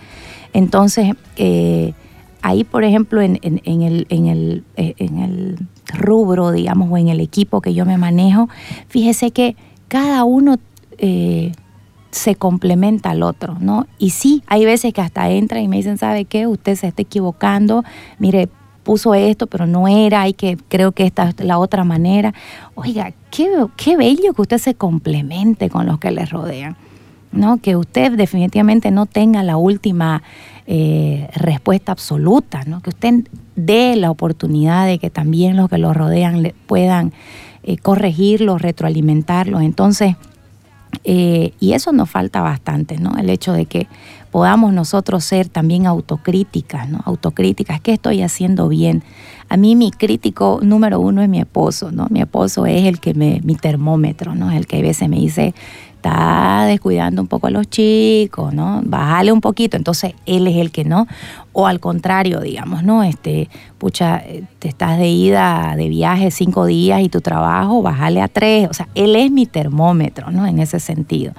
Entonces, 0.53 1.13
eh, 1.35 1.93
ahí, 2.41 2.63
por 2.63 2.85
ejemplo, 2.85 3.21
en, 3.21 3.39
eh, 3.43 4.63
el 4.97 5.67
rubro, 5.93 6.51
digamos, 6.51 6.89
o 6.89 6.97
en 6.97 7.09
el 7.09 7.19
equipo 7.19 7.59
que 7.59 7.73
yo 7.73 7.85
me 7.85 7.97
manejo, 7.97 8.47
fíjese 8.87 9.31
que 9.31 9.57
cada 9.87 10.23
uno 10.23 10.57
eh, 10.97 11.51
se 12.11 12.35
complementa 12.35 13.09
al 13.09 13.23
otro, 13.23 13.57
¿no? 13.59 13.87
Y 13.97 14.11
sí, 14.11 14.41
hay 14.47 14.63
veces 14.63 14.93
que 14.93 15.01
hasta 15.01 15.29
entran 15.29 15.63
y 15.63 15.67
me 15.67 15.75
dicen, 15.77 15.97
¿sabe 15.97 16.25
qué? 16.25 16.47
Usted 16.47 16.75
se 16.75 16.87
está 16.87 17.01
equivocando, 17.01 17.83
mire, 18.19 18.47
puso 18.85 19.13
esto, 19.13 19.47
pero 19.47 19.67
no 19.67 19.89
era, 19.89 20.21
hay 20.21 20.33
que, 20.33 20.57
creo 20.69 20.93
que 20.93 21.05
esta 21.05 21.29
es 21.29 21.43
la 21.43 21.57
otra 21.57 21.83
manera. 21.83 22.33
Oiga, 22.75 23.11
qué, 23.31 23.49
qué 23.75 23.97
bello 23.97 24.33
que 24.33 24.41
usted 24.41 24.59
se 24.59 24.75
complemente 24.75 25.69
con 25.69 25.85
los 25.85 25.99
que 25.99 26.11
le 26.11 26.25
rodean. 26.25 26.77
¿no? 27.33 27.57
Que 27.57 27.75
usted 27.75 28.13
definitivamente 28.13 28.91
no 28.91 29.07
tenga 29.07 29.43
la 29.43 29.57
última 29.57 30.23
eh, 30.67 31.27
respuesta 31.35 31.91
absoluta, 31.91 32.63
¿no? 32.65 32.81
Que 32.81 32.89
usted 32.91 33.27
dé 33.55 33.95
la 33.97 34.09
oportunidad 34.09 34.87
de 34.87 34.99
que 34.99 35.09
también 35.09 35.57
los 35.57 35.69
que 35.69 35.77
lo 35.77 35.93
rodean 35.93 36.41
le 36.41 36.55
puedan 36.65 37.11
eh, 37.63 37.77
corregirlos, 37.77 38.61
retroalimentarlos. 38.61 39.61
Entonces, 39.61 40.15
eh, 41.03 41.51
y 41.59 41.73
eso 41.73 41.91
nos 41.91 42.09
falta 42.09 42.41
bastante, 42.41 42.97
¿no? 42.97 43.17
El 43.17 43.29
hecho 43.29 43.53
de 43.53 43.65
que 43.65 43.87
podamos 44.35 44.73
nosotros 44.73 45.23
ser 45.23 45.47
también 45.47 45.87
autocríticas, 45.87 46.89
¿no? 46.89 46.99
Autocríticas, 47.05 47.79
¿qué 47.79 47.93
estoy 47.93 48.21
haciendo 48.21 48.67
bien? 48.67 49.01
A 49.47 49.55
mí 49.55 49.77
mi 49.77 49.91
crítico 49.91 50.59
número 50.61 50.99
uno 50.99 51.21
es 51.21 51.29
mi 51.29 51.39
esposo, 51.39 51.89
¿no? 51.89 52.07
Mi 52.09 52.19
esposo 52.19 52.65
es 52.65 52.83
el 52.83 52.99
que 52.99 53.13
me, 53.13 53.39
mi 53.45 53.55
termómetro, 53.55 54.35
¿no? 54.35 54.51
El 54.51 54.67
que 54.67 54.79
a 54.79 54.81
veces 54.81 55.07
me 55.07 55.15
dice, 55.15 55.55
está 55.95 56.65
descuidando 56.65 57.21
un 57.21 57.29
poco 57.29 57.47
a 57.47 57.49
los 57.49 57.69
chicos, 57.69 58.53
¿no? 58.53 58.81
Bájale 58.83 59.31
un 59.31 59.39
poquito, 59.39 59.77
entonces 59.77 60.15
él 60.25 60.47
es 60.47 60.57
el 60.57 60.71
que 60.71 60.83
no. 60.83 61.07
O 61.53 61.65
al 61.65 61.79
contrario, 61.79 62.41
digamos, 62.41 62.83
¿no? 62.83 63.03
Este, 63.03 63.47
pucha, 63.77 64.17
eh, 64.17 64.43
te 64.59 64.67
estás 64.67 64.97
de 64.97 65.07
ida 65.07 65.75
de 65.77 65.87
viaje 65.87 66.29
cinco 66.29 66.65
días 66.65 66.99
y 67.01 67.07
tu 67.07 67.21
trabajo, 67.21 67.81
bájale 67.81 68.21
a 68.21 68.27
tres. 68.27 68.67
O 68.69 68.73
sea, 68.73 68.89
él 68.95 69.15
es 69.15 69.31
mi 69.31 69.45
termómetro, 69.45 70.29
¿no? 70.29 70.45
En 70.45 70.59
ese 70.59 70.81
sentido. 70.81 71.31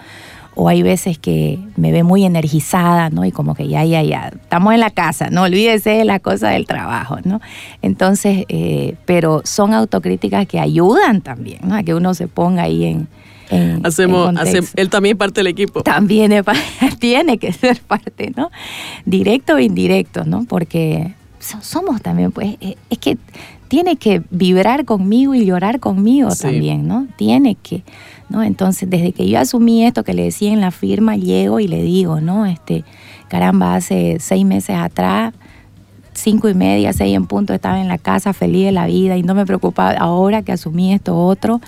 O 0.56 0.68
hay 0.68 0.82
veces 0.82 1.18
que 1.18 1.60
me 1.76 1.92
ve 1.92 2.02
muy 2.02 2.24
energizada, 2.24 3.10
¿no? 3.10 3.24
Y 3.24 3.30
como 3.30 3.54
que 3.54 3.68
ya, 3.68 3.84
ya, 3.84 4.02
ya, 4.02 4.28
estamos 4.28 4.74
en 4.74 4.80
la 4.80 4.90
casa, 4.90 5.28
no 5.30 5.42
olvídese 5.42 5.90
de 5.90 6.04
la 6.04 6.18
cosa 6.18 6.48
del 6.48 6.66
trabajo, 6.66 7.18
¿no? 7.24 7.40
Entonces, 7.82 8.46
eh, 8.48 8.96
pero 9.04 9.42
son 9.44 9.74
autocríticas 9.74 10.46
que 10.46 10.58
ayudan 10.58 11.20
también, 11.20 11.60
¿no? 11.62 11.74
A 11.74 11.82
que 11.82 11.94
uno 11.94 12.14
se 12.14 12.26
ponga 12.26 12.62
ahí 12.62 12.84
en, 12.84 13.08
hacemos, 13.84 14.34
él 14.74 14.90
también 14.90 15.16
es 15.16 15.18
parte 15.18 15.40
del 15.40 15.48
equipo. 15.48 15.82
También 15.82 16.32
tiene 16.98 17.38
que 17.38 17.52
ser 17.52 17.80
parte, 17.80 18.32
¿no? 18.36 18.50
Directo 19.04 19.54
o 19.54 19.58
indirecto, 19.58 20.24
¿no? 20.24 20.44
Porque 20.44 21.12
somos 21.38 22.02
también, 22.02 22.32
pues, 22.32 22.56
eh, 22.60 22.76
es 22.90 22.98
que 22.98 23.18
tiene 23.68 23.96
que 23.96 24.22
vibrar 24.30 24.84
conmigo 24.84 25.34
y 25.34 25.44
llorar 25.44 25.80
conmigo 25.80 26.28
también, 26.34 26.86
¿no? 26.86 27.06
Tiene 27.16 27.56
que, 27.56 27.82
¿no? 28.28 28.42
Entonces, 28.42 28.88
desde 28.90 29.12
que 29.12 29.28
yo 29.28 29.38
asumí 29.38 29.84
esto 29.84 30.04
que 30.04 30.14
le 30.14 30.24
decía 30.24 30.52
en 30.52 30.60
la 30.60 30.70
firma, 30.70 31.16
llego 31.16 31.60
y 31.60 31.68
le 31.68 31.82
digo, 31.82 32.20
¿no? 32.20 32.46
Este, 32.46 32.84
caramba, 33.28 33.74
hace 33.74 34.18
seis 34.20 34.44
meses 34.44 34.76
atrás, 34.76 35.34
cinco 36.12 36.48
y 36.48 36.54
media, 36.54 36.92
seis 36.92 37.14
en 37.14 37.26
punto, 37.26 37.54
estaba 37.54 37.80
en 37.80 37.88
la 37.88 37.98
casa 37.98 38.32
feliz 38.32 38.66
de 38.66 38.72
la 38.72 38.86
vida 38.86 39.16
y 39.16 39.22
no 39.22 39.34
me 39.34 39.46
preocupaba 39.46 39.92
ahora 39.92 40.42
que 40.42 40.52
asumí 40.52 40.92
esto 40.92 41.16
otro 41.16 41.60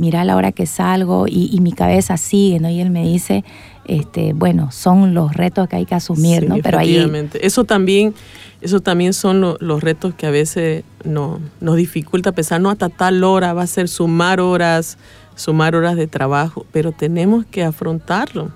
mira 0.00 0.24
la 0.24 0.34
hora 0.34 0.50
que 0.50 0.64
salgo 0.64 1.26
y, 1.28 1.58
mi 1.60 1.72
cabeza 1.72 2.16
sigue, 2.16 2.58
¿no? 2.58 2.70
Y 2.70 2.80
él 2.80 2.88
me 2.88 3.04
dice, 3.04 3.44
este, 3.84 4.32
bueno, 4.32 4.72
son 4.72 5.12
los 5.12 5.34
retos 5.34 5.68
que 5.68 5.76
hay 5.76 5.84
que 5.84 5.94
asumir, 5.94 6.48
¿no? 6.48 6.56
Pero 6.62 6.78
ahí... 6.78 7.06
Eso 7.42 7.64
también, 7.64 8.14
eso 8.62 8.80
también 8.80 9.12
son 9.12 9.42
los 9.60 9.82
retos 9.82 10.14
que 10.14 10.26
a 10.26 10.30
veces 10.30 10.84
no, 11.04 11.38
nos 11.60 11.76
dificulta 11.76 12.32
pensar, 12.32 12.62
no, 12.62 12.70
hasta 12.70 12.88
tal 12.88 13.22
hora 13.24 13.52
va 13.52 13.64
a 13.64 13.66
ser 13.66 13.88
sumar 13.88 14.40
horas, 14.40 14.96
sumar 15.40 15.74
horas 15.74 15.96
de 15.96 16.06
trabajo, 16.06 16.66
pero 16.72 16.92
tenemos 16.92 17.46
que 17.46 17.64
afrontarlo. 17.64 18.50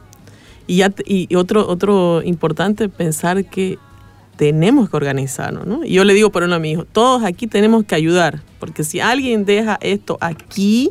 Y, 0.66 0.76
ya, 0.76 0.92
y 1.06 1.34
otro, 1.34 1.66
otro 1.68 2.22
importante, 2.22 2.88
pensar 2.88 3.44
que 3.44 3.78
tenemos 4.36 4.90
que 4.90 4.96
organizarnos, 4.96 5.66
¿no? 5.66 5.84
Y 5.84 5.92
yo 5.94 6.04
le 6.04 6.14
digo 6.14 6.30
por 6.30 6.42
uno 6.42 6.56
a 6.56 6.58
mi 6.58 6.72
hijo, 6.72 6.84
todos 6.84 7.24
aquí 7.24 7.46
tenemos 7.46 7.84
que 7.84 7.94
ayudar, 7.94 8.42
porque 8.58 8.84
si 8.84 9.00
alguien 9.00 9.44
deja 9.44 9.78
esto 9.80 10.18
aquí, 10.20 10.90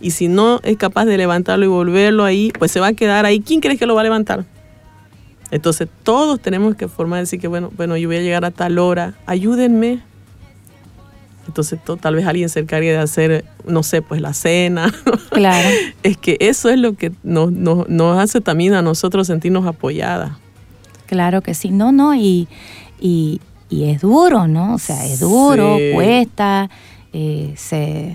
y 0.00 0.10
si 0.10 0.28
no 0.28 0.60
es 0.64 0.76
capaz 0.76 1.04
de 1.04 1.16
levantarlo 1.16 1.64
y 1.64 1.68
volverlo 1.68 2.24
ahí, 2.24 2.52
pues 2.58 2.72
se 2.72 2.80
va 2.80 2.88
a 2.88 2.92
quedar 2.92 3.24
ahí. 3.24 3.40
¿Quién 3.40 3.60
crees 3.60 3.78
que 3.78 3.86
lo 3.86 3.94
va 3.94 4.00
a 4.00 4.04
levantar? 4.04 4.44
Entonces 5.52 5.88
todos 6.02 6.40
tenemos 6.40 6.74
que 6.74 6.88
formar, 6.88 7.20
decir 7.20 7.40
que 7.40 7.46
bueno, 7.46 7.70
bueno, 7.76 7.96
yo 7.96 8.08
voy 8.08 8.16
a 8.16 8.20
llegar 8.20 8.44
a 8.44 8.50
tal 8.50 8.78
hora, 8.78 9.14
ayúdenme. 9.26 10.02
Entonces 11.46 11.78
tal 12.00 12.14
vez 12.14 12.26
alguien 12.26 12.48
se 12.48 12.60
encargue 12.60 12.92
de 12.92 12.98
hacer, 12.98 13.44
no 13.66 13.82
sé, 13.82 14.02
pues 14.02 14.20
la 14.20 14.34
cena. 14.34 14.92
Claro. 15.30 15.68
es 16.02 16.18
que 16.18 16.36
eso 16.40 16.68
es 16.68 16.78
lo 16.78 16.94
que 16.94 17.10
nos, 17.22 17.50
nos, 17.50 18.18
hace 18.18 18.42
también 18.42 18.74
a 18.74 18.82
nosotros 18.82 19.26
sentirnos 19.26 19.66
apoyadas. 19.66 20.32
Claro 21.06 21.40
que 21.40 21.54
sí, 21.54 21.70
no, 21.70 21.90
no, 21.90 22.14
y, 22.14 22.48
y, 23.00 23.40
es 23.70 24.02
duro, 24.02 24.46
¿no? 24.46 24.74
O 24.74 24.78
sea, 24.78 25.06
es 25.06 25.20
duro, 25.20 25.78
cuesta, 25.94 26.68
eh, 27.14 27.54
se 27.56 28.14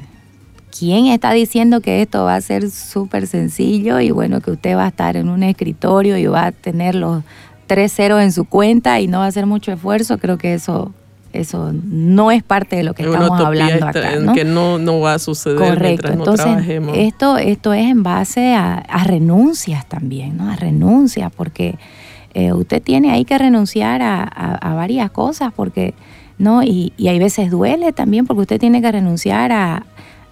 ¿quién 0.77 1.07
está 1.07 1.31
diciendo 1.31 1.81
que 1.81 2.01
esto 2.01 2.23
va 2.23 2.35
a 2.35 2.41
ser 2.41 2.69
súper 2.69 3.27
sencillo 3.27 3.99
y 3.99 4.11
bueno, 4.11 4.41
que 4.41 4.51
usted 4.51 4.75
va 4.75 4.85
a 4.85 4.89
estar 4.89 5.17
en 5.17 5.29
un 5.29 5.43
escritorio 5.43 6.17
y 6.17 6.27
va 6.27 6.47
a 6.47 6.51
tener 6.51 6.95
los 6.95 7.23
tres 7.65 7.93
ceros 7.93 8.21
en 8.21 8.31
su 8.31 8.45
cuenta 8.45 8.99
y 8.99 9.07
no 9.07 9.19
va 9.19 9.25
a 9.25 9.27
hacer 9.27 9.45
mucho 9.45 9.71
esfuerzo? 9.71 10.17
Creo 10.19 10.37
que 10.37 10.53
eso 10.53 10.93
eso 11.39 11.73
no 11.73 12.31
es 12.31 12.43
parte 12.43 12.75
de 12.75 12.83
lo 12.83 12.93
que 12.93 13.03
estamos 13.03 13.39
hablando 13.39 13.87
acá. 13.87 14.15
¿no? 14.19 14.33
Que 14.33 14.43
no, 14.43 14.77
no 14.77 14.99
va 14.99 15.15
a 15.15 15.19
suceder 15.19 15.57
Correcto. 15.57 16.07
Entonces, 16.11 16.47
Esto, 16.95 17.37
esto 17.37 17.73
es 17.73 17.85
en 17.85 18.03
base 18.03 18.55
a, 18.55 18.83
renuncias 19.05 19.85
también, 19.87 20.37
¿no? 20.37 20.49
A 20.49 20.55
renuncias, 20.55 21.31
porque 21.35 21.75
eh, 22.33 22.53
usted 22.53 22.81
tiene 22.81 23.11
ahí 23.11 23.25
que 23.25 23.37
renunciar 23.37 24.01
a, 24.01 24.73
varias 24.75 25.11
cosas, 25.11 25.51
porque, 25.55 25.93
¿no? 26.37 26.63
Y, 26.63 26.93
y 26.97 27.07
hay 27.07 27.19
veces 27.19 27.49
duele 27.49 27.93
también 27.93 28.25
porque 28.25 28.41
usted 28.41 28.59
tiene 28.59 28.81
que 28.81 28.91
renunciar 28.91 29.51
a, 29.51 29.85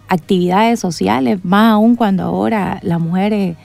actividades 0.08 0.80
sociales, 0.80 1.43
más 1.43 1.74
aún 1.74 1.95
cuando 1.95 2.24
ahora 2.24 2.80
las 2.84 2.99
mujeres 2.99 3.58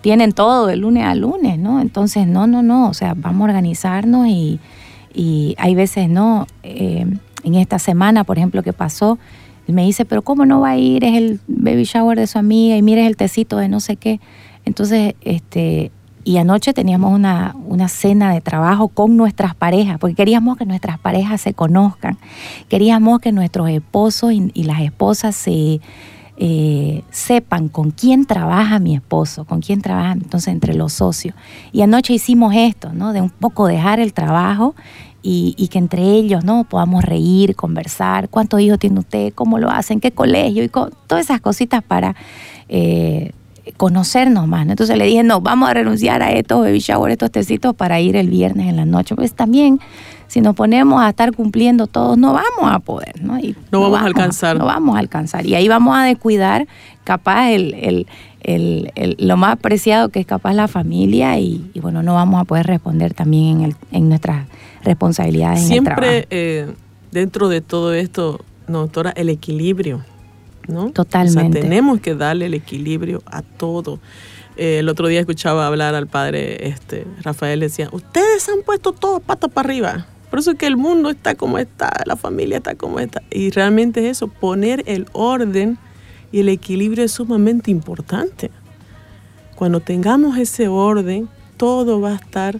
tienen 0.00 0.32
todo 0.32 0.66
de 0.66 0.76
lunes 0.76 1.04
a 1.04 1.14
lunes, 1.14 1.58
¿no? 1.58 1.80
Entonces, 1.80 2.26
no, 2.26 2.46
no, 2.46 2.62
no, 2.62 2.88
o 2.88 2.94
sea, 2.94 3.14
vamos 3.16 3.42
a 3.42 3.44
organizarnos 3.50 4.26
y, 4.28 4.60
hay 5.58 5.74
veces, 5.74 6.08
¿no? 6.08 6.46
Eh, 6.62 7.06
en 7.44 7.54
esta 7.54 7.78
semana, 7.78 8.24
por 8.24 8.38
ejemplo, 8.38 8.62
que 8.62 8.72
pasó, 8.72 9.18
me 9.66 9.84
dice, 9.84 10.04
pero 10.04 10.22
¿cómo 10.22 10.44
no 10.44 10.60
va 10.60 10.70
a 10.70 10.76
ir? 10.76 11.04
Es 11.04 11.16
el 11.16 11.40
baby 11.46 11.84
shower 11.84 12.18
de 12.18 12.26
su 12.26 12.38
amiga 12.38 12.76
y 12.76 12.82
mire 12.82 13.06
el 13.06 13.16
tecito 13.16 13.56
de 13.56 13.68
no 13.68 13.80
sé 13.80 13.96
qué. 13.96 14.20
Entonces, 14.64 15.14
este, 15.22 15.90
y 16.24 16.36
anoche 16.36 16.72
teníamos 16.72 17.12
una, 17.12 17.54
una, 17.66 17.88
cena 17.88 18.32
de 18.32 18.40
trabajo 18.40 18.88
con 18.88 19.16
nuestras 19.16 19.54
parejas, 19.54 19.98
porque 19.98 20.14
queríamos 20.14 20.56
que 20.56 20.66
nuestras 20.66 20.98
parejas 20.98 21.40
se 21.40 21.54
conozcan, 21.54 22.16
queríamos 22.68 23.18
que 23.20 23.32
nuestros 23.32 23.68
esposos 23.70 24.32
y, 24.32 24.62
las 24.62 24.80
esposas 24.80 25.34
se 25.34 25.80
eh, 26.36 27.02
sepan 27.10 27.68
con 27.68 27.90
quién 27.90 28.24
trabaja 28.24 28.78
mi 28.78 28.94
esposo, 28.94 29.44
con 29.44 29.60
quién 29.60 29.82
trabaja 29.82 30.12
entonces 30.12 30.48
entre 30.48 30.74
los 30.74 30.94
socios. 30.94 31.34
Y 31.72 31.82
anoche 31.82 32.14
hicimos 32.14 32.54
esto, 32.56 32.92
¿no? 32.92 33.12
De 33.12 33.20
un 33.20 33.30
poco 33.30 33.66
dejar 33.66 34.00
el 34.00 34.12
trabajo 34.12 34.74
y, 35.22 35.68
que 35.70 35.78
entre 35.78 36.02
ellos 36.02 36.44
no 36.44 36.64
podamos 36.64 37.04
reír, 37.04 37.54
conversar, 37.54 38.28
cuántos 38.28 38.60
hijos 38.60 38.78
tiene 38.78 38.98
usted, 38.98 39.32
cómo 39.34 39.58
lo 39.58 39.70
hacen, 39.70 40.00
qué 40.00 40.10
colegio 40.10 40.64
y 40.64 40.68
todas 40.68 41.24
esas 41.24 41.40
cositas 41.40 41.82
para 41.82 42.16
eh, 42.68 43.32
conocernos 43.76 44.48
más. 44.48 44.66
Entonces 44.66 44.96
le 44.98 45.04
dije, 45.04 45.22
no, 45.22 45.40
vamos 45.40 45.70
a 45.70 45.74
renunciar 45.74 46.22
a 46.22 46.32
estos 46.32 46.60
baby 46.60 46.80
shower, 46.80 47.12
estos 47.12 47.30
tecitos 47.30 47.74
para 47.74 48.00
ir 48.00 48.16
el 48.16 48.28
viernes 48.28 48.68
en 48.68 48.76
la 48.76 48.84
noche. 48.84 49.14
Pues 49.14 49.34
también, 49.34 49.80
si 50.32 50.40
nos 50.40 50.56
ponemos 50.56 51.02
a 51.02 51.10
estar 51.10 51.30
cumpliendo 51.36 51.86
todos, 51.86 52.16
no 52.16 52.32
vamos 52.32 52.72
a 52.72 52.78
poder, 52.78 53.22
¿no? 53.22 53.38
Y 53.38 53.54
no, 53.70 53.82
vamos, 53.82 54.00
a 54.00 54.06
alcanzar. 54.06 54.56
No 54.56 54.64
vamos 54.64 54.96
a 54.96 55.00
alcanzar. 55.00 55.44
Y 55.44 55.54
ahí 55.54 55.68
vamos 55.68 55.94
a 55.94 56.04
descuidar 56.04 56.66
capaz 57.04 57.50
el, 57.50 58.06
lo 59.18 59.36
más 59.36 59.58
preciado 59.58 60.08
que 60.08 60.20
es 60.20 60.26
capaz 60.26 60.54
la 60.54 60.68
familia 60.68 61.38
y, 61.38 61.70
bueno, 61.82 62.02
no 62.02 62.14
vamos 62.14 62.40
a 62.40 62.44
poder 62.44 62.66
responder 62.66 63.12
también 63.12 63.60
en, 63.60 63.76
en 63.90 64.08
nuestras 64.08 64.46
responsabilidades. 64.82 65.66
Siempre 65.66 66.26
eh, 66.30 66.72
dentro 67.10 67.50
de 67.50 67.60
todo 67.60 67.92
esto, 67.92 68.40
doctora, 68.66 69.10
el 69.10 69.28
equilibrio 69.28 70.02
¿no? 70.66 70.92
Totalmente. 70.92 71.60
tenemos 71.60 72.00
que 72.00 72.14
darle 72.14 72.46
el 72.46 72.54
equilibrio 72.54 73.22
a 73.26 73.42
todo. 73.42 74.00
Eh, 74.56 74.78
el 74.78 74.88
otro 74.88 75.08
día 75.08 75.20
escuchaba 75.20 75.66
hablar 75.66 75.94
al 75.94 76.06
padre 76.06 76.68
este, 76.68 77.06
Rafael, 77.20 77.60
decía, 77.60 77.90
ustedes 77.92 78.48
han 78.48 78.62
puesto 78.64 78.92
todo 78.92 79.20
patas 79.20 79.50
para 79.50 79.66
arriba. 79.66 80.06
Por 80.32 80.40
eso 80.40 80.50
es 80.50 80.58
que 80.58 80.66
el 80.66 80.76
mundo 80.76 81.10
está 81.10 81.36
como 81.36 81.58
está, 81.58 81.92
la 82.06 82.16
familia 82.16 82.56
está 82.56 82.74
como 82.74 82.98
está. 82.98 83.22
Y 83.30 83.50
realmente 83.50 84.00
es 84.00 84.16
eso, 84.16 84.26
poner 84.26 84.82
el 84.86 85.06
orden 85.12 85.78
y 86.32 86.40
el 86.40 86.48
equilibrio 86.48 87.04
es 87.04 87.12
sumamente 87.12 87.70
importante. 87.70 88.50
Cuando 89.54 89.78
tengamos 89.78 90.36
ese 90.38 90.66
orden, 90.66 91.28
todo 91.56 92.00
va 92.00 92.10
a 92.10 92.16
estar 92.16 92.58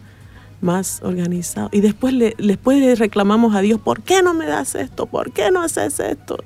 más 0.60 1.00
organizado. 1.02 1.68
Y 1.72 1.80
después 1.80 2.14
le, 2.14 2.36
después 2.38 2.78
le 2.78 2.94
reclamamos 2.94 3.56
a 3.56 3.60
Dios, 3.60 3.80
¿por 3.80 4.02
qué 4.02 4.22
no 4.22 4.34
me 4.34 4.46
das 4.46 4.76
esto? 4.76 5.06
¿Por 5.06 5.32
qué 5.32 5.50
no 5.50 5.62
haces 5.62 5.98
esto? 5.98 6.38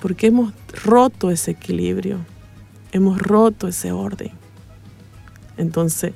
porque 0.00 0.28
hemos 0.28 0.52
roto 0.84 1.30
ese 1.30 1.52
equilibrio, 1.52 2.18
hemos 2.92 3.20
roto 3.20 3.68
ese 3.68 3.92
orden. 3.92 4.30
Entonces, 5.56 6.12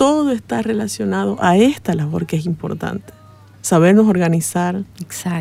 todo 0.00 0.32
está 0.32 0.62
relacionado 0.62 1.36
a 1.40 1.58
esta 1.58 1.94
labor 1.94 2.24
que 2.24 2.36
es 2.36 2.46
importante. 2.46 3.12
Sabernos 3.60 4.08
organizar, 4.08 4.84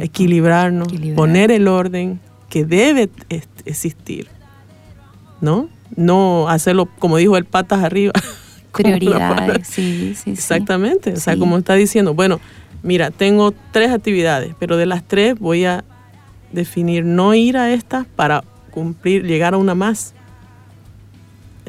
equilibrarnos, 0.02 0.90
poner 1.16 1.52
el 1.52 1.70
orden 1.70 2.20
que 2.50 2.66
debe 2.66 3.10
existir. 3.66 4.28
¿No? 5.40 5.70
no 5.96 6.50
hacerlo, 6.50 6.88
como 7.00 7.18
dijo 7.18 7.38
el 7.38 7.46
patas 7.46 7.84
arriba. 7.84 8.14
Prioridades, 8.74 9.68
sí, 9.68 10.14
sí. 10.16 10.32
Exactamente, 10.32 11.14
o 11.14 11.20
sea, 11.20 11.36
como 11.38 11.58
está 11.58 11.74
diciendo, 11.74 12.14
bueno, 12.14 12.40
mira, 12.84 13.10
tengo 13.10 13.54
tres 13.72 13.92
actividades, 13.92 14.54
pero 14.60 14.78
de 14.78 14.86
las 14.86 15.04
tres 15.08 15.38
voy 15.40 15.66
a 15.66 15.84
definir 16.52 17.04
no 17.04 17.34
ir 17.34 17.58
a 17.58 17.74
estas 17.74 18.06
para 18.06 18.44
cumplir, 18.72 19.26
llegar 19.26 19.56
a 19.56 19.58
una 19.58 19.74
más. 19.74 20.14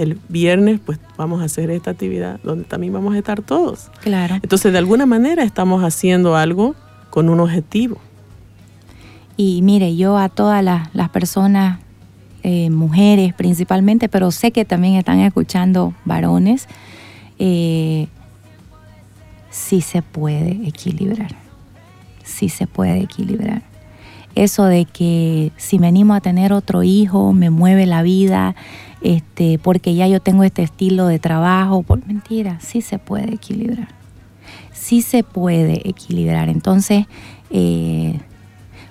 El 0.00 0.18
viernes, 0.28 0.80
pues 0.84 0.98
vamos 1.18 1.42
a 1.42 1.44
hacer 1.44 1.70
esta 1.70 1.90
actividad 1.90 2.40
donde 2.42 2.64
también 2.64 2.92
vamos 2.92 3.14
a 3.14 3.18
estar 3.18 3.42
todos. 3.42 3.90
Claro. 4.00 4.36
Entonces, 4.36 4.72
de 4.72 4.78
alguna 4.78 5.04
manera 5.04 5.42
estamos 5.42 5.84
haciendo 5.84 6.36
algo 6.36 6.74
con 7.10 7.28
un 7.28 7.38
objetivo. 7.40 7.98
Y 9.36 9.60
mire, 9.62 9.96
yo 9.96 10.16
a 10.16 10.28
todas 10.30 10.64
las, 10.64 11.08
personas, 11.10 11.80
eh, 12.42 12.70
mujeres 12.70 13.34
principalmente, 13.34 14.08
pero 14.08 14.30
sé 14.30 14.52
que 14.52 14.64
también 14.64 14.94
están 14.94 15.20
escuchando 15.20 15.94
varones, 16.06 16.66
eh, 17.38 18.08
sí 19.50 19.82
se 19.82 20.00
puede 20.00 20.66
equilibrar. 20.66 21.36
Sí 22.24 22.48
se 22.48 22.66
puede 22.66 23.00
equilibrar 23.00 23.69
eso 24.34 24.64
de 24.64 24.84
que 24.84 25.52
si 25.56 25.78
me 25.78 25.88
animo 25.88 26.14
a 26.14 26.20
tener 26.20 26.52
otro 26.52 26.82
hijo, 26.82 27.32
me 27.32 27.50
mueve 27.50 27.86
la 27.86 28.02
vida, 28.02 28.54
este, 29.00 29.58
porque 29.58 29.94
ya 29.94 30.06
yo 30.06 30.20
tengo 30.20 30.44
este 30.44 30.62
estilo 30.62 31.06
de 31.06 31.18
trabajo, 31.18 31.82
por 31.82 32.06
mentira, 32.06 32.58
sí 32.60 32.82
se 32.82 32.98
puede 32.98 33.34
equilibrar. 33.34 33.88
Sí 34.72 35.02
se 35.02 35.22
puede 35.22 35.88
equilibrar. 35.88 36.48
Entonces, 36.48 37.06
eh, 37.50 38.18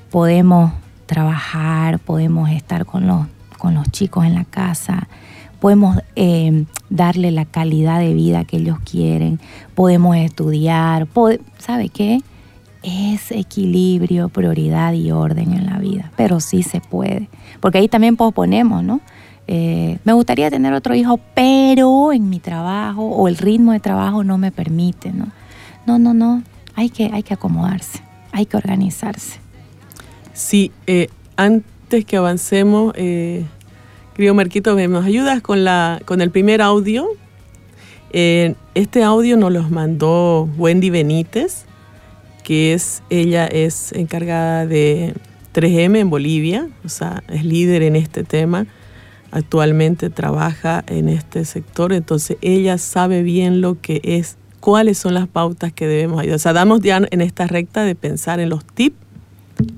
podemos 0.09 0.71
trabajar, 1.05 1.99
podemos 1.99 2.49
estar 2.49 2.85
con 2.85 3.07
los, 3.07 3.25
con 3.57 3.73
los 3.73 3.89
chicos 3.91 4.25
en 4.25 4.35
la 4.35 4.45
casa, 4.45 5.07
podemos 5.59 5.97
eh, 6.15 6.65
darle 6.89 7.31
la 7.31 7.45
calidad 7.45 7.99
de 7.99 8.13
vida 8.13 8.45
que 8.45 8.57
ellos 8.57 8.79
quieren, 8.79 9.39
podemos 9.75 10.15
estudiar, 10.15 11.07
¿sabe 11.57 11.89
qué? 11.89 12.21
Es 12.83 13.31
equilibrio, 13.31 14.29
prioridad 14.29 14.93
y 14.93 15.11
orden 15.11 15.53
en 15.53 15.65
la 15.65 15.79
vida, 15.79 16.11
pero 16.15 16.39
sí 16.39 16.63
se 16.63 16.81
puede, 16.81 17.29
porque 17.59 17.79
ahí 17.79 17.87
también 17.87 18.15
posponemos, 18.15 18.83
¿no? 18.83 19.01
Eh, 19.47 19.97
me 20.03 20.13
gustaría 20.13 20.51
tener 20.51 20.73
otro 20.73 20.93
hijo, 20.93 21.19
pero 21.33 22.13
en 22.13 22.29
mi 22.29 22.39
trabajo 22.39 23.03
o 23.03 23.27
el 23.27 23.37
ritmo 23.37 23.71
de 23.71 23.79
trabajo 23.79 24.23
no 24.23 24.37
me 24.37 24.51
permite, 24.51 25.11
¿no? 25.11 25.27
No, 25.85 25.97
no, 25.97 26.13
no, 26.13 26.43
hay 26.75 26.89
que, 26.89 27.09
hay 27.11 27.23
que 27.23 27.33
acomodarse, 27.33 27.99
hay 28.31 28.45
que 28.45 28.57
organizarse. 28.57 29.39
Sí, 30.33 30.71
eh, 30.87 31.09
antes 31.35 32.05
que 32.05 32.17
avancemos, 32.17 32.93
eh, 32.95 33.45
querido 34.13 34.35
Marquito, 34.35 34.75
¿nos 34.87 35.05
ayudas 35.05 35.41
con, 35.41 35.63
la, 35.63 35.99
con 36.05 36.21
el 36.21 36.29
primer 36.29 36.61
audio? 36.61 37.07
Eh, 38.11 38.55
este 38.75 39.03
audio 39.03 39.35
nos 39.37 39.51
lo 39.51 39.63
mandó 39.63 40.47
Wendy 40.57 40.89
Benítez 40.89 41.65
que 42.43 42.73
es, 42.73 43.03
ella 43.09 43.45
es 43.47 43.91
encargada 43.93 44.65
de 44.65 45.13
3M 45.53 45.97
en 45.97 46.09
Bolivia, 46.09 46.67
o 46.85 46.89
sea, 46.89 47.23
es 47.27 47.43
líder 47.43 47.83
en 47.83 47.95
este 47.95 48.23
tema, 48.23 48.65
actualmente 49.31 50.09
trabaja 50.09 50.83
en 50.87 51.09
este 51.09 51.45
sector, 51.45 51.93
entonces 51.93 52.37
ella 52.41 52.77
sabe 52.77 53.23
bien 53.23 53.61
lo 53.61 53.79
que 53.79 54.01
es, 54.03 54.37
cuáles 54.59 54.97
son 54.97 55.13
las 55.13 55.27
pautas 55.27 55.71
que 55.73 55.87
debemos 55.87 56.19
ayudar. 56.19 56.35
O 56.35 56.39
sea, 56.39 56.53
damos 56.53 56.81
ya 56.81 57.01
en 57.09 57.21
esta 57.21 57.47
recta 57.47 57.83
de 57.83 57.95
pensar 57.95 58.39
en 58.39 58.49
los 58.49 58.65
tips 58.65 58.97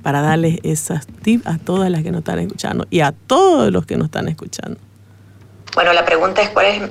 para 0.04 0.22
darles 0.22 0.60
esas 0.64 1.08
tips 1.08 1.48
a 1.48 1.58
todas 1.58 1.90
las 1.90 2.04
que 2.04 2.12
nos 2.12 2.20
están 2.20 2.40
escuchando 2.40 2.86
y 2.90 3.02
a 3.02 3.12
todos 3.12 3.72
los 3.72 3.86
que 3.86 3.98
nos 3.98 4.06
están 4.06 4.28
escuchando. 4.28 4.80
Bueno, 5.74 5.94
la 5.94 6.06
pregunta 6.06 6.42
es 6.42 6.50
cuál 6.50 6.66
es 6.66 6.82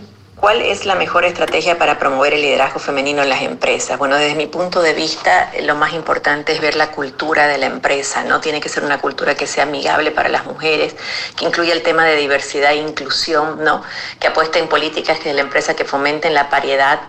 ¿Cuál 0.41 0.63
es 0.63 0.87
la 0.87 0.95
mejor 0.95 1.27
estrategia 1.27 1.77
para 1.77 1.99
promover 1.99 2.33
el 2.33 2.41
liderazgo 2.41 2.81
femenino 2.81 3.23
en 3.23 3.29
las 3.29 3.43
empresas? 3.43 3.99
Bueno, 3.99 4.17
desde 4.17 4.35
mi 4.35 4.47
punto 4.47 4.81
de 4.81 4.95
vista, 4.95 5.53
lo 5.65 5.75
más 5.75 5.93
importante 5.93 6.55
es 6.55 6.63
ver 6.63 6.77
la 6.77 6.93
cultura 6.93 7.47
de 7.47 7.59
la 7.59 7.67
empresa, 7.67 8.25
¿no? 8.25 8.41
Tiene 8.41 8.59
que 8.59 8.71
ser 8.71 8.83
una 8.83 8.99
cultura 9.03 9.35
que 9.35 9.47
sea 9.47 9.65
amigable 9.65 10.13
para 10.13 10.31
las 10.31 10.47
mujeres, 10.47 10.97
que 11.37 11.45
incluya 11.45 11.75
el 11.75 11.83
tema 11.83 12.07
de 12.07 12.17
diversidad 12.17 12.73
e 12.73 12.77
inclusión, 12.77 13.63
¿no? 13.63 13.83
Que 14.19 14.29
apueste 14.29 14.59
en 14.59 14.69
políticas 14.69 15.23
de 15.23 15.35
la 15.35 15.43
empresa 15.43 15.77
que 15.77 15.85
fomenten 15.85 16.33
la 16.33 16.49
paridad 16.49 17.01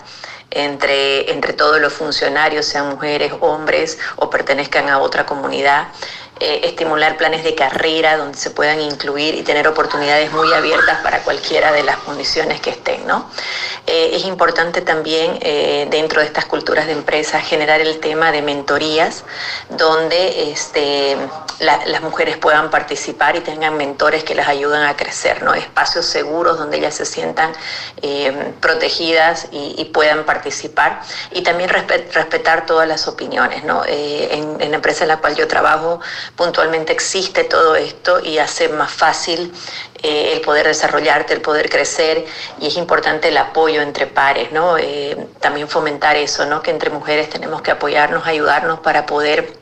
entre, 0.49 1.31
entre 1.31 1.53
todos 1.53 1.79
los 1.79 1.93
funcionarios, 1.93 2.65
sean 2.65 2.89
mujeres, 2.89 3.31
hombres 3.39 3.97
o 4.17 4.29
pertenezcan 4.29 4.89
a 4.89 4.99
otra 4.99 5.25
comunidad. 5.25 5.87
Eh, 6.43 6.67
estimular 6.67 7.17
planes 7.17 7.43
de 7.43 7.53
carrera 7.53 8.17
donde 8.17 8.35
se 8.35 8.49
puedan 8.49 8.81
incluir 8.81 9.35
y 9.35 9.43
tener 9.43 9.67
oportunidades 9.67 10.31
muy 10.31 10.51
abiertas 10.53 10.99
para 11.01 11.19
cualquiera 11.19 11.71
de 11.71 11.83
las 11.83 11.97
condiciones 11.97 12.59
que 12.59 12.71
estén. 12.71 13.05
¿no? 13.05 13.29
Eh, 13.85 14.09
es 14.13 14.25
importante 14.25 14.81
también 14.81 15.37
eh, 15.41 15.87
dentro 15.91 16.19
de 16.19 16.25
estas 16.25 16.45
culturas 16.45 16.87
de 16.87 16.93
empresas 16.93 17.43
generar 17.45 17.79
el 17.79 17.99
tema 17.99 18.31
de 18.31 18.41
mentorías 18.41 19.23
donde 19.69 20.51
este, 20.51 21.15
las 21.59 22.01
mujeres 22.01 22.37
puedan 22.37 22.71
participar 22.71 23.35
y 23.35 23.41
tengan 23.41 23.77
mentores 23.77 24.23
que 24.23 24.33
las 24.33 24.47
ayuden 24.47 24.81
a 24.81 24.97
crecer, 24.97 25.43
¿no? 25.43 25.53
espacios 25.53 26.07
seguros 26.07 26.57
donde 26.57 26.77
ellas 26.77 26.95
se 26.95 27.05
sientan 27.05 27.53
protegidas 28.61 29.47
y, 29.51 29.85
puedan 29.93 30.23
participar 30.23 31.01
y 31.31 31.41
también 31.43 31.69
respetar 31.69 32.65
todas 32.65 32.87
las 32.87 33.07
opiniones. 33.07 33.63
¿no? 33.63 33.83
en, 33.85 34.59
en 34.59 34.71
la 34.71 34.77
empresa 34.77 35.03
en 35.03 35.09
la 35.09 35.17
cual 35.17 35.35
yo 35.35 35.47
trabajo, 35.47 35.99
puntualmente 36.35 36.93
existe 36.93 37.43
todo 37.43 37.75
esto 37.75 38.19
y 38.23 38.37
hace 38.37 38.69
más 38.69 38.91
fácil 38.91 39.53
eh, 40.03 40.33
el 40.33 40.41
poder 40.41 40.67
desarrollarte, 40.67 41.33
el 41.33 41.41
poder 41.41 41.69
crecer 41.69 42.25
y 42.59 42.67
es 42.67 42.77
importante 42.77 43.27
el 43.27 43.37
apoyo 43.37 43.81
entre 43.81 44.07
pares, 44.07 44.51
¿no? 44.51 44.77
Eh, 44.77 45.27
también 45.39 45.67
fomentar 45.67 46.15
eso, 46.15 46.45
¿no? 46.45 46.61
Que 46.61 46.71
entre 46.71 46.89
mujeres 46.89 47.29
tenemos 47.29 47.61
que 47.61 47.71
apoyarnos, 47.71 48.25
ayudarnos 48.25 48.79
para 48.79 49.05
poder 49.05 49.53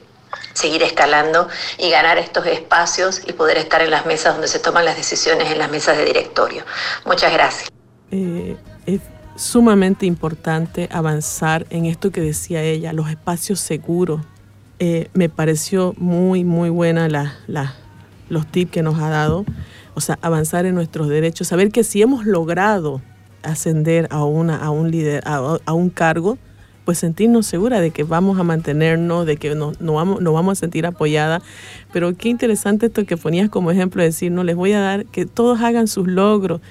seguir 0.53 0.84
escalando 0.84 1.47
y 1.78 1.89
ganar 1.89 2.17
estos 2.17 2.45
espacios 2.45 3.22
y 3.26 3.34
poder 3.34 3.57
estar 3.57 3.82
en 3.82 3.91
las 3.91 4.05
mesas 4.05 4.34
donde 4.34 4.47
se 4.47 4.59
toman 4.59 4.86
las 4.86 4.95
decisiones, 4.95 5.51
en 5.51 5.57
las 5.57 5.70
mesas 5.70 5.97
de 5.97 6.05
directorio. 6.05 6.63
Muchas 7.05 7.34
gracias. 7.34 7.70
Eh, 8.11 8.57
es 8.86 9.01
sumamente 9.36 10.05
importante 10.05 10.89
avanzar 10.91 11.65
en 11.70 11.86
esto 11.86 12.11
que 12.11 12.22
decía 12.22 12.61
ella, 12.61 12.93
los 12.93 13.09
espacios 13.09 13.59
seguros 13.59 14.22
eh, 14.80 15.09
me 15.13 15.27
pareció 15.30 15.93
muy, 15.97 16.43
muy 16.43 16.69
buena 16.69 17.09
la, 17.09 17.75
los 18.30 18.47
tips 18.47 18.71
que 18.71 18.84
nos 18.84 18.99
ha 18.99 19.09
dado. 19.09 19.45
O 19.93 20.01
sea, 20.01 20.17
avanzar 20.21 20.65
en 20.65 20.75
nuestros 20.75 21.09
derechos, 21.09 21.47
saber 21.47 21.71
que 21.71 21.84
si 21.84 22.01
hemos 22.01 22.25
logrado 22.25 23.01
ascender 23.43 24.07
a, 24.11 24.23
una, 24.23 24.57
a, 24.57 24.69
un, 24.69 24.91
líder, 24.91 25.23
a, 25.25 25.73
un 25.73 25.89
cargo, 25.89 26.38
pues 26.86 26.99
sentirnos 26.99 27.45
segura 27.45 27.82
de 27.82 27.91
que 27.91 28.03
vamos 28.03 28.39
a 28.39 28.43
mantenernos, 28.43 29.25
de 29.25 29.38
que 29.38 29.53
nos, 29.55 29.77
vamos, 29.80 30.21
nos 30.21 30.34
vamos 30.34 30.57
a 30.57 30.59
sentir 30.59 30.86
apoyada. 30.86 31.41
Pero 31.91 32.15
qué 32.15 32.30
interesante 32.30 32.86
esto 32.86 33.05
que 33.05 33.17
ponías 33.17 33.49
como 33.49 33.71
ejemplo, 33.71 34.01
decir, 34.01 34.32
no 34.32 34.43
les 34.43 34.55
voy 34.55 34.71
a 34.71 34.80
dar 34.80 35.05
que 35.05 35.25
todos 35.25 35.59
hagan 35.61 35.88
sus 35.88 36.07
logros 36.07 36.61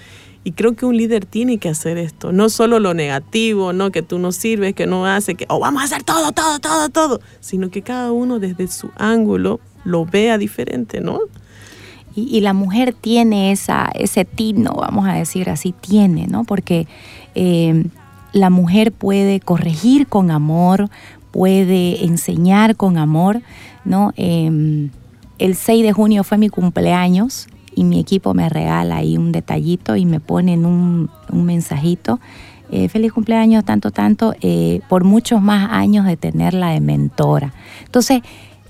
y 0.44 0.52
creo 0.52 0.74
que 0.74 0.86
un 0.86 0.96
líder 0.96 1.26
tiene 1.26 1.58
que 1.58 1.68
hacer 1.68 1.98
esto, 1.98 2.32
no 2.32 2.48
solo 2.48 2.78
lo 2.78 2.94
negativo, 2.94 3.72
no 3.72 3.90
que 3.90 4.02
tú 4.02 4.18
no 4.18 4.32
sirves, 4.32 4.74
que 4.74 4.86
no 4.86 5.06
hace, 5.06 5.34
que 5.34 5.46
oh, 5.48 5.60
vamos 5.60 5.82
a 5.82 5.84
hacer 5.86 6.02
todo, 6.02 6.32
todo, 6.32 6.58
todo, 6.58 6.88
todo, 6.88 7.20
sino 7.40 7.70
que 7.70 7.82
cada 7.82 8.12
uno 8.12 8.38
desde 8.38 8.68
su 8.68 8.90
ángulo 8.96 9.60
lo 9.84 10.04
vea 10.04 10.38
diferente, 10.38 11.00
¿no? 11.00 11.20
Y, 12.14 12.40
la 12.40 12.52
mujer 12.52 12.94
tiene 12.94 13.52
esa, 13.52 13.92
ese 13.94 14.24
tino, 14.24 14.72
vamos 14.72 15.06
a 15.06 15.12
decir 15.12 15.50
así, 15.50 15.72
tiene, 15.72 16.26
¿no? 16.26 16.42
Porque 16.42 16.88
eh, 17.36 17.84
la 18.32 18.50
mujer 18.50 18.90
puede 18.90 19.38
corregir 19.38 20.08
con 20.08 20.32
amor, 20.32 20.90
puede 21.30 22.04
enseñar 22.04 22.74
con 22.74 22.98
amor, 22.98 23.40
¿no? 23.84 24.12
Em, 24.16 24.90
el 25.38 25.54
6 25.54 25.84
de 25.84 25.92
junio 25.92 26.24
fue 26.24 26.38
mi 26.38 26.48
cumpleaños 26.48 27.46
y 27.78 27.84
mi 27.84 28.00
equipo 28.00 28.34
me 28.34 28.48
regala 28.48 28.96
ahí 28.96 29.16
un 29.16 29.30
detallito 29.30 29.94
y 29.94 30.04
me 30.04 30.18
ponen 30.18 30.66
un, 30.66 31.08
un 31.30 31.44
mensajito. 31.44 32.18
Eh, 32.72 32.88
feliz 32.88 33.12
cumpleaños, 33.12 33.64
tanto, 33.64 33.92
tanto, 33.92 34.34
eh, 34.40 34.80
por 34.88 35.04
muchos 35.04 35.40
más 35.40 35.70
años 35.70 36.04
de 36.06 36.16
tenerla 36.16 36.70
de 36.70 36.80
mentora. 36.80 37.54
Entonces, 37.84 38.22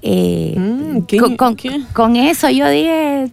eh, 0.02 0.54
mm, 0.58 1.36
con, 1.94 2.16
eso 2.16 2.50
yo 2.50 2.68
dije, 2.68 3.32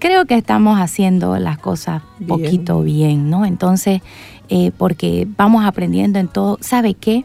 creo 0.00 0.24
que 0.24 0.34
estamos 0.34 0.80
haciendo 0.80 1.38
las 1.38 1.58
cosas 1.58 2.02
poquito 2.26 2.82
bien, 2.82 3.30
¿no? 3.30 3.46
Entonces, 3.46 4.02
porque 4.76 5.28
vamos 5.38 5.64
aprendiendo 5.64 6.18
en 6.18 6.26
todo, 6.28 6.58
¿sabe 6.60 6.94
qué? 6.94 7.24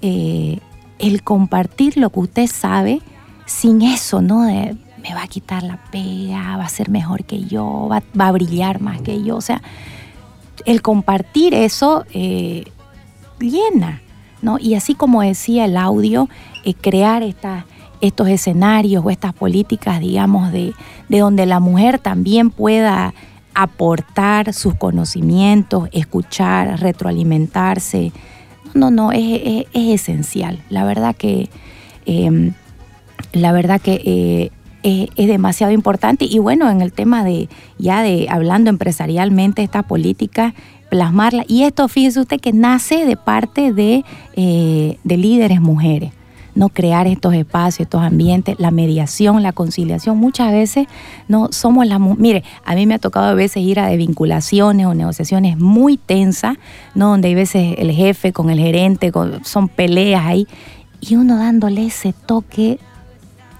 el 0.00 1.22
compartir 1.24 1.96
lo 1.96 2.10
que 2.10 2.20
usted 2.20 2.46
sabe, 2.46 3.00
sin 3.44 3.82
eso, 3.82 4.22
¿no? 4.22 4.44
De, 4.44 4.76
me 5.06 5.14
va 5.14 5.22
a 5.22 5.28
quitar 5.28 5.62
la 5.62 5.78
pega, 5.90 6.56
va 6.56 6.64
a 6.64 6.68
ser 6.68 6.90
mejor 6.90 7.24
que 7.24 7.44
yo, 7.44 7.88
va, 7.90 8.02
a 8.26 8.32
brillar 8.32 8.80
más 8.80 9.00
que 9.02 9.22
yo. 9.22 9.36
O 9.36 9.40
sea, 9.40 9.62
el 10.64 10.82
compartir 10.82 11.54
eso 11.54 12.04
eh, 12.12 12.64
llena, 13.38 14.02
¿no? 14.42 14.58
Y 14.58 14.74
así 14.74 14.94
como 14.94 15.22
decía 15.22 15.66
el 15.66 15.76
audio, 15.76 16.28
eh, 16.64 16.74
crear 16.74 17.22
estos 17.22 18.28
escenarios 18.28 19.04
o 19.04 19.10
estas 19.10 19.32
políticas, 19.32 20.00
digamos, 20.00 20.50
de, 20.50 20.74
de 21.08 21.18
donde 21.18 21.46
la 21.46 21.60
mujer 21.60 21.98
también 21.98 22.50
pueda 22.50 23.14
aportar 23.54 24.52
sus 24.52 24.74
conocimientos, 24.74 25.88
escuchar, 25.92 26.80
retroalimentarse. 26.80 28.12
No, 28.74 28.90
no, 28.90 29.12
es, 29.12 29.66
esencial. 29.72 30.58
La 30.68 30.84
verdad 30.84 31.14
que, 31.16 31.48
em, 32.04 32.52
la 33.32 33.52
verdad 33.52 33.80
que 33.80 34.02
eh, 34.04 34.50
es, 34.86 35.26
demasiado 35.26 35.72
importante. 35.72 36.26
Y 36.28 36.38
bueno, 36.38 36.70
en 36.70 36.80
el 36.80 36.92
tema 36.92 37.24
de, 37.24 37.48
ya 37.78 38.02
de 38.02 38.26
hablando 38.30 38.70
empresarialmente, 38.70 39.62
esta 39.62 39.82
política, 39.82 40.54
plasmarla. 40.90 41.44
Y 41.48 41.64
esto, 41.64 41.88
fíjese 41.88 42.20
usted, 42.20 42.40
que 42.40 42.52
nace 42.52 43.04
de 43.04 43.16
parte 43.16 43.72
de, 43.72 44.04
eh, 44.34 44.98
de 45.02 45.16
líderes 45.16 45.60
mujeres 45.60 46.12
no 46.54 46.70
crear 46.70 47.06
estos 47.06 47.34
espacios, 47.34 47.80
estos 47.84 48.00
ambientes, 48.00 48.56
la 48.58 48.70
mediación, 48.70 49.42
la 49.42 49.52
conciliación. 49.52 50.16
Muchas 50.16 50.50
veces 50.52 50.86
no 51.28 51.48
somos 51.52 51.86
las 51.86 52.00
mire, 52.00 52.44
a 52.64 52.74
mí 52.74 52.86
me 52.86 52.94
ha 52.94 52.98
tocado 52.98 53.26
a 53.26 53.34
veces 53.34 53.62
ir 53.62 53.78
a 53.78 53.88
de 53.88 53.98
vinculaciones 53.98 54.86
o 54.86 54.94
negociaciones 54.94 55.58
muy 55.58 55.98
tensas, 55.98 56.56
¿no? 56.94 57.10
Donde 57.10 57.28
hay 57.28 57.34
veces 57.34 57.74
el 57.76 57.92
jefe 57.92 58.32
con 58.32 58.48
el 58.48 58.58
gerente, 58.58 59.12
son 59.42 59.68
peleas 59.68 60.24
ahí, 60.24 60.46
y 60.98 61.16
uno 61.16 61.36
dándole 61.36 61.84
ese 61.84 62.14
toque 62.14 62.78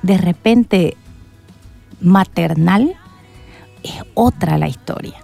de 0.00 0.16
repente 0.16 0.96
maternal, 2.00 2.94
es 3.82 3.94
otra 4.14 4.58
la 4.58 4.68
historia. 4.68 5.14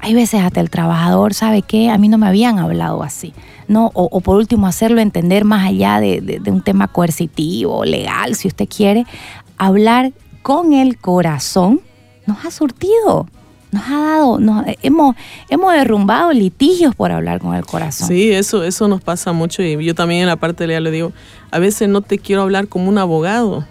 Hay 0.00 0.14
veces 0.14 0.42
hasta 0.42 0.60
el 0.60 0.70
trabajador 0.70 1.32
sabe 1.32 1.62
que 1.62 1.88
a 1.88 1.96
mí 1.96 2.08
no 2.08 2.18
me 2.18 2.26
habían 2.26 2.58
hablado 2.58 3.02
así. 3.02 3.32
¿no? 3.68 3.90
O, 3.94 4.20
por 4.20 4.36
último 4.36 4.66
hacerlo 4.66 5.00
entender 5.00 5.44
más 5.44 5.66
allá 5.66 6.00
de, 6.00 6.40
un 6.46 6.62
tema 6.62 6.88
coercitivo, 6.88 7.84
legal, 7.84 8.34
si 8.34 8.48
usted 8.48 8.68
quiere, 8.68 9.06
hablar 9.56 10.12
con 10.42 10.72
el 10.72 10.98
corazón 10.98 11.80
nos 12.26 12.44
ha 12.44 12.50
surtido. 12.50 13.26
Nos 13.70 13.82
ha 13.88 13.98
dado, 13.98 14.38
nos, 14.38 14.64
hemos, 14.82 15.16
hemos 15.48 15.72
derrumbado 15.72 16.32
litigios 16.32 16.94
por 16.94 17.10
hablar 17.10 17.40
con 17.40 17.54
el 17.54 17.66
corazón. 17.66 18.06
Sí, 18.06 18.30
eso, 18.30 18.62
eso 18.62 18.86
nos 18.86 19.00
pasa 19.00 19.32
mucho 19.32 19.62
y 19.62 19.84
yo 19.84 19.96
también 19.96 20.20
en 20.20 20.28
la 20.28 20.36
parte 20.36 20.66
legal 20.68 20.84
le 20.84 20.92
digo, 20.92 21.12
a 21.50 21.58
veces 21.58 21.88
no 21.88 22.00
te 22.00 22.18
quiero 22.18 22.42
hablar 22.42 22.68
como 22.68 22.88
un 22.88 22.98
abogado, 22.98 23.66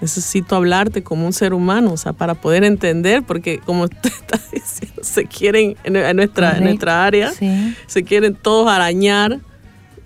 necesito 0.00 0.56
hablarte 0.56 1.02
como 1.02 1.26
un 1.26 1.32
ser 1.32 1.54
humano, 1.54 1.92
o 1.92 1.96
sea, 1.96 2.12
para 2.12 2.34
poder 2.34 2.64
entender, 2.64 3.22
porque 3.22 3.58
como 3.58 3.84
usted 3.84 4.10
está 4.10 4.40
diciendo, 4.52 5.02
se 5.02 5.26
quieren 5.26 5.76
en, 5.84 6.16
nuestra, 6.16 6.60
nuestra 6.60 7.04
área, 7.04 7.32
se 7.86 8.04
quieren 8.04 8.34
todos 8.34 8.68
arañar 8.68 9.40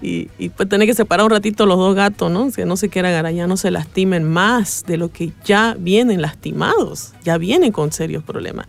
y, 0.03 0.49
pues 0.57 0.69
tener 0.69 0.87
que 0.87 0.95
separar 0.95 1.27
un 1.27 1.31
ratito 1.31 1.67
los 1.67 1.77
dos 1.77 1.95
gatos, 1.95 2.31
¿no? 2.31 2.51
Que 2.51 2.65
no 2.65 2.77
se 2.77 2.89
quieran 2.89 3.13
arañar, 3.13 3.49
no 3.49 3.57
se 3.57 3.71
lastimen 3.71 4.25
más 4.25 4.85
de 4.87 4.97
lo 4.97 5.13
que 5.13 5.33
ya 5.45 5.77
vienen 5.79 6.23
lastimados, 6.23 7.13
ya 7.23 7.37
vienen 7.37 7.71
con 7.71 7.93
serios 7.93 8.25
problemas. 8.25 8.67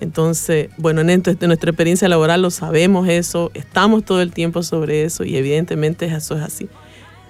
Entonces, 0.00 0.70
bueno, 0.78 1.02
en, 1.02 1.06
nuestra 1.06 1.70
experiencia 1.70 2.08
laboral 2.08 2.42
lo 2.42 2.50
sabemos 2.50 3.08
eso, 3.08 3.50
estamos 3.54 4.04
todo 4.04 4.22
el 4.22 4.32
tiempo 4.32 4.62
sobre 4.62 5.04
eso 5.04 5.24
y 5.24 5.36
evidentemente 5.36 6.06
eso 6.06 6.36
es 6.36 6.42
así. 6.42 6.68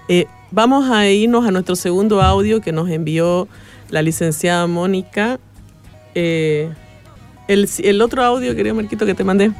Eh, 0.08 0.26
vamos 0.50 0.90
a 0.90 1.06
irnos 1.06 1.46
a 1.46 1.50
nuestro 1.50 1.76
segundo 1.76 2.20
audio 2.20 2.60
que 2.60 2.72
nos 2.72 2.88
envió 2.88 3.48
la 3.88 4.02
licenciada 4.02 4.66
Mónica. 4.66 5.38
Eh, 6.14 6.72
el, 7.48 8.02
otro 8.02 8.24
audio, 8.24 8.54
querido 8.56 8.74
Marquito, 8.74 9.06
que 9.06 9.14
te 9.14 9.24
mandé. 9.24 9.52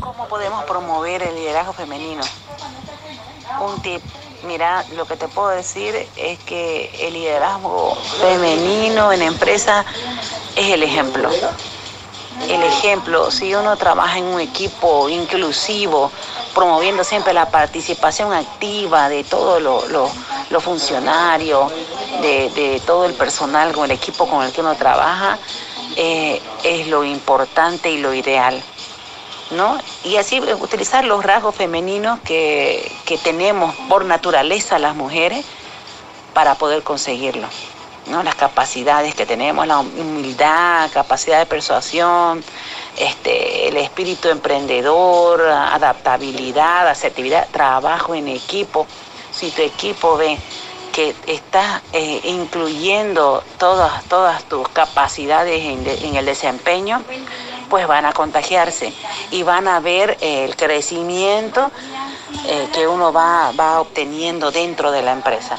¿Cómo 0.00 0.28
podemos 0.28 0.64
promover 0.64 1.22
el 1.22 1.34
liderazgo 1.34 1.72
femenino? 1.72 2.22
Un 3.60 3.80
tip. 3.82 4.02
Mira, 4.46 4.84
lo 4.94 5.06
que 5.06 5.16
te 5.16 5.26
puedo 5.28 5.48
decir 5.48 5.94
es 6.16 6.38
que 6.40 6.90
el 7.00 7.14
liderazgo 7.14 7.94
femenino 8.20 9.10
en 9.10 9.22
empresa 9.22 9.86
es 10.54 10.70
el 10.70 10.82
ejemplo 10.82 11.30
el 12.48 12.62
ejemplo, 12.62 13.30
si 13.30 13.54
uno 13.54 13.76
trabaja 13.76 14.18
en 14.18 14.24
un 14.24 14.40
equipo 14.40 15.08
inclusivo, 15.08 16.10
promoviendo 16.54 17.04
siempre 17.04 17.32
la 17.32 17.50
participación 17.50 18.32
activa 18.32 19.08
de 19.08 19.24
todos 19.24 19.60
los 19.60 20.62
funcionarios, 20.64 21.72
de, 22.22 22.80
todo 22.86 23.06
el 23.06 23.14
personal 23.14 23.72
con 23.72 23.84
el 23.84 23.90
equipo 23.90 24.26
con 24.26 24.44
el 24.44 24.52
que 24.52 24.60
uno 24.60 24.74
trabaja, 24.76 25.38
eh, 25.96 26.40
es 26.62 26.86
lo 26.86 27.04
importante 27.04 27.90
y 27.90 27.98
lo 27.98 28.14
ideal. 28.14 28.62
¿no? 29.50 29.78
Y 30.04 30.16
así 30.16 30.40
utilizar 30.40 31.04
los 31.04 31.22
rasgos 31.22 31.54
femeninos 31.54 32.18
que, 32.20 32.90
que 33.04 33.18
tenemos 33.18 33.74
por 33.88 34.04
naturaleza 34.04 34.78
las 34.78 34.96
mujeres 34.96 35.44
para 36.32 36.54
poder 36.54 36.82
conseguirlo. 36.82 37.48
¿no? 38.06 38.22
las 38.22 38.34
capacidades 38.34 39.14
que 39.14 39.26
tenemos, 39.26 39.66
la 39.66 39.78
humildad, 39.78 40.90
capacidad 40.92 41.38
de 41.38 41.46
persuasión, 41.46 42.44
este, 42.98 43.68
el 43.68 43.76
espíritu 43.76 44.28
emprendedor, 44.28 45.42
adaptabilidad, 45.42 46.88
asertividad, 46.88 47.48
trabajo 47.50 48.14
en 48.14 48.28
equipo. 48.28 48.86
Si 49.32 49.50
tu 49.50 49.62
equipo 49.62 50.16
ve 50.16 50.38
que 50.92 51.14
estás 51.26 51.82
eh, 51.92 52.20
incluyendo 52.24 53.42
todas, 53.58 54.04
todas 54.04 54.44
tus 54.44 54.68
capacidades 54.68 55.64
en, 55.64 56.14
el 56.14 56.24
desempeño, 56.24 57.02
pues 57.68 57.88
van 57.88 58.06
a 58.06 58.12
contagiarse 58.12 58.92
y 59.32 59.42
van 59.42 59.66
a 59.66 59.80
ver 59.80 60.16
el 60.20 60.54
crecimiento 60.54 61.72
eh, 62.46 62.68
que 62.72 62.86
uno 62.86 63.12
va, 63.12 63.50
va 63.58 63.80
obteniendo 63.80 64.52
dentro 64.52 64.92
de 64.92 65.02
la 65.02 65.12
empresa. 65.12 65.58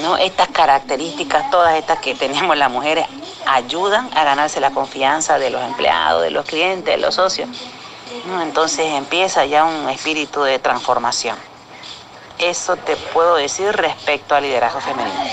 ¿No? 0.00 0.16
Estas 0.16 0.48
características, 0.48 1.50
todas 1.50 1.76
estas 1.76 1.98
que 2.00 2.14
tenemos 2.14 2.56
las 2.56 2.70
mujeres, 2.70 3.06
ayudan 3.46 4.08
a 4.14 4.24
ganarse 4.24 4.60
la 4.60 4.70
confianza 4.70 5.38
de 5.38 5.50
los 5.50 5.62
empleados, 5.62 6.22
de 6.22 6.30
los 6.30 6.44
clientes, 6.44 6.94
de 6.94 7.00
los 7.00 7.14
socios. 7.14 7.48
Entonces 8.42 8.86
empieza 8.86 9.46
ya 9.46 9.64
un 9.64 9.88
espíritu 9.88 10.42
de 10.42 10.58
transformación. 10.58 11.36
Eso 12.38 12.76
te 12.76 12.96
puedo 12.96 13.36
decir 13.36 13.70
respecto 13.72 14.34
al 14.34 14.44
liderazgo 14.44 14.80
femenino. 14.80 15.32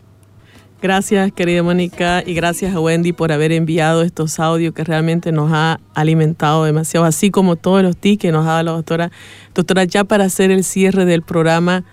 Gracias, 0.80 1.32
querida 1.32 1.64
Mónica, 1.64 2.22
y 2.24 2.36
gracias 2.36 2.76
a 2.76 2.80
Wendy 2.80 3.12
por 3.12 3.32
haber 3.32 3.52
enviado 3.52 4.04
estos 4.04 4.40
audios 4.40 4.76
que 4.76 4.84
realmente 4.84 5.32
nos 5.32 5.52
ha 5.52 5.80
alimentado 5.96 6.66
demasiado, 6.66 7.08
así 7.08 7.32
como 7.32 7.56
todos 7.56 7.82
los 7.82 7.98
tips 7.98 8.22
que 8.22 8.32
nos 8.32 8.46
ha 8.46 8.50
dado 8.50 8.64
la 8.64 8.72
doctora. 8.74 9.12
Doctora, 9.56 9.86
ya 9.86 10.04
para 10.04 10.26
hacer 10.26 10.52
el 10.52 10.64
cierre 10.64 11.06
del 11.06 11.24
programa, 11.24 11.84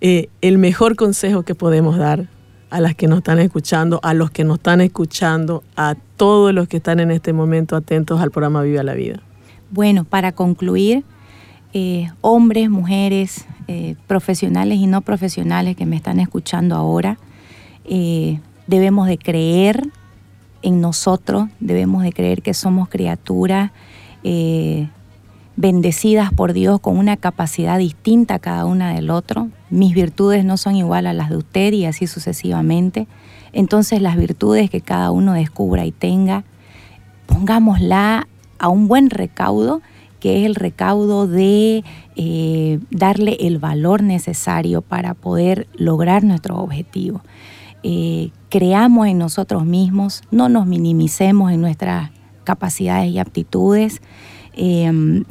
eh, 0.00 0.28
el 0.40 0.58
mejor 0.58 0.96
consejo 0.96 1.42
que 1.42 1.54
podemos 1.54 1.98
dar 1.98 2.26
a 2.70 2.80
las 2.80 2.94
que 2.94 3.06
nos 3.06 3.18
están 3.18 3.38
escuchando, 3.38 4.00
a 4.02 4.14
los 4.14 4.30
que 4.30 4.44
nos 4.44 4.58
están 4.58 4.80
escuchando, 4.80 5.62
a 5.76 5.94
todos 6.16 6.54
los 6.54 6.68
que 6.68 6.78
están 6.78 7.00
en 7.00 7.10
este 7.10 7.32
momento 7.32 7.76
atentos 7.76 8.20
al 8.20 8.30
programa 8.30 8.62
Viva 8.62 8.82
la 8.82 8.94
Vida? 8.94 9.20
Bueno, 9.70 10.04
para 10.04 10.32
concluir, 10.32 11.04
eh, 11.72 12.08
hombres, 12.20 12.70
mujeres, 12.70 13.44
eh, 13.68 13.96
profesionales 14.06 14.78
y 14.78 14.86
no 14.86 15.02
profesionales 15.02 15.76
que 15.76 15.86
me 15.86 15.96
están 15.96 16.20
escuchando 16.20 16.76
ahora, 16.76 17.18
debemos 18.66 19.08
de 19.08 19.18
creer 19.18 19.82
en 20.62 20.80
nosotros, 20.80 21.48
debemos 21.58 22.04
de 22.04 22.12
creer 22.12 22.40
que 22.40 22.54
somos 22.54 22.88
criaturas 22.88 23.72
bendecidas 25.60 26.32
por 26.32 26.52
Dios 26.54 26.80
con 26.80 26.96
una 26.96 27.16
capacidad 27.16 27.78
distinta 27.78 28.38
cada 28.38 28.64
una 28.64 28.94
del 28.94 29.10
otro. 29.10 29.48
Mis 29.70 29.94
virtudes 29.94 30.44
no 30.44 30.56
son 30.56 30.76
igual 30.76 31.06
a 31.06 31.12
las 31.12 31.30
de 31.30 31.36
usted 31.36 31.72
y 31.72 31.84
así 31.84 32.06
sucesivamente. 32.06 33.06
Entonces 33.52 34.02
las 34.02 34.16
virtudes 34.16 34.70
que 34.70 34.80
cada 34.80 35.10
uno 35.10 35.32
descubra 35.32 35.86
y 35.86 35.92
tenga, 35.92 36.44
pongámosla 37.26 38.28
a 38.58 38.68
un 38.68 38.88
buen 38.88 39.10
recaudo, 39.10 39.80
que 40.18 40.40
es 40.40 40.46
el 40.46 40.54
recaudo 40.54 41.26
de 41.26 41.82
eh, 42.16 42.78
darle 42.90 43.36
el 43.40 43.58
valor 43.58 44.02
necesario 44.02 44.82
para 44.82 45.14
poder 45.14 45.66
lograr 45.74 46.24
nuestro 46.24 46.58
objetivo. 46.58 47.22
Eh, 47.82 48.30
creamos 48.50 49.06
en 49.06 49.18
nosotros 49.18 49.64
mismos, 49.64 50.22
no 50.30 50.48
nos 50.48 50.66
minimicemos 50.66 51.52
en 51.52 51.62
nuestras 51.62 52.10
capacidades 52.44 53.10
y 53.10 53.18
aptitudes. 53.18 54.02
Eh, 54.54 55.24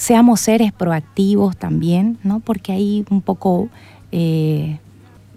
seamos 0.00 0.40
seres 0.40 0.72
proactivos 0.72 1.58
también, 1.58 2.16
¿no? 2.24 2.40
Porque 2.40 2.72
ahí 2.72 3.04
un 3.10 3.20
poco 3.20 3.68
eh, 4.12 4.78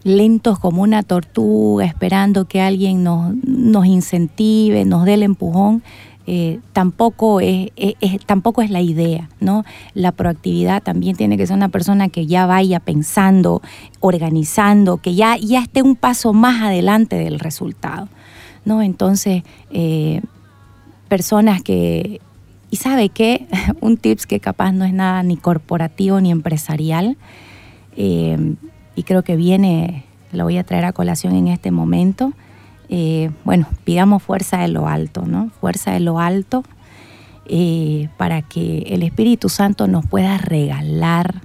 lentos 0.05 0.57
como 0.57 0.83
una 0.83 1.03
tortuga, 1.03 1.83
esperando 1.83 2.45
que 2.45 2.61
alguien 2.61 3.03
nos, 3.03 3.85
incentive, 3.85 4.85
nos 4.85 5.03
dé 5.03 5.15
el 5.15 5.23
empujón, 5.23 5.83
eh, 6.27 6.61
tampoco, 6.71 7.41
es, 7.41 7.71
tampoco 8.25 8.61
es 8.61 8.69
la 8.69 8.79
idea, 8.79 9.27
¿no? 9.41 9.65
La 9.95 10.13
proactividad 10.13 10.81
también 10.81 11.17
tiene 11.17 11.35
que 11.35 11.45
ser 11.45 11.57
una 11.57 11.67
persona 11.67 12.07
que 12.07 12.25
ya 12.25 12.45
vaya 12.45 12.79
pensando, 12.79 13.61
organizando, 13.99 14.95
que 14.95 15.13
ya, 15.13 15.35
ya 15.35 15.59
esté 15.59 15.81
un 15.81 15.97
paso 15.97 16.31
más 16.31 16.61
adelante 16.61 17.17
del 17.17 17.41
resultado, 17.41 18.07
¿no? 18.63 18.81
Entonces, 18.81 19.43
eh, 19.71 20.21
personas 21.09 21.61
que 21.61 22.21
y 22.73 22.77
sabe 22.77 23.09
que 23.09 23.45
un 23.81 23.97
tips 23.97 24.25
que 24.25 24.39
capaz 24.39 24.71
no 24.71 24.83
es 24.83 24.93
nada 24.93 25.21
ni 25.21 25.37
corporativo 25.37 26.19
ni 26.19 26.31
empresarial, 26.31 27.17
eh, 27.95 28.55
y 28.95 29.03
creo 29.03 29.21
que 29.23 29.35
viene, 29.35 30.05
lo 30.31 30.45
voy 30.45 30.57
a 30.57 30.63
traer 30.63 30.85
a 30.85 30.91
colación 30.91 31.35
en 31.35 31.49
este 31.49 31.69
momento, 31.69 32.33
eh, 32.89 33.29
bueno, 33.45 33.67
pidamos 33.83 34.23
fuerza 34.23 34.57
de 34.57 34.69
lo 34.69 34.87
alto, 34.87 35.23
¿no? 35.27 35.51
Fuerza 35.61 35.91
de 35.91 35.99
lo 35.99 36.17
alto 36.17 36.63
eh, 37.45 38.09
para 38.17 38.41
que 38.41 38.79
el 38.89 39.03
Espíritu 39.03 39.49
Santo 39.49 39.85
nos 39.85 40.07
pueda 40.07 40.39
regalar 40.39 41.41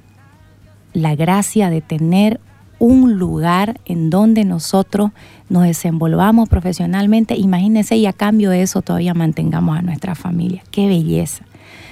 la 0.94 1.14
gracia 1.14 1.68
de 1.68 1.82
tener 1.82 2.40
un 2.78 3.18
lugar 3.18 3.80
en 3.84 4.10
donde 4.10 4.44
nosotros 4.44 5.10
nos 5.48 5.64
desenvolvamos 5.64 6.48
profesionalmente. 6.48 7.36
Imagínense 7.36 7.96
y 7.96 8.06
a 8.06 8.12
cambio 8.12 8.50
de 8.50 8.62
eso 8.62 8.82
todavía 8.82 9.14
mantengamos 9.14 9.78
a 9.78 9.82
nuestra 9.82 10.14
familia. 10.14 10.62
Qué 10.70 10.86
belleza. 10.86 11.44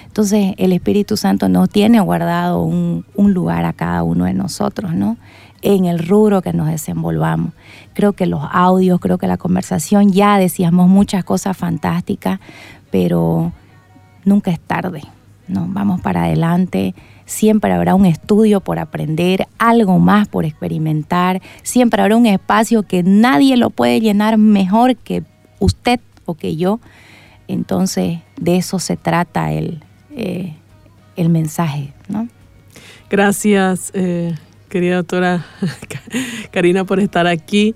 Entonces 0.06 0.54
el 0.56 0.72
Espíritu 0.72 1.16
Santo 1.16 1.48
nos 1.48 1.68
tiene 1.68 2.00
guardado 2.00 2.62
un, 2.62 3.04
lugar 3.16 3.64
a 3.66 3.72
cada 3.72 4.02
uno 4.02 4.24
de 4.24 4.32
nosotros, 4.32 4.94
¿no? 4.94 5.18
En 5.60 5.84
el 5.84 5.98
rubro 5.98 6.40
que 6.40 6.52
nos 6.52 6.68
desenvolvamos. 6.68 7.52
Creo 7.92 8.14
que 8.14 8.26
los 8.26 8.40
audios, 8.50 9.00
creo 9.00 9.18
que 9.18 9.26
la 9.26 9.36
conversación, 9.36 10.12
ya 10.12 10.38
decíamos 10.38 10.88
muchas 10.88 11.24
cosas 11.24 11.56
fantásticas, 11.56 12.40
pero 12.90 13.52
nunca 14.24 14.50
es 14.50 14.60
tarde, 14.60 15.02
¿no? 15.48 15.66
Vamos 15.68 16.00
para 16.00 16.24
adelante 16.24 16.94
siempre 17.26 17.72
habrá 17.72 17.94
un 17.94 18.06
estudio 18.06 18.60
por 18.60 18.78
aprender, 18.78 19.46
algo 19.58 19.98
más 19.98 20.28
por 20.28 20.44
experimentar, 20.44 21.42
siempre 21.62 22.00
habrá 22.00 22.16
un 22.16 22.26
espacio 22.26 22.84
que 22.84 23.02
nadie 23.02 23.56
lo 23.56 23.70
puede 23.70 24.00
llenar 24.00 24.38
mejor 24.38 24.96
que 24.96 25.24
usted 25.58 26.00
o 26.24 26.34
que 26.34 26.56
yo. 26.56 26.80
Entonces, 27.48 28.20
de 28.40 28.56
eso 28.56 28.78
se 28.78 28.96
trata 28.96 29.52
el, 29.52 29.82
eh, 30.16 30.54
el 31.16 31.28
mensaje, 31.28 31.92
¿no? 32.08 32.28
Gracias, 33.10 33.90
eh, 33.94 34.34
querida 34.68 34.96
doctora 34.96 35.44
Karina, 36.50 36.84
por 36.84 37.00
estar 37.00 37.26
aquí. 37.26 37.74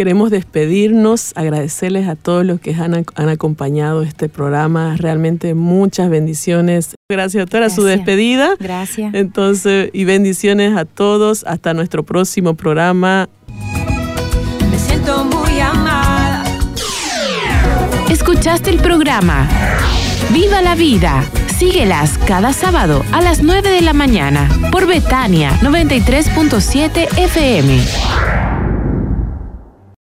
Queremos 0.00 0.30
despedirnos, 0.30 1.34
agradecerles 1.36 2.08
a 2.08 2.16
todos 2.16 2.46
los 2.46 2.58
que 2.58 2.72
han, 2.72 3.04
han 3.16 3.28
acompañado 3.28 4.00
este 4.00 4.30
programa. 4.30 4.96
Realmente 4.96 5.52
muchas 5.52 6.08
bendiciones. 6.08 6.94
Gracias, 7.10 7.42
doctora, 7.42 7.68
su 7.68 7.84
despedida. 7.84 8.54
Gracias. 8.58 9.12
Entonces, 9.12 9.90
y 9.92 10.06
bendiciones 10.06 10.74
a 10.74 10.86
todos. 10.86 11.44
Hasta 11.44 11.74
nuestro 11.74 12.02
próximo 12.02 12.54
programa. 12.54 13.28
Me 14.70 14.78
siento 14.78 15.22
muy 15.22 15.60
amada. 15.60 16.44
Escuchaste 18.08 18.70
el 18.70 18.78
programa 18.78 19.50
Viva 20.32 20.62
la 20.62 20.76
Vida. 20.76 21.26
Síguelas 21.58 22.16
cada 22.26 22.54
sábado 22.54 23.04
a 23.12 23.20
las 23.20 23.42
9 23.42 23.68
de 23.68 23.82
la 23.82 23.92
mañana 23.92 24.48
por 24.72 24.86
Betania 24.86 25.50
93.7 25.60 27.18
FM. 27.18 28.59